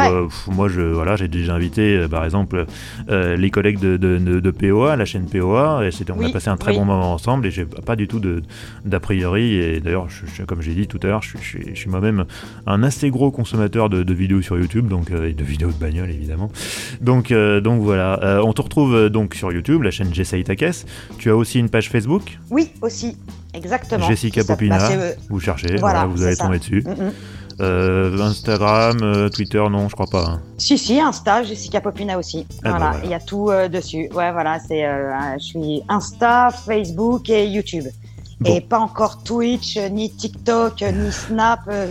moi 0.50 0.68
je 0.68 0.80
voilà 0.82 1.16
j'ai 1.16 1.28
déjà 1.28 1.54
invité 1.54 2.06
par 2.10 2.24
exemple 2.24 2.66
les 3.08 3.50
collègues 3.58 3.78
de, 3.80 3.96
de, 3.96 4.18
de- 4.18 4.40
de 4.40 4.50
POA 4.50 4.96
la 4.96 5.04
chaîne 5.04 5.26
POA 5.26 5.84
et 5.86 5.90
c'était 5.90 6.12
on 6.12 6.24
a 6.24 6.30
passé 6.30 6.48
un 6.48 6.56
très 6.56 6.72
oui. 6.72 6.78
bon 6.78 6.84
moment 6.84 7.12
ensemble 7.12 7.46
et 7.46 7.50
j'ai 7.50 7.64
pas 7.64 7.96
du 7.96 8.06
tout 8.06 8.20
d'a 8.84 9.00
priori 9.00 9.54
et 9.54 9.80
d'ailleurs 9.80 10.06
comme 10.46 10.62
j'ai 10.62 10.74
dit 10.74 10.86
tout 10.86 11.00
à 11.02 11.06
l'heure 11.08 11.22
je, 11.22 11.30
suis- 11.30 11.38
je 11.42 11.48
suis- 11.48 11.74
je 11.74 11.78
suis 11.80 11.90
moi-même 11.90 12.24
un 12.66 12.82
assez 12.82 13.10
gros 13.10 13.30
consommateur 13.30 13.88
de, 13.88 14.02
de 14.04 14.14
vidéos 14.14 14.42
sur 14.42 14.56
YouTube, 14.58 14.86
donc 14.88 15.10
euh, 15.10 15.28
et 15.28 15.32
de 15.32 15.44
vidéos 15.44 15.70
de 15.70 15.80
bagnole 15.84 16.10
évidemment. 16.10 16.50
Donc, 17.00 17.30
euh, 17.32 17.60
donc 17.60 17.82
voilà, 17.82 18.08
Euh, 18.22 18.42
on 18.44 18.52
te 18.52 18.62
retrouve 18.62 19.08
donc 19.10 19.34
sur 19.34 19.52
YouTube, 19.52 19.82
la 19.82 19.90
chaîne 19.90 20.12
J'essaye 20.12 20.44
ta 20.44 20.56
caisse. 20.56 20.86
Tu 21.18 21.30
as 21.30 21.36
aussi 21.36 21.58
une 21.58 21.68
page 21.68 21.88
Facebook, 21.90 22.38
Oui, 22.50 22.70
aussi. 22.82 23.16
Exactement. 23.54 24.06
Jessica 24.06 24.44
Popina. 24.44 24.78
bah, 24.78 24.94
Vous 25.30 25.40
cherchez, 25.40 25.68
Voilà, 25.76 26.00
voilà, 26.00 26.06
vous 26.06 26.22
allez 26.22 26.36
tomber 26.36 26.58
dessus. 26.58 26.82
mm, 26.86 26.90
mm. 26.90 27.12
Euh, 27.60 28.18
Instagram, 28.20 28.98
euh, 29.02 29.28
Twitter, 29.28 29.62
non, 29.70 29.88
je 29.88 29.94
crois 29.94 30.06
pas. 30.06 30.24
hein. 30.28 30.42
Si, 30.58 30.78
si, 30.78 31.00
Insta, 31.00 31.42
Jessica 31.42 31.80
Popina 31.80 32.16
aussi. 32.18 32.46
Ah 32.48 32.54
bah 32.62 32.70
voilà, 32.70 32.90
voilà. 32.92 33.04
il 33.04 33.10
y 33.10 33.14
a 33.14 33.20
tout 33.20 33.50
euh, 33.50 33.68
dessus. 33.68 34.08
Ouais, 34.14 34.30
voilà, 34.32 34.58
c'est, 34.60 34.86
euh, 34.86 35.12
je 35.38 35.44
suis 35.44 35.82
Insta, 35.88 36.50
Facebook 36.50 37.28
et 37.30 37.46
YouTube. 37.46 37.86
Bon. 38.40 38.54
Et 38.54 38.60
pas 38.60 38.78
encore 38.78 39.24
Twitch, 39.24 39.76
euh, 39.76 39.88
ni 39.88 40.10
TikTok, 40.14 40.82
euh, 40.82 40.92
ni 40.92 41.10
Snap, 41.10 41.60
euh, 41.68 41.88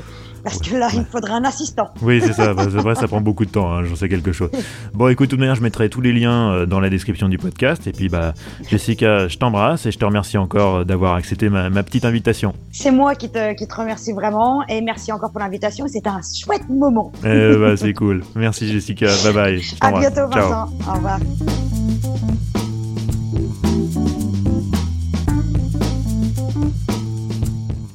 parce 0.49 0.59
que 0.59 0.75
là, 0.77 0.87
il 0.93 0.99
me 0.99 1.05
faudrait 1.05 1.33
un 1.33 1.43
assistant. 1.43 1.89
Oui, 2.01 2.21
c'est 2.23 2.31
ça. 2.33 2.53
bah, 2.53 2.63
c'est 2.71 2.77
vrai, 2.77 2.95
ça 2.95 3.07
prend 3.07 3.19
beaucoup 3.21 3.45
de 3.45 3.49
temps. 3.51 3.71
hein, 3.73 3.83
J'en 3.83 3.95
sais 3.95 4.07
quelque 4.07 4.31
chose. 4.31 4.49
Bon, 4.93 5.09
écoute, 5.09 5.27
de 5.27 5.31
toute 5.31 5.39
manière, 5.39 5.55
je 5.55 5.61
mettrai 5.61 5.89
tous 5.89 5.99
les 6.01 6.13
liens 6.13 6.51
euh, 6.51 6.65
dans 6.65 6.79
la 6.79 6.89
description 6.89 7.27
du 7.27 7.37
podcast. 7.37 7.85
Et 7.87 7.91
puis, 7.91 8.07
bah, 8.07 8.33
Jessica, 8.69 9.27
je 9.27 9.37
t'embrasse 9.37 9.85
et 9.85 9.91
je 9.91 9.97
te 9.97 10.05
remercie 10.05 10.37
encore 10.37 10.75
euh, 10.77 10.83
d'avoir 10.85 11.15
accepté 11.15 11.49
ma, 11.49 11.69
ma 11.69 11.83
petite 11.83 12.05
invitation. 12.05 12.53
C'est 12.71 12.91
moi 12.91 13.15
qui 13.15 13.29
te, 13.29 13.53
qui 13.55 13.67
te 13.67 13.75
remercie 13.75 14.13
vraiment 14.13 14.63
et 14.67 14.81
merci 14.81 15.11
encore 15.11 15.31
pour 15.31 15.39
l'invitation. 15.41 15.85
C'était 15.87 16.09
un 16.09 16.21
chouette 16.21 16.69
moment. 16.69 17.11
Eh, 17.25 17.55
bah, 17.57 17.75
c'est 17.75 17.93
cool. 17.93 18.23
Merci, 18.35 18.71
Jessica. 18.71 19.07
Bye 19.25 19.33
bye. 19.33 19.61
À 19.81 19.91
bientôt, 19.91 20.15
Ciao. 20.15 20.29
Vincent. 20.29 20.69
Au 20.89 20.93
revoir. 20.93 21.19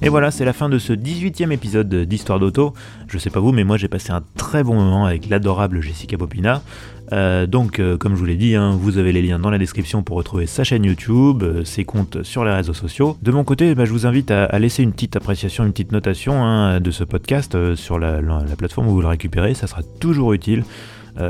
Et 0.04 0.08
voilà, 0.08 0.32
c'est 0.32 0.44
la 0.44 0.52
fin 0.52 0.68
de 0.68 0.78
ce 0.78 0.92
18e 0.92 1.52
épisode 1.52 1.94
d'Histoire 1.94 2.40
d'Auto. 2.40 2.74
Je 3.06 3.18
sais 3.18 3.30
pas 3.30 3.38
vous, 3.38 3.52
mais 3.52 3.62
moi 3.62 3.76
j'ai 3.76 3.86
passé 3.86 4.10
un 4.10 4.22
très 4.36 4.64
bon 4.64 4.74
moment 4.74 5.04
avec 5.06 5.28
l'adorable 5.28 5.80
Jessica 5.80 6.18
Popina. 6.18 6.60
Euh, 7.12 7.46
donc, 7.46 7.78
euh, 7.78 7.96
comme 7.96 8.14
je 8.14 8.18
vous 8.18 8.24
l'ai 8.24 8.36
dit, 8.36 8.56
hein, 8.56 8.76
vous 8.76 8.98
avez 8.98 9.12
les 9.12 9.22
liens 9.22 9.38
dans 9.38 9.50
la 9.50 9.58
description 9.58 10.02
pour 10.02 10.16
retrouver 10.16 10.46
sa 10.46 10.64
chaîne 10.64 10.84
YouTube, 10.84 11.42
euh, 11.44 11.64
ses 11.64 11.84
comptes 11.84 12.24
sur 12.24 12.44
les 12.44 12.52
réseaux 12.52 12.72
sociaux. 12.72 13.16
De 13.22 13.30
mon 13.30 13.44
côté, 13.44 13.74
bah, 13.76 13.84
je 13.84 13.92
vous 13.92 14.06
invite 14.06 14.32
à, 14.32 14.58
laisser 14.58 14.82
une 14.82 14.92
petite 14.92 15.14
appréciation, 15.14 15.64
une 15.64 15.72
petite 15.72 15.92
notation 15.92 16.42
hein, 16.42 16.80
de 16.80 16.90
ce 16.90 17.04
podcast 17.04 17.74
sur 17.76 17.98
la, 18.00 18.20
la- 18.20 18.42
la 18.48 18.56
plateforme 18.56 18.88
où 18.88 18.92
vous 18.92 19.02
le 19.02 19.08
récupérez, 19.08 19.54
ça 19.54 19.66
sera 19.68 19.82
toujours 20.00 20.32
utile. 20.32 20.64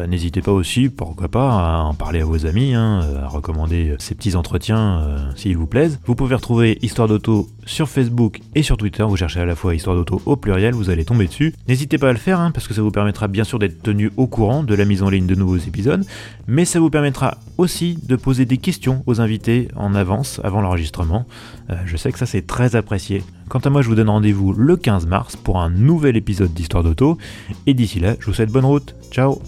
N'hésitez 0.09 0.43
pas 0.43 0.53
aussi, 0.53 0.89
pourquoi 0.89 1.27
pas, 1.27 1.79
à 1.79 1.83
en 1.83 1.93
parler 1.93 2.21
à 2.21 2.25
vos 2.25 2.47
amis, 2.47 2.73
hein, 2.73 3.01
à 3.21 3.27
recommander 3.27 3.97
ces 3.99 4.15
petits 4.15 4.37
entretiens 4.37 5.03
s'ils 5.35 5.57
vous 5.57 5.67
plaisent. 5.67 5.99
Vous 6.07 6.15
pouvez 6.15 6.37
retrouver 6.37 6.79
Histoire 6.83 7.09
d'Auto 7.09 7.49
sur 7.65 7.89
Facebook 7.89 8.41
et 8.55 8.63
sur 8.63 8.77
Twitter. 8.77 9.03
Vous 9.03 9.17
cherchez 9.17 9.41
à 9.41 9.45
la 9.45 9.55
fois 9.55 9.75
Histoire 9.75 9.97
d'Auto 9.97 10.21
au 10.27 10.37
pluriel, 10.37 10.75
vous 10.75 10.91
allez 10.91 11.05
tomber 11.05 11.27
dessus. 11.27 11.55
N'hésitez 11.69 11.99
pas 11.99 12.09
à 12.09 12.13
le 12.13 12.19
faire, 12.19 12.41
hein, 12.41 12.51
parce 12.51 12.69
que 12.69 12.75
ça 12.75 12.83
vous 12.83 12.91
permettra 12.91 13.29
bien 13.29 13.45
sûr 13.45 13.59
d'être 13.59 13.83
tenu 13.83 14.11
au 14.17 14.27
courant 14.27 14.63
de 14.63 14.75
la 14.75 14.85
mise 14.85 15.03
en 15.03 15.11
ligne 15.11 15.27
de 15.27 15.35
nouveaux 15.35 15.59
épisodes, 15.59 16.05
mais 16.47 16.65
ça 16.65 16.81
vous 16.81 16.91
permettra 16.91 17.39
aussi 17.59 17.99
de 18.03 18.17
poser 18.17 18.45
des 18.45 18.59
questions 18.59 19.03
aux 19.07 19.21
invités 19.21 19.69
en 19.77 19.95
avance, 19.95 20.41
avant 20.45 20.61
l'enregistrement. 20.61 21.27
Euh, 21.71 21.77
je 21.87 21.97
sais 21.97 22.13
que 22.13 22.19
ça 22.19 22.27
c'est 22.27 22.47
très 22.47 22.77
apprécié. 22.77 23.23
Quant 23.49 23.61
à 23.61 23.71
moi, 23.71 23.83
je 23.83 23.89
vous 23.89 23.95
donne 23.95 24.09
rendez-vous 24.09 24.53
le 24.53 24.77
15 24.77 25.07
mars 25.07 25.37
pour 25.37 25.61
un 25.61 25.71
nouvel 25.71 26.17
épisode 26.17 26.55
d'Histoire 26.55 26.83
d'Auto, 26.83 27.19
et 27.67 27.75
d'ici 27.75 28.01
là, 28.01 28.17
je 28.19 28.27
vous 28.27 28.35
souhaite 28.35 28.51
bonne 28.51 28.65
route. 28.65 28.95
Ciao 29.11 29.41